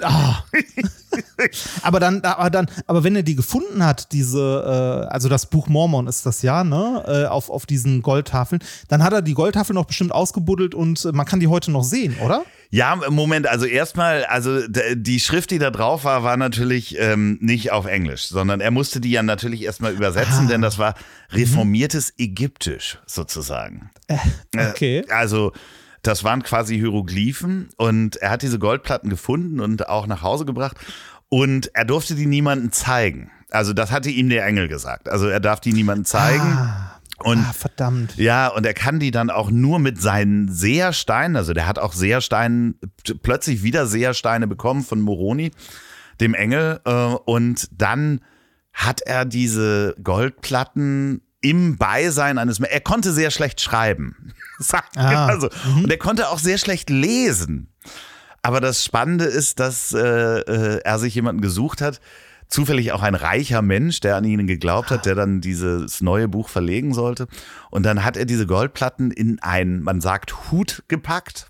[0.02, 0.44] Ah.
[1.82, 5.68] aber dann, aber dann, aber wenn er die gefunden hat, diese, äh, also das Buch
[5.68, 9.74] Mormon ist das ja, ne, äh, auf, auf diesen Goldtafeln, dann hat er die Goldtafeln
[9.74, 12.44] noch bestimmt ausgebuddelt und äh, man kann die heute noch sehen, oder?
[12.70, 17.72] Ja, Moment, also erstmal, also die Schrift, die da drauf war, war natürlich ähm, nicht
[17.72, 20.48] auf Englisch, sondern er musste die ja natürlich erstmal übersetzen, ah.
[20.48, 20.94] denn das war
[21.30, 22.12] reformiertes.
[22.18, 23.90] Ägyptisch sozusagen.
[24.06, 24.18] Äh,
[24.70, 24.98] okay.
[24.98, 25.52] Äh, also
[26.02, 30.76] das waren quasi Hieroglyphen und er hat diese Goldplatten gefunden und auch nach Hause gebracht
[31.28, 33.30] und er durfte die niemandem zeigen.
[33.50, 35.08] Also das hatte ihm der Engel gesagt.
[35.08, 36.42] Also er darf die niemandem zeigen.
[36.42, 36.97] Ah.
[37.18, 38.16] Und ah, verdammt.
[38.16, 41.92] Ja, und er kann die dann auch nur mit seinen Seersteinen, also der hat auch
[41.92, 42.74] Seersteine,
[43.22, 45.50] plötzlich wieder Seersteine bekommen von Moroni,
[46.20, 46.80] dem Engel.
[46.84, 48.20] Äh, und dann
[48.72, 54.34] hat er diese Goldplatten im Beisein eines Er konnte sehr schlecht schreiben.
[54.96, 55.26] ah.
[55.26, 55.48] also.
[55.66, 55.84] Mhm.
[55.84, 57.72] Und er konnte auch sehr schlecht lesen.
[58.42, 62.00] Aber das Spannende ist, dass äh, äh, er sich jemanden gesucht hat,
[62.48, 66.48] zufällig auch ein reicher Mensch, der an ihn geglaubt hat, der dann dieses neue Buch
[66.48, 67.26] verlegen sollte.
[67.70, 71.48] Und dann hat er diese Goldplatten in einen, man sagt, Hut gepackt.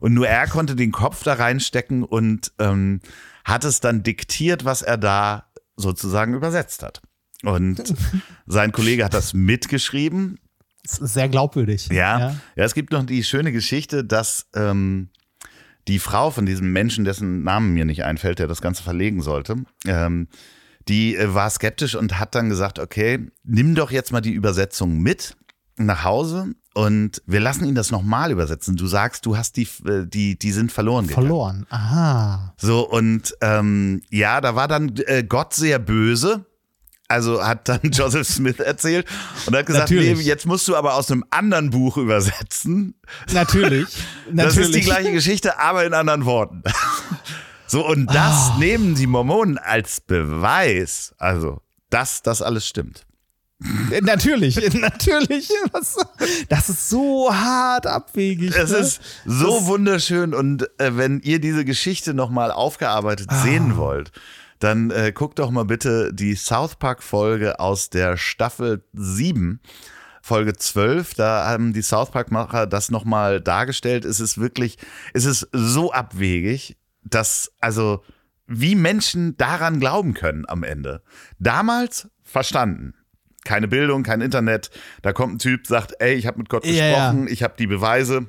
[0.00, 3.00] Und nur er konnte den Kopf da reinstecken und ähm,
[3.44, 5.46] hat es dann diktiert, was er da
[5.76, 7.00] sozusagen übersetzt hat.
[7.42, 7.94] Und
[8.46, 10.38] sein Kollege hat das mitgeschrieben.
[10.86, 11.88] Sehr glaubwürdig.
[11.88, 12.64] Ja, ja, ja.
[12.64, 15.08] es gibt noch die schöne Geschichte, dass ähm,
[15.88, 19.64] die Frau von diesem Menschen, dessen Namen mir nicht einfällt, der das Ganze verlegen sollte,
[19.86, 20.28] ähm,
[20.88, 24.98] die äh, war skeptisch und hat dann gesagt, okay, nimm doch jetzt mal die Übersetzung
[24.98, 25.36] mit
[25.76, 28.76] nach Hause und wir lassen ihn das nochmal übersetzen.
[28.76, 31.26] Du sagst, du hast die, äh, die, die sind verloren gegangen.
[31.26, 32.54] Verloren, aha.
[32.56, 36.46] So, und ähm, ja, da war dann äh, Gott sehr böse
[37.14, 39.06] also hat dann Joseph Smith erzählt
[39.46, 42.94] und hat gesagt, nee, jetzt musst du aber aus einem anderen Buch übersetzen.
[43.32, 43.88] Natürlich.
[44.32, 46.62] Das ist die gleiche Geschichte, aber in anderen Worten.
[47.66, 48.58] So, und das oh.
[48.58, 53.06] nehmen die Mormonen als Beweis, also, dass das alles stimmt.
[53.90, 55.48] Äh, natürlich, natürlich.
[56.48, 58.54] Das ist so hart abwegig.
[58.54, 58.76] Es ne?
[58.76, 63.42] ist so das wunderschön und äh, wenn ihr diese Geschichte nochmal aufgearbeitet ah.
[63.42, 64.12] sehen wollt,
[64.58, 69.60] dann äh, guckt doch mal bitte die South Park-Folge aus der Staffel 7.
[70.22, 74.06] Folge 12, da haben die South Park-Macher das nochmal dargestellt.
[74.06, 74.78] Es ist wirklich,
[75.12, 78.02] es ist so abwegig, dass, also,
[78.46, 81.02] wie Menschen daran glauben können am Ende.
[81.38, 82.94] Damals verstanden.
[83.44, 84.70] Keine Bildung, kein Internet.
[85.02, 87.32] Da kommt ein Typ, sagt, ey, ich habe mit Gott gesprochen, ja.
[87.32, 88.26] ich habe die Beweise.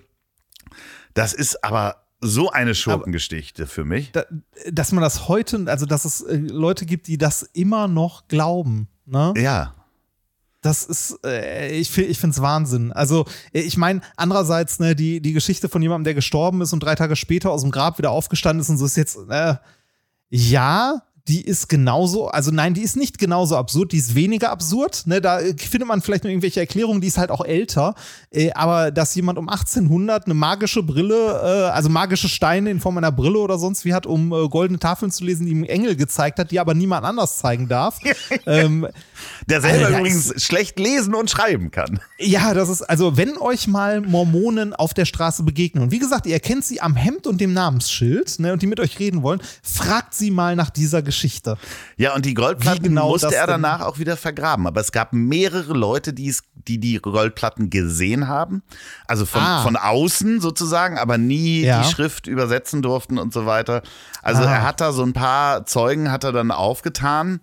[1.14, 4.12] Das ist aber so eine Schurkengeschichte für mich.
[4.12, 4.24] Da,
[4.72, 8.88] dass man das heute, also dass es äh, Leute gibt, die das immer noch glauben.
[9.06, 9.34] Ne?
[9.38, 9.74] Ja.
[10.62, 12.92] Das ist, äh, ich, ich finde es Wahnsinn.
[12.92, 16.80] Also, äh, ich meine, andererseits, ne, die, die Geschichte von jemandem, der gestorben ist und
[16.82, 19.56] drei Tage später aus dem Grab wieder aufgestanden ist und so ist jetzt, äh,
[20.30, 25.04] ja, die ist genauso, also nein, die ist nicht genauso absurd, die ist weniger absurd.
[25.08, 25.22] Ne?
[25.22, 27.96] Da äh, findet man vielleicht nur irgendwelche Erklärungen, die ist halt auch älter.
[28.30, 33.00] Äh, aber dass jemand um 1800 eine magische Brille, äh, also magische Steine in Form
[33.00, 35.96] einer Brille oder sonst wie hat, um äh, goldene Tafeln zu lesen, die ihm Engel
[35.96, 38.00] gezeigt hat, die aber niemand anders zeigen darf.
[38.46, 38.88] ähm,
[39.48, 42.00] Der selber Alter, übrigens ist, schlecht lesen und schreiben kann.
[42.20, 46.28] Ja, das ist, also wenn euch mal Mormonen auf der Straße begegnen und wie gesagt,
[46.28, 49.42] ihr erkennt sie am Hemd und dem Namensschild ne, und die mit euch reden wollen,
[49.64, 51.15] fragt sie mal nach dieser Geschichte.
[51.16, 51.58] Geschichte.
[51.98, 54.68] Ja, und die Goldplatten genau musste er danach auch wieder vergraben.
[54.68, 58.64] Aber es gab mehrere Leute, die es, die, die Goldplatten gesehen haben.
[59.08, 59.64] Also von, ah.
[59.64, 61.82] von außen sozusagen, aber nie ja.
[61.82, 63.82] die Schrift übersetzen durften und so weiter.
[64.22, 64.52] Also ah.
[64.52, 67.40] er hat da so ein paar Zeugen hat er dann aufgetan.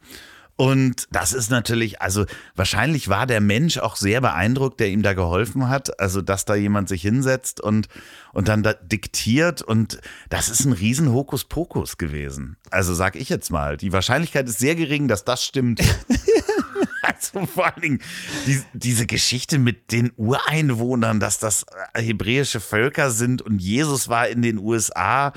[0.62, 2.24] Und das ist natürlich, also
[2.54, 5.98] wahrscheinlich war der Mensch auch sehr beeindruckt, der ihm da geholfen hat.
[5.98, 7.88] Also, dass da jemand sich hinsetzt und,
[8.32, 9.60] und dann da diktiert.
[9.60, 9.98] Und
[10.30, 12.58] das ist ein riesen Hokuspokus gewesen.
[12.70, 13.76] Also, sag ich jetzt mal.
[13.76, 15.80] Die Wahrscheinlichkeit ist sehr gering, dass das stimmt.
[17.02, 17.98] also vor allen Dingen
[18.46, 24.42] die, diese Geschichte mit den Ureinwohnern, dass das hebräische Völker sind und Jesus war in
[24.42, 25.32] den USA.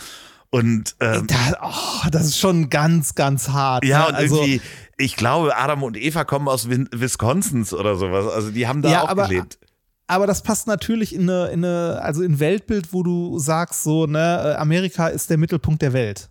[0.56, 3.84] Und ähm, da, oh, das ist schon ganz, ganz hart.
[3.84, 4.08] Ja, ne?
[4.08, 4.62] und also, irgendwie,
[4.98, 8.32] ich glaube, Adam und Eva kommen aus Wisconsin oder sowas.
[8.32, 9.60] Also die haben da ja, auch aber, gelebt.
[10.08, 14.06] Aber das passt natürlich in eine, in eine, also in Weltbild, wo du sagst, so,
[14.06, 16.30] ne, äh, Amerika ist der Mittelpunkt der Welt.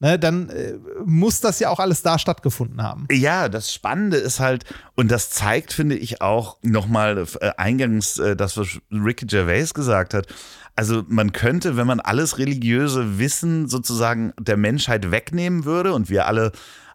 [0.00, 3.06] Ne, dann äh, muss das ja auch alles da stattgefunden haben.
[3.10, 4.64] Ja, das Spannende ist halt,
[4.96, 10.12] und das zeigt, finde ich, auch nochmal äh, eingangs äh, das, was Ricky Gervais gesagt
[10.12, 10.26] hat.
[10.74, 16.26] Also man könnte, wenn man alles religiöse Wissen sozusagen der Menschheit wegnehmen würde und wir
[16.26, 16.50] alle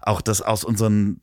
[0.07, 1.19] auch das aus unseren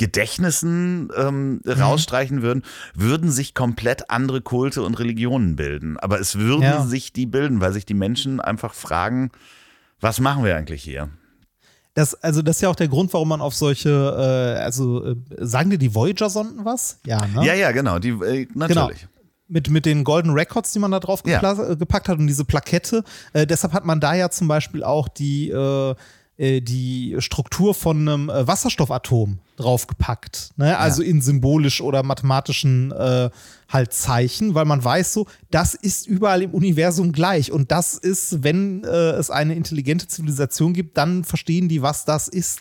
[0.00, 1.72] Gedächtnissen ähm, mhm.
[1.72, 2.62] rausstreichen würden,
[2.94, 5.98] würden sich komplett andere Kulte und Religionen bilden.
[5.98, 6.86] Aber es würden ja.
[6.86, 9.30] sich die bilden, weil sich die Menschen einfach fragen,
[10.00, 11.10] Was machen wir eigentlich hier?
[11.92, 15.16] Das, also das ist ja auch der Grund, warum man auf solche, äh, also äh,
[15.38, 17.00] sagen dir die Voyager-Sonden was?
[17.04, 17.44] Ja, ne?
[17.44, 19.00] Ja, ja, genau, die, äh, natürlich.
[19.00, 19.10] Genau
[19.50, 21.40] mit, mit den Golden Records, die man da drauf ja.
[21.42, 23.02] Äh, gepackt hat und diese Plakette.
[23.32, 25.50] Äh, deshalb hat man da ja zum Beispiel auch die,
[26.40, 30.52] äh, äh die Struktur von einem Wasserstoffatom draufgepackt.
[30.56, 30.76] Ne?
[30.78, 31.08] Also ja.
[31.08, 33.30] in symbolisch oder mathematischen äh,
[33.68, 37.52] halt Zeichen, weil man weiß so, das ist überall im Universum gleich.
[37.52, 42.28] Und das ist, wenn äh, es eine intelligente Zivilisation gibt, dann verstehen die, was das
[42.28, 42.60] ist.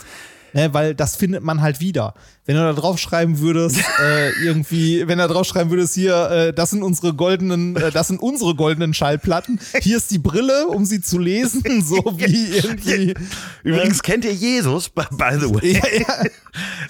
[0.53, 0.73] Ne?
[0.73, 2.14] Weil das findet man halt wieder
[2.50, 6.72] wenn du da draufschreiben würdest, äh, irgendwie, wenn du da draufschreiben würdest, hier, äh, das
[6.72, 11.00] sind unsere goldenen, äh, das sind unsere goldenen Schallplatten, hier ist die Brille, um sie
[11.00, 13.14] zu lesen, so wie irgendwie.
[13.62, 15.04] Übrigens kennt ihr Jesus, by,
[15.40, 15.74] the way.
[15.74, 16.24] Ja, ja.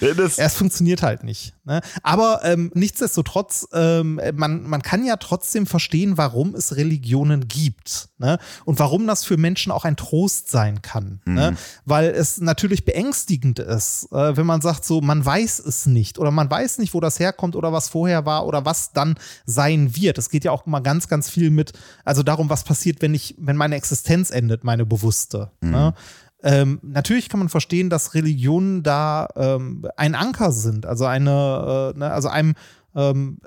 [0.38, 1.54] Es funktioniert halt nicht.
[1.66, 1.82] Ne?
[2.02, 8.08] Aber ähm, nichtsdestotrotz, ähm, man, man kann ja trotzdem verstehen, warum es Religionen gibt.
[8.18, 8.40] Ne?
[8.64, 11.20] Und warum das für Menschen auch ein Trost sein kann.
[11.26, 11.32] Ne?
[11.32, 11.36] Mhm.
[11.36, 11.58] Ne?
[11.86, 16.20] Weil es natürlich beängstigend ist, äh, wenn man sagt, so, man weiß, weiß es nicht
[16.20, 19.16] oder man weiß nicht, wo das herkommt oder was vorher war oder was dann
[19.46, 20.18] sein wird.
[20.18, 21.74] Es geht ja auch immer ganz, ganz viel mit,
[22.06, 25.52] also darum, was passiert, wenn ich, wenn meine Existenz endet, meine bewusste.
[25.62, 25.72] Mhm.
[25.72, 25.94] Ne?
[26.42, 32.00] Ähm, natürlich kann man verstehen, dass Religionen da ähm, ein Anker sind, also eine, äh,
[32.00, 32.54] ne, also einem
[32.96, 33.40] ähm,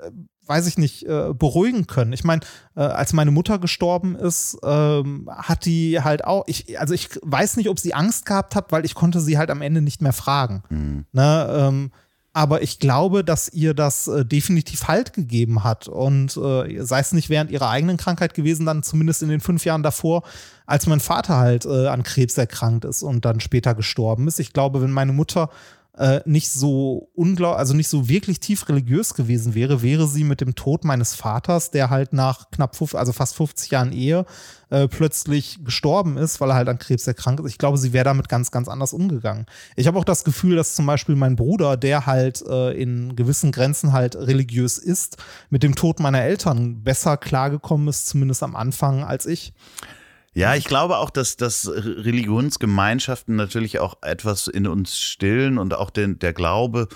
[0.45, 2.13] weiß ich nicht, äh, beruhigen können.
[2.13, 2.41] Ich meine,
[2.75, 7.57] äh, als meine Mutter gestorben ist, ähm, hat die halt auch, ich, also ich weiß
[7.57, 10.13] nicht, ob sie Angst gehabt hat, weil ich konnte sie halt am Ende nicht mehr
[10.13, 10.63] fragen.
[10.69, 11.05] Mhm.
[11.11, 11.91] Ne, ähm,
[12.35, 15.87] aber ich glaube, dass ihr das äh, definitiv Halt gegeben hat.
[15.87, 19.65] Und äh, sei es nicht während ihrer eigenen Krankheit gewesen, dann zumindest in den fünf
[19.65, 20.23] Jahren davor,
[20.65, 24.39] als mein Vater halt äh, an Krebs erkrankt ist und dann später gestorben ist.
[24.39, 25.49] Ich glaube, wenn meine Mutter
[25.97, 30.41] äh, nicht so unglaublich, also nicht so wirklich tief religiös gewesen wäre, wäre sie mit
[30.41, 34.25] dem Tod meines Vaters, der halt nach knapp, 50, also fast 50 Jahren Ehe,
[34.71, 37.51] äh, plötzlich gestorben ist, weil er halt an Krebs erkrankt ist.
[37.51, 39.45] Ich glaube, sie wäre damit ganz, ganz anders umgegangen.
[39.75, 43.51] Ich habe auch das Gefühl, dass zum Beispiel mein Bruder, der halt äh, in gewissen
[43.51, 45.17] Grenzen halt religiös ist,
[45.51, 49.53] mit dem Tod meiner Eltern besser klargekommen ist, zumindest am Anfang, als ich.
[50.33, 55.91] Ja, ich glaube auch, dass, dass Religionsgemeinschaften natürlich auch etwas in uns stillen und auch
[55.91, 56.87] den, der Glaube,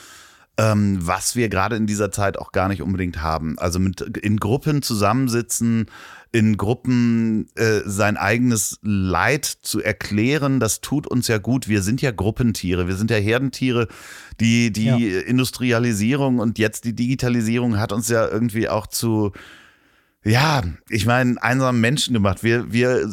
[0.58, 3.60] ähm, was wir gerade in dieser Zeit auch gar nicht unbedingt haben.
[3.60, 5.86] Also mit in Gruppen zusammensitzen,
[6.32, 11.68] in Gruppen äh, sein eigenes Leid zu erklären, das tut uns ja gut.
[11.68, 13.88] Wir sind ja Gruppentiere, wir sind ja Herdentiere.
[14.40, 14.98] Die, die ja.
[14.98, 19.32] Industrialisierung und jetzt die Digitalisierung hat uns ja irgendwie auch zu
[20.28, 22.44] ja, ich meine, einsamen Menschen gemacht.
[22.44, 23.10] Wir, wir,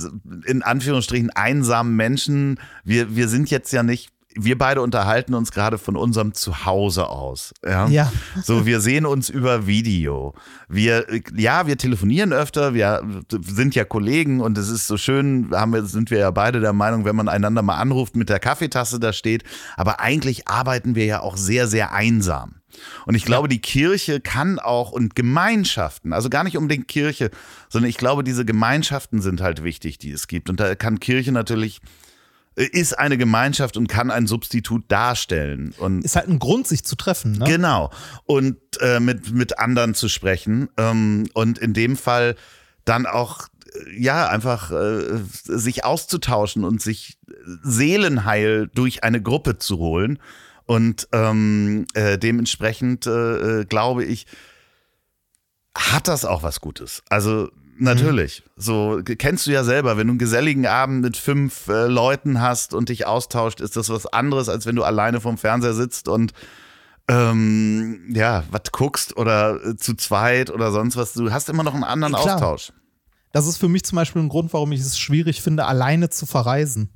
[0.46, 5.78] in Anführungsstrichen, einsamen Menschen, wir, wir sind jetzt ja nicht wir beide unterhalten uns gerade
[5.78, 7.54] von unserem Zuhause aus.
[7.64, 7.86] Ja?
[7.88, 8.12] ja.
[8.42, 10.34] So, wir sehen uns über Video.
[10.68, 11.06] Wir,
[11.36, 15.84] ja, wir telefonieren öfter, wir sind ja Kollegen und es ist so schön, haben wir,
[15.84, 19.12] sind wir ja beide der Meinung, wenn man einander mal anruft, mit der Kaffeetasse da
[19.12, 19.44] steht.
[19.76, 22.56] Aber eigentlich arbeiten wir ja auch sehr, sehr einsam.
[23.06, 27.30] Und ich glaube, die Kirche kann auch und Gemeinschaften, also gar nicht unbedingt Kirche,
[27.68, 30.50] sondern ich glaube, diese Gemeinschaften sind halt wichtig, die es gibt.
[30.50, 31.80] Und da kann Kirche natürlich
[32.56, 35.74] ist eine Gemeinschaft und kann ein Substitut darstellen.
[35.78, 37.32] Und ist halt ein Grund, sich zu treffen.
[37.32, 37.46] Ne?
[37.46, 37.90] Genau.
[38.24, 40.68] Und äh, mit, mit anderen zu sprechen.
[40.76, 42.36] Ähm, und in dem Fall
[42.84, 47.18] dann auch, äh, ja, einfach äh, sich auszutauschen und sich
[47.62, 50.20] Seelenheil durch eine Gruppe zu holen.
[50.66, 54.26] Und ähm, äh, dementsprechend äh, äh, glaube ich,
[55.76, 57.02] hat das auch was Gutes.
[57.08, 58.42] Also natürlich.
[58.44, 58.60] Mhm.
[58.60, 62.74] So kennst du ja selber, wenn du einen geselligen Abend mit fünf äh, Leuten hast
[62.74, 66.32] und dich austauscht, ist das was anderes, als wenn du alleine vorm Fernseher sitzt und
[67.08, 71.12] ähm, ja, was guckst oder äh, zu zweit oder sonst was.
[71.12, 72.36] Du hast immer noch einen anderen Klar.
[72.36, 72.72] Austausch.
[73.32, 76.24] Das ist für mich zum Beispiel ein Grund, warum ich es schwierig finde, alleine zu
[76.24, 76.90] verreisen.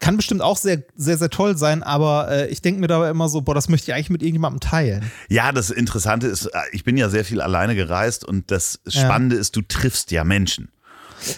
[0.00, 3.28] Kann bestimmt auch sehr, sehr, sehr toll sein, aber äh, ich denke mir dabei immer
[3.28, 5.10] so, boah, das möchte ich eigentlich mit irgendjemandem teilen.
[5.28, 9.36] Ja, das Interessante ist, äh, ich bin ja sehr viel alleine gereist und das Spannende
[9.36, 9.40] ja.
[9.40, 10.70] ist, du triffst ja Menschen.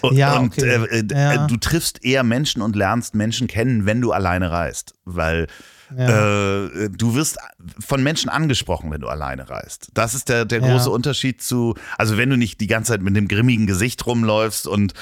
[0.01, 0.77] Und, ja, okay.
[0.77, 1.47] und äh, äh, ja.
[1.47, 4.93] du triffst eher Menschen und lernst Menschen kennen, wenn du alleine reist.
[5.05, 5.47] Weil
[5.95, 6.65] ja.
[6.65, 7.37] Äh, du wirst
[7.79, 9.89] von Menschen angesprochen, wenn du alleine reist.
[9.93, 10.95] Das ist der, der große ja.
[10.95, 14.93] Unterschied zu, also wenn du nicht die ganze Zeit mit einem grimmigen Gesicht rumläufst und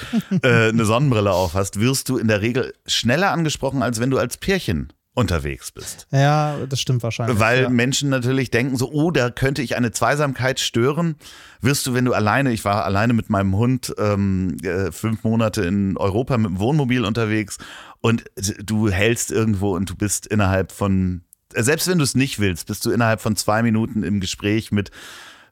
[0.42, 4.36] äh, eine Sonnenbrille aufhast, wirst du in der Regel schneller angesprochen, als wenn du als
[4.36, 6.06] Pärchen unterwegs bist.
[6.10, 7.38] Ja, das stimmt wahrscheinlich.
[7.38, 7.68] Weil ja.
[7.68, 11.16] Menschen natürlich denken so, oh, da könnte ich eine Zweisamkeit stören.
[11.60, 15.62] Wirst du, wenn du alleine, ich war alleine mit meinem Hund ähm, äh, fünf Monate
[15.62, 17.58] in Europa mit dem Wohnmobil unterwegs
[18.00, 18.24] und
[18.64, 21.22] du hältst irgendwo und du bist innerhalb von,
[21.54, 24.90] selbst wenn du es nicht willst, bist du innerhalb von zwei Minuten im Gespräch mit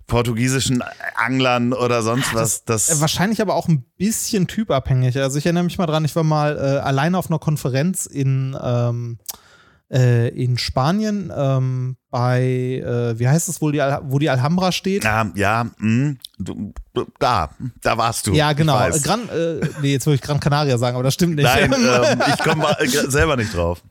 [0.06, 0.82] portugiesischen
[1.14, 2.64] Anglern oder sonst was.
[2.64, 5.16] Das Äh, Wahrscheinlich aber auch ein bisschen typabhängig.
[5.18, 8.56] Also ich erinnere mich mal dran, ich war mal äh, alleine auf einer Konferenz in,
[8.60, 9.18] ähm,
[9.92, 14.72] äh, in Spanien ähm, bei, äh, wie heißt es wohl, die Al wo die Alhambra
[14.72, 15.04] steht?
[15.04, 17.50] ja, ja, mh, du, du, da,
[17.82, 18.32] da warst du.
[18.34, 18.80] Ja, genau.
[18.80, 21.44] Äh, Gran, äh, nee, jetzt würde ich Gran Canaria sagen, aber das stimmt nicht.
[21.44, 22.66] Nein, ähm, ich komme
[23.08, 23.82] selber nicht drauf.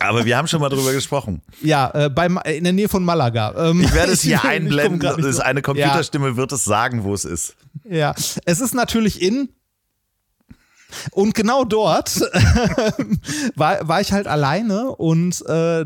[0.00, 1.40] Aber wir haben schon mal drüber gesprochen.
[1.62, 3.70] ja, äh, bei, in der Nähe von Malaga.
[3.70, 5.40] Ähm, Ich werde es hier einblenden.
[5.40, 7.54] eine Computerstimme wird es sagen, wo es ist.
[7.84, 8.14] Ja,
[8.44, 9.48] es ist natürlich in.
[11.10, 12.20] Und genau dort
[13.56, 15.84] war, war ich halt alleine und äh,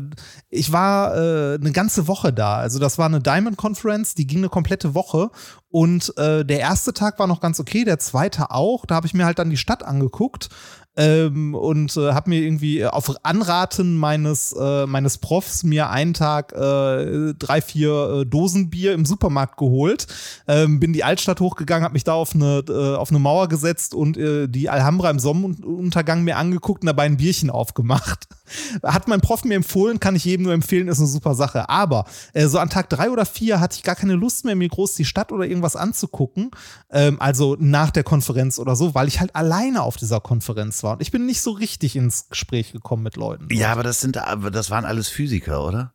[0.49, 2.57] ich war äh, eine ganze Woche da.
[2.57, 5.29] Also das war eine Diamond Conference, die ging eine komplette Woche
[5.69, 8.85] und äh, der erste Tag war noch ganz okay, der zweite auch.
[8.85, 10.49] Da habe ich mir halt dann die Stadt angeguckt
[10.95, 16.53] ähm, und äh, habe mir irgendwie auf Anraten meines, äh, meines Profs mir einen Tag
[16.53, 20.07] äh, drei, vier äh, Dosen Bier im Supermarkt geholt,
[20.47, 23.95] ähm, bin die Altstadt hochgegangen, habe mich da auf eine, äh, auf eine Mauer gesetzt
[23.95, 28.27] und äh, die Alhambra im Sonnenuntergang mir angeguckt und dabei ein Bierchen aufgemacht.
[28.83, 31.69] Hat mein Prof mir empfohlen, kann ich jedem nur empfehlen, ist eine super Sache.
[31.69, 32.05] Aber
[32.45, 35.05] so an Tag drei oder vier hatte ich gar keine Lust mehr, mir groß die
[35.05, 36.51] Stadt oder irgendwas anzugucken.
[36.91, 40.93] Ähm, also nach der Konferenz oder so, weil ich halt alleine auf dieser Konferenz war.
[40.93, 43.47] Und ich bin nicht so richtig ins Gespräch gekommen mit Leuten.
[43.51, 45.93] Ja, aber das sind, aber das waren alles Physiker, oder?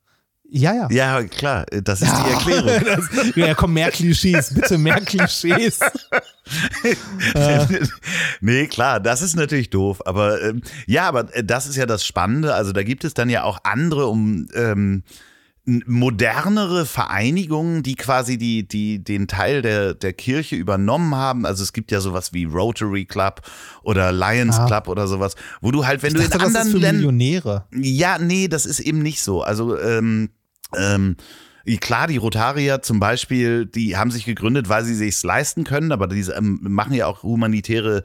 [0.51, 0.89] Ja, ja.
[0.90, 1.66] Ja, klar.
[1.66, 2.69] Das ist die Erklärung.
[2.85, 5.81] Das, ja, komm, mehr Klischees, bitte mehr Klischees.
[8.40, 10.06] nee, klar, das ist natürlich doof.
[10.06, 12.55] Aber ähm, ja, aber äh, das ist ja das Spannende.
[12.55, 15.02] Also da gibt es dann ja auch andere um ähm,
[15.86, 21.45] modernere Vereinigungen, die quasi die, die den Teil der, der Kirche übernommen haben.
[21.45, 23.43] Also es gibt ja sowas wie Rotary Club
[23.82, 24.66] oder Lions Ah.
[24.66, 26.78] Club oder sowas, wo du halt, wenn Ich du dachte, in das ist anderen für
[26.78, 27.65] Ländern Millionäre.
[27.73, 29.43] ja, nee, das ist eben nicht so.
[29.43, 30.31] Also, ähm,
[30.77, 31.16] ähm,
[31.81, 36.07] klar, die Rotarier zum Beispiel, die haben sich gegründet, weil sie sich's leisten können, aber
[36.07, 38.05] die ähm, machen ja auch humanitäre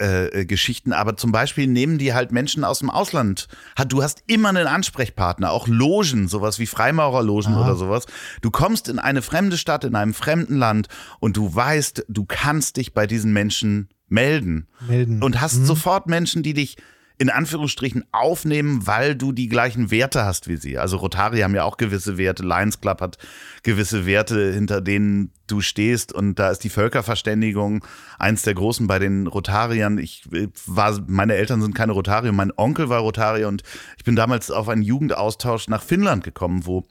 [0.00, 3.48] äh, Geschichten, aber zum Beispiel nehmen die halt Menschen aus dem Ausland.
[3.88, 7.64] Du hast immer einen Ansprechpartner, auch Logen, sowas wie Freimaurerlogen Ah.
[7.64, 8.06] oder sowas.
[8.40, 10.88] Du kommst in eine fremde Stadt, in einem fremden Land
[11.20, 14.66] und du weißt, du kannst dich bei diesen Menschen melden.
[14.88, 15.22] Melden.
[15.22, 16.76] Und hast sofort Menschen, die dich
[17.20, 20.78] in Anführungsstrichen aufnehmen, weil du die gleichen Werte hast wie sie.
[20.78, 23.18] Also Rotary haben ja auch gewisse Werte, Lions Club hat
[23.62, 26.14] gewisse Werte, hinter denen du stehst.
[26.14, 27.84] Und da ist die Völkerverständigung
[28.18, 29.98] eins der großen bei den Rotariern.
[29.98, 33.64] Ich äh, war, meine Eltern sind keine Rotarier, mein Onkel war Rotarier und
[33.98, 36.86] ich bin damals auf einen Jugendaustausch nach Finnland gekommen, wo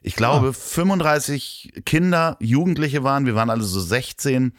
[0.00, 4.54] ich glaube 35 Kinder, Jugendliche waren, wir waren alle so 16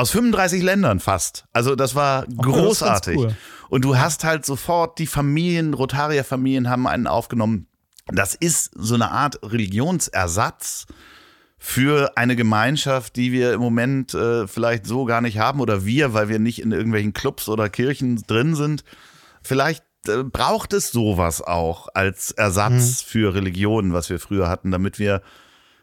[0.00, 1.44] aus 35 Ländern fast.
[1.52, 3.16] Also das war das ganz großartig.
[3.16, 3.36] cool.
[3.68, 7.66] Und du hast halt sofort die Familien, Rotarier-Familien haben einen aufgenommen.
[8.06, 10.86] Das ist so eine Art Religionsersatz
[11.58, 16.14] für eine Gemeinschaft, die wir im Moment äh, vielleicht so gar nicht haben oder wir,
[16.14, 18.82] weil wir nicht in irgendwelchen Clubs oder Kirchen drin sind.
[19.42, 24.98] Vielleicht äh, braucht es sowas auch als Ersatz für Religionen, was wir früher hatten, damit
[24.98, 25.20] wir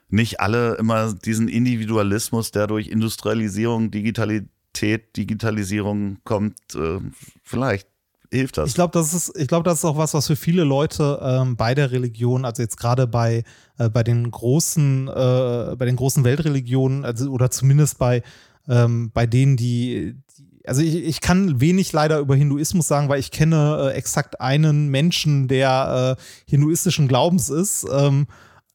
[0.10, 7.00] nicht alle immer diesen Individualismus, der durch Industrialisierung, Digitalität, Digitalisierung kommt, äh,
[7.44, 7.88] vielleicht
[8.32, 8.70] hilft das.
[8.70, 11.56] Ich glaube, das ist, ich glaube, das ist auch was, was für viele Leute ähm,
[11.56, 13.44] bei der Religion, also jetzt gerade bei,
[13.78, 18.24] äh, bei den großen, äh, bei den großen Weltreligionen, also oder zumindest bei,
[18.68, 23.20] ähm, bei denen, die, die also ich, ich kann wenig leider über Hinduismus sagen, weil
[23.20, 28.28] ich kenne äh, exakt einen Menschen, der äh, hinduistischen Glaubens ist, ähm,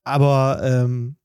[0.05, 1.22] aber ähm, äh,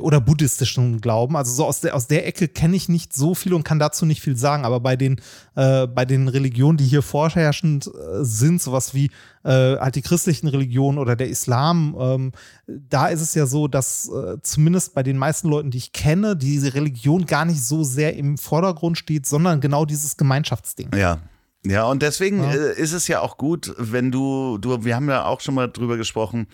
[0.00, 1.36] oder buddhistischen Glauben.
[1.36, 4.04] Also so aus der, aus der Ecke kenne ich nicht so viel und kann dazu
[4.06, 4.64] nicht viel sagen.
[4.64, 5.20] Aber bei den,
[5.54, 7.90] äh, bei den Religionen, die hier vorherrschend äh,
[8.22, 9.10] sind, sowas wie
[9.44, 12.32] äh, halt die christlichen Religionen oder der Islam, ähm,
[12.66, 16.36] da ist es ja so, dass äh, zumindest bei den meisten Leuten, die ich kenne,
[16.36, 20.90] diese Religion gar nicht so sehr im Vordergrund steht, sondern genau dieses Gemeinschaftsding.
[20.96, 21.18] Ja.
[21.64, 22.52] Ja, und deswegen Ja.
[22.52, 25.66] äh, ist es ja auch gut, wenn du, du, wir haben ja auch schon mal
[25.66, 26.46] drüber gesprochen,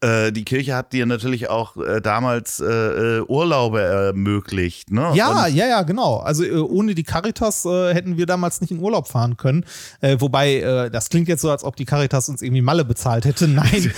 [0.00, 5.12] äh, die Kirche hat dir natürlich auch äh, damals äh, äh, Urlaube ermöglicht, ne?
[5.14, 6.18] Ja, Und, ja, ja, genau.
[6.18, 9.64] Also äh, ohne die Caritas äh, hätten wir damals nicht in Urlaub fahren können.
[10.00, 13.48] Wobei, das klingt jetzt so, als ob die Caritas uns irgendwie Malle bezahlt hätte.
[13.48, 13.92] Nein,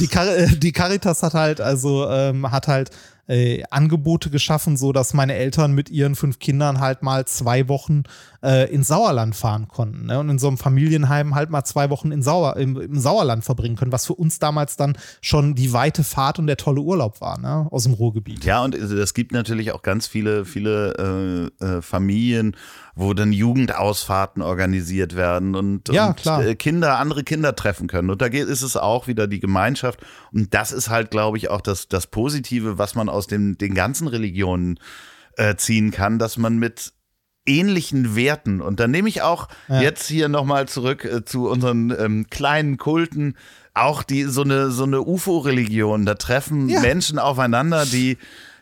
[0.00, 2.90] die, Car die Caritas hat halt, also ähm, hat halt
[3.28, 8.02] äh, Angebote geschaffen, so dass meine Eltern mit ihren fünf Kindern halt mal zwei Wochen
[8.42, 10.18] äh, ins Sauerland fahren konnten ne?
[10.20, 13.76] und in so einem Familienheim halt mal zwei Wochen in Sauer, im, im Sauerland verbringen
[13.76, 17.38] können, was für uns damals dann schon die weite Fahrt und der tolle Urlaub war,
[17.38, 17.66] ne?
[17.70, 18.44] aus dem Ruhrgebiet.
[18.44, 22.56] Ja, und es gibt natürlich auch ganz viele, viele äh, äh, Familien,
[22.96, 28.10] wo dann Jugendausfahrten organisiert werden und, Ja, und äh, Kinder andere Kinder treffen können.
[28.10, 30.00] Und da geht, ist es auch wieder die Gemeinschaft.
[30.32, 33.74] Und das ist halt, glaube ich, auch das, das Positive, was man aus dem, den
[33.74, 34.78] ganzen Religionen
[35.36, 36.92] äh, ziehen kann, dass man mit
[37.46, 39.82] ähnlichen Werten und dann nehme ich auch Ja.
[39.82, 43.36] jetzt hier nochmal zurück äh, zu unseren ähm, kleinen Kulten
[43.74, 46.80] auch die so eine so eine UFO-Religion da treffen Ja.
[46.80, 48.16] Menschen aufeinander die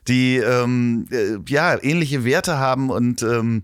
[0.09, 3.63] die ähm, äh, ja ähnliche Werte haben und ähm,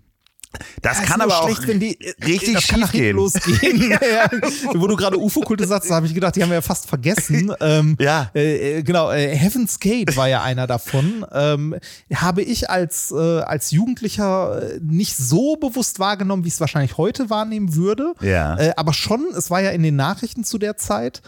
[0.82, 3.16] das Ja, kann aber auch schlecht, wenn die, äh, richtig schief gehen.
[3.16, 3.90] losgehen.
[3.90, 4.30] ja.
[4.74, 7.52] Wo du gerade UFO-Kulte sagst, da habe ich gedacht, die haben wir ja fast vergessen.
[7.60, 8.30] Ähm, Ja.
[8.34, 11.26] Äh, äh, genau, äh, Heaven's Gate war ja einer davon.
[11.32, 11.76] Ähm,
[12.14, 16.96] habe ich als, äh, als Jugendlicher äh, nicht so bewusst wahrgenommen, wie ich es wahrscheinlich
[16.98, 18.14] heute wahrnehmen würde.
[18.20, 18.56] Ja.
[18.76, 21.22] Aber schon, es war ja in den Nachrichten zu der Zeit.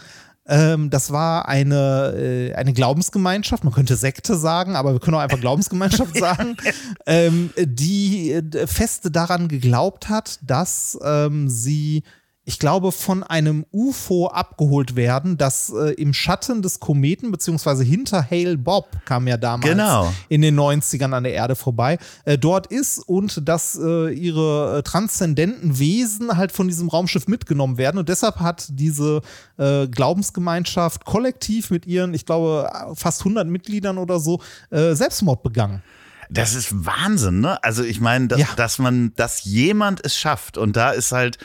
[0.51, 5.21] Ähm, das war eine, äh, eine Glaubensgemeinschaft, man könnte Sekte sagen, aber wir können auch
[5.21, 6.57] einfach Glaubensgemeinschaft sagen,
[7.05, 12.03] ähm, die äh, feste daran geglaubt hat, dass ähm, sie,
[12.51, 18.27] ich glaube, von einem UFO abgeholt werden, das äh, im Schatten des Kometen, beziehungsweise hinter
[18.29, 20.13] Hale Bob kam ja damals Genau.
[20.27, 24.83] in den 90ern an der Erde vorbei, äh, dort ist und dass äh, ihre äh,
[24.83, 27.97] transzendenten Wesen halt von diesem Raumschiff mitgenommen werden.
[27.97, 29.21] Und deshalb hat diese
[29.57, 34.41] äh, Glaubensgemeinschaft kollektiv mit ihren, ich glaube, fast 100 Mitgliedern oder so,
[34.71, 35.81] äh, Selbstmord begangen.
[36.29, 37.61] Das ist Wahnsinn, ne?
[37.63, 38.47] Also ich meine, dass, Ja.
[38.57, 41.37] dass man, dass jemand es schafft und da ist halt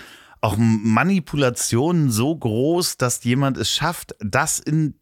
[0.47, 4.95] auch Manipulation so groß, dass jemand es schafft, das in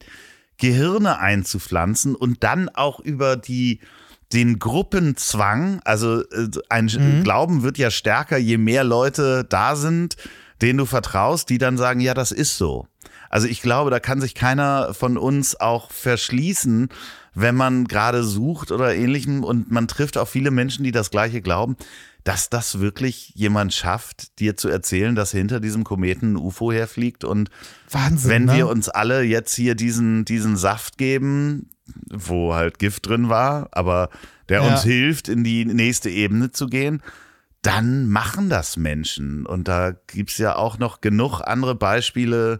[0.56, 3.80] Gehirne einzupflanzen und dann auch über die
[4.32, 6.88] den Gruppenzwang, also äh, ein
[7.22, 10.16] Glauben wird ja stärker, je mehr Leute da sind,
[10.62, 12.88] denen du vertraust, die dann sagen, ja, das ist so.
[13.28, 16.88] Also ich glaube, da kann sich keiner von uns auch verschließen,
[17.34, 21.42] wenn man gerade sucht oder ähnlichem und man trifft auch viele Menschen, die das gleiche
[21.42, 21.76] glauben,
[22.24, 27.22] dass das wirklich jemand schafft, dir zu erzählen, dass hinter diesem Kometen ein UFO herfliegt
[27.22, 27.50] und
[27.90, 28.30] Wahnsinn.
[28.30, 28.56] wenn ne?
[28.56, 31.68] wir uns alle jetzt hier diesen, diesen Saft geben,
[32.10, 34.08] wo halt Gift drin war, aber
[34.48, 34.72] der Ja.
[34.72, 37.02] uns hilft, in die nächste Ebene zu gehen,
[37.60, 39.46] dann machen das Menschen.
[39.46, 42.58] Und da gibt's ja auch noch genug andere Beispiele.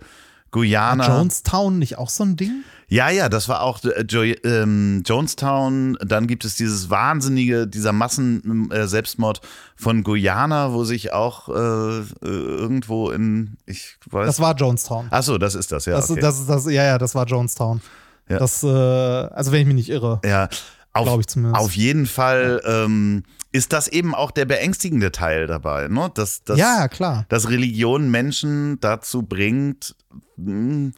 [0.51, 1.19] Guyana.
[1.19, 2.65] Jonestown nicht auch so ein Ding?
[2.89, 5.97] Ja, ja, das war auch äh, jo ähm, Jonestown.
[6.05, 9.41] Dann gibt es dieses wahnsinnige, dieser Massen-Selbstmord
[9.77, 14.27] von Guyana, wo sich auch äh, äh, irgendwo in, ich weiß.
[14.27, 15.09] Das war Jonestown.
[15.11, 15.97] Ach so, das ist das, ja.
[15.97, 16.21] Das, okay.
[16.21, 17.81] das, das, ja, ja, das war Jonestown.
[18.29, 18.39] Ja.
[18.39, 20.21] Das, äh, also wenn ich mich nicht irre.
[20.25, 20.49] Ja,
[20.93, 21.61] auf, ich zumindest.
[21.63, 26.11] auf jeden Fall ähm, ist das eben auch der beängstigende Teil dabei, ne?
[26.15, 27.27] Dass, dass, ja, klar.
[27.29, 29.95] dass Religion Menschen dazu bringt,
[30.37, 30.93] mh,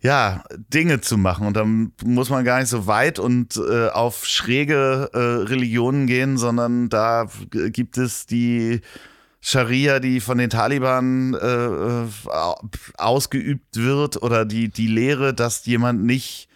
[0.00, 1.46] ja, Dinge zu machen.
[1.46, 6.38] Und dann muss man gar nicht so weit und äh, auf schräge äh, Religionen gehen,
[6.38, 8.80] sondern da gibt es die
[9.40, 12.06] Scharia, die von den Taliban äh, äh,
[12.96, 16.47] ausgeübt wird oder die, die Lehre, dass jemand nicht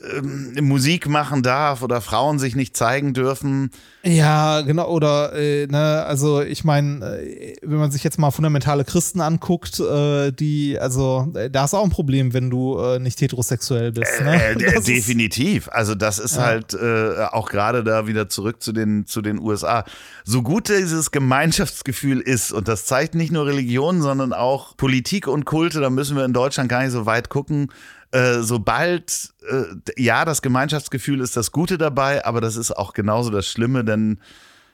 [0.00, 3.70] ähm, Musik machen darf oder Frauen sich nicht zeigen dürfen.
[4.04, 4.88] Ja, genau.
[4.88, 9.80] Oder, äh, ne, also ich meine, äh, wenn man sich jetzt mal fundamentale Christen anguckt,
[9.80, 14.20] äh, die, also äh, da ist auch ein Problem, wenn du äh, nicht heterosexuell bist.
[14.22, 14.40] Ne?
[14.40, 15.68] Äh, ist- definitiv.
[15.72, 16.42] Also das ist Ja.
[16.44, 19.84] halt äh, auch gerade da wieder zurück zu den, zu den USA.
[20.24, 25.44] So gut dieses Gemeinschaftsgefühl ist, und das zeigt nicht nur Religion, sondern auch Politik und
[25.44, 27.72] Kulte, da müssen wir in Deutschland gar nicht so weit gucken.
[28.10, 29.64] Äh, sobald, äh,
[30.02, 34.20] ja, das Gemeinschaftsgefühl ist das Gute dabei, aber das ist auch genauso das Schlimme, denn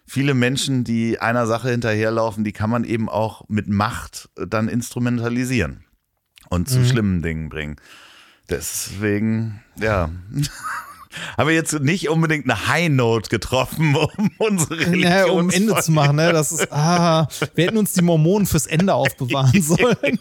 [0.07, 4.69] viele Menschen, die einer Sache hinterherlaufen, die kann man eben auch mit Macht äh, dann
[4.69, 5.85] instrumentalisieren
[6.49, 6.87] und zu Mhm.
[6.87, 7.77] schlimmen Dingen bringen.
[8.49, 10.11] Deswegen, ja.
[11.37, 15.81] Haben wir jetzt nicht unbedingt eine High Note getroffen, um unsere Religion Naja, um Ende
[15.81, 16.33] zu machen, ne?
[16.33, 20.19] Das ist, ah, wir hätten uns die Mormonen fürs Ende aufbewahren sollen.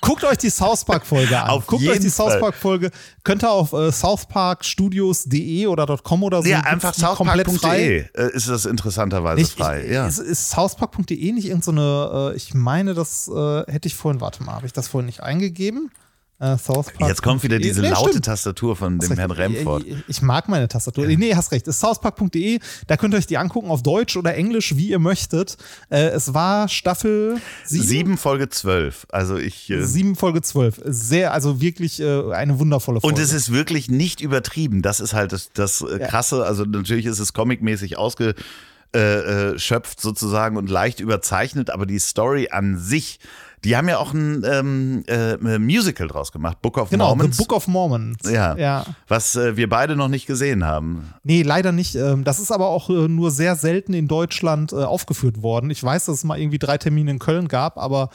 [0.00, 1.50] Guckt euch die South Park-Folge an.
[1.50, 2.40] Auf Guckt euch die South Fall.
[2.40, 2.90] Park-Folge.
[3.24, 6.48] Könnt ihr auf äh, southparkstudios.de oder .com oder so.
[6.48, 9.84] Ja, einfach southpark.de äh, ist das interessanterweise Ich, frei.
[9.84, 10.06] ich, ja.
[10.06, 11.80] Ist, ist southpark.de nicht irgendeine,
[12.12, 15.06] so äh, ich meine, das äh, hätte ich vorhin, warte mal, habe ich das vorhin
[15.06, 15.90] nicht eingegeben?
[16.38, 17.08] Äh, southpark.
[17.08, 18.26] Jetzt kommt wieder diese Nee, laute stimmt.
[18.26, 19.56] Tastatur von dem Herrn recht.
[19.56, 19.84] Remford.
[19.86, 21.06] Ich, ich mag meine Tastatur.
[21.06, 21.66] Nee, hast recht.
[21.66, 22.58] Es ist southpark.de.
[22.86, 25.56] Da könnt ihr euch die angucken auf Deutsch oder Englisch, wie ihr möchtet.
[25.88, 27.82] Äh, es war Staffel 7.
[27.84, 29.06] Sieben Folge zwölf.
[29.10, 29.70] Also ich.
[29.70, 30.82] Äh, Sieben Folge 12.
[30.84, 33.16] Sehr, also wirklich äh, eine wundervolle Folge.
[33.16, 34.82] Und es ist wirklich nicht übertrieben.
[34.82, 36.06] Das ist halt das, das äh, Ja.
[36.06, 36.44] Krasse.
[36.44, 43.18] Also natürlich ist es comicmäßig ausgeschöpft sozusagen und leicht überzeichnet, aber die Story an sich
[43.66, 47.36] Die haben ja auch ein ähm, äh, Musical draus gemacht, Book of Genau, Mormons.
[47.36, 48.18] The Book of Mormons.
[48.30, 48.84] ja, ja.
[49.08, 51.12] was äh, wir beide noch nicht gesehen haben.
[51.24, 51.96] Nee, leider nicht.
[51.96, 55.68] Ähm, Das ist aber auch äh, nur sehr selten in Deutschland äh, aufgeführt worden.
[55.70, 58.10] Ich weiß, dass es mal irgendwie drei Termine in Köln gab, aber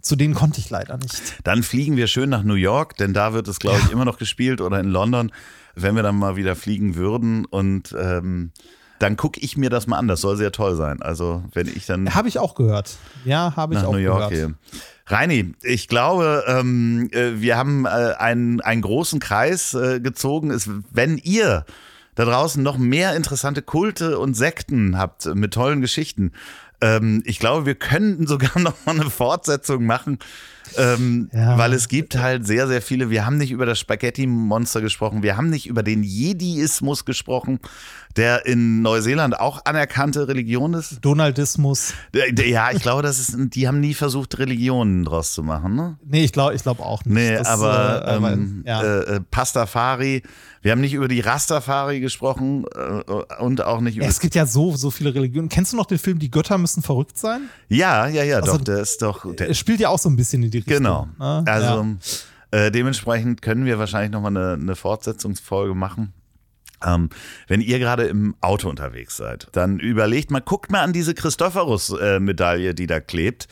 [0.00, 1.20] zu denen konnte ich leider nicht.
[1.44, 4.16] Dann fliegen wir schön nach New York, denn da wird es, glaube ich, immer noch
[4.18, 5.32] gespielt oder in London,
[5.74, 7.44] wenn wir dann mal wieder fliegen würden.
[7.44, 8.52] Und ähm,
[9.00, 10.08] dann gucke ich mir das mal an.
[10.08, 11.02] Das soll sehr toll sein.
[11.02, 12.96] Also, wenn ich dann Habe ich auch gehört.
[13.26, 14.48] Ja, habe ich nach auch New York gehört.
[14.70, 14.80] gehe.
[15.06, 20.50] Reini, ich glaube, ähm, äh, wir haben äh, einen, einen großen Kreis äh, gezogen.
[20.50, 21.66] Es, wenn ihr
[22.14, 26.32] da draußen noch mehr interessante Kulte und Sekten habt äh, mit tollen Geschichten,
[26.80, 30.18] ähm, ich glaube, wir könnten sogar noch mal eine Fortsetzung machen.
[30.76, 31.58] Ähm, Ja.
[31.58, 33.10] Weil es gibt halt sehr, sehr viele.
[33.10, 35.22] Wir haben nicht über das Spaghetti-Monster gesprochen.
[35.22, 37.58] Wir haben nicht über den Jediismus gesprochen,
[38.16, 40.98] der in Neuseeland auch anerkannte Religion ist.
[41.02, 41.94] Donaldismus.
[42.14, 45.98] Ja, ich glaube, das ist, die haben nie versucht, Religionen draus zu machen, ne?
[46.06, 47.14] Nee, ich glaube ich glaub auch nicht.
[47.14, 48.82] Nee, Das, aber, äh, ähm, ja.
[48.82, 50.22] äh, äh, Pastafari.
[50.62, 54.06] Wir haben nicht über die Rastafari gesprochen äh, und auch nicht über.
[54.06, 55.50] Es gibt ja so, so viele Religionen.
[55.50, 57.42] Kennst du noch den Film Die Götter müssen verrückt sein?
[57.68, 59.34] Ja, ja, ja, Also, doch, der ist doch.
[59.36, 60.76] Der, Es spielt ja auch so ein bisschen in die Richtung.
[60.76, 61.08] genau.
[61.18, 61.44] ne?
[61.46, 61.86] Also
[62.52, 62.66] ja.
[62.66, 66.12] äh, dementsprechend können wir wahrscheinlich nochmal eine, eine Fortsetzungsfolge machen.
[66.84, 67.10] Ähm,
[67.48, 72.74] wenn ihr gerade im Auto unterwegs seid, dann überlegt mal, guckt mal an diese Christophorus-Medaille,
[72.74, 73.48] die da klebt,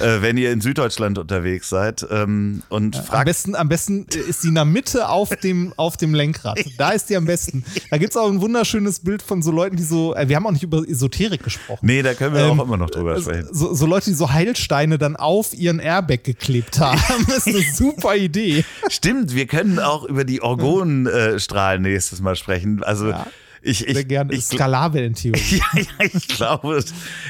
[0.00, 4.42] äh, wenn ihr in Süddeutschland unterwegs seid ähm, und Am fragt, besten, am besten ist
[4.42, 6.58] sie in der Mitte auf dem, auf dem Lenkrad.
[6.78, 7.64] Da ist die am besten.
[7.90, 10.46] Da gibt es auch ein wunderschönes Bild von so Leuten, die so, äh, wir haben
[10.46, 11.80] auch nicht über Esoterik gesprochen.
[11.86, 13.48] nee, da können wir Ähm, auch immer noch drüber sprechen.
[13.52, 17.00] So, so Leute, die so Heilsteine dann auf ihren Airbag geklebt haben.
[17.28, 18.64] Das ist eine super Idee.
[18.88, 22.82] Stimmt, wir können auch über die Orgonenstrahlen nächstes Mal sprechen.
[22.82, 23.26] Also Ja,
[23.62, 24.32] ich, ich, Sehr gerne.
[24.32, 25.40] ich, Skalarwellentheorie.
[25.74, 26.84] ja, ja, ich glaube,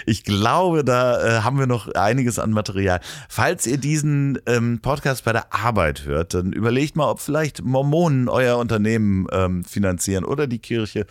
[0.07, 3.01] ich glaube, da äh, haben wir noch einiges an Material.
[3.28, 8.28] Falls ihr diesen ähm, Podcast bei der Arbeit hört, dann überlegt mal, ob vielleicht Mormonen
[8.28, 11.07] euer Unternehmen ähm, finanzieren oder die Kirche.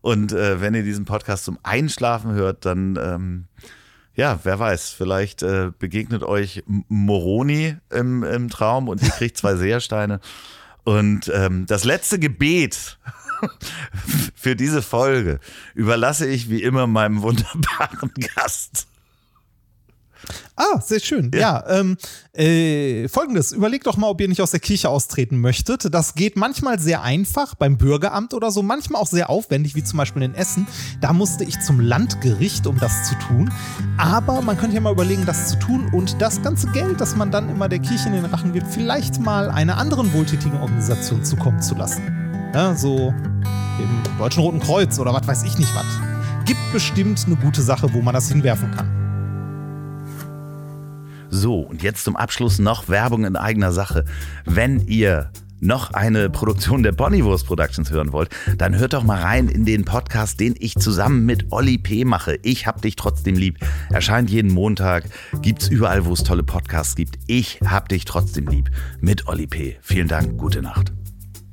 [0.00, 3.44] Und äh, wenn ihr diesen Podcast zum Einschlafen hört, dann ähm,
[4.14, 9.54] ja, wer weiß, vielleicht äh, begegnet euch Moroni im, im Traum und ihr kriegt zwei
[9.56, 10.20] Seersteine.
[10.84, 12.98] Und ähm, das letzte Gebet
[14.34, 15.40] für diese Folge
[15.74, 18.86] überlasse ich wie immer meinem wunderbaren Gast.
[20.56, 21.30] Ah, sehr schön.
[21.34, 21.96] Ja, ähm,
[22.34, 23.52] äh, folgendes.
[23.52, 25.92] Überlegt doch mal, ob ihr nicht aus der Kirche austreten möchtet.
[25.92, 29.96] Das geht manchmal sehr einfach beim Bürgeramt oder so, manchmal auch sehr aufwendig, wie zum
[29.96, 30.66] Beispiel in Essen.
[31.00, 33.52] Da musste ich zum Landgericht, um das zu tun.
[33.98, 37.30] Aber man könnte ja mal überlegen, das zu tun und das ganze Geld, das man
[37.30, 41.60] dann immer der Kirche in den Rachen gibt, vielleicht mal einer anderen wohltätigen Organisation zukommen
[41.62, 42.31] zu lassen.
[42.54, 43.14] Ja, so
[43.78, 45.86] dem Deutschen Roten Kreuz oder was weiß ich nicht was.
[46.44, 49.02] Gibt bestimmt eine gute Sache, wo man das hinwerfen kann.
[51.30, 54.04] So, und jetzt zum Abschluss noch Werbung in eigener Sache.
[54.44, 55.30] Wenn ihr
[55.60, 59.84] noch eine Produktion der Bonnywurst Productions hören wollt, dann hört doch mal rein in den
[59.86, 62.04] Podcast, den ich zusammen mit Olli P.
[62.04, 62.38] mache.
[62.42, 63.58] Ich hab dich trotzdem lieb.
[63.90, 65.04] Erscheint jeden Montag,
[65.40, 67.18] gibt's überall, wo es tolle Podcasts gibt.
[67.28, 68.70] Ich hab dich trotzdem lieb
[69.00, 69.78] mit Olli P.
[69.80, 70.92] Vielen Dank, gute Nacht.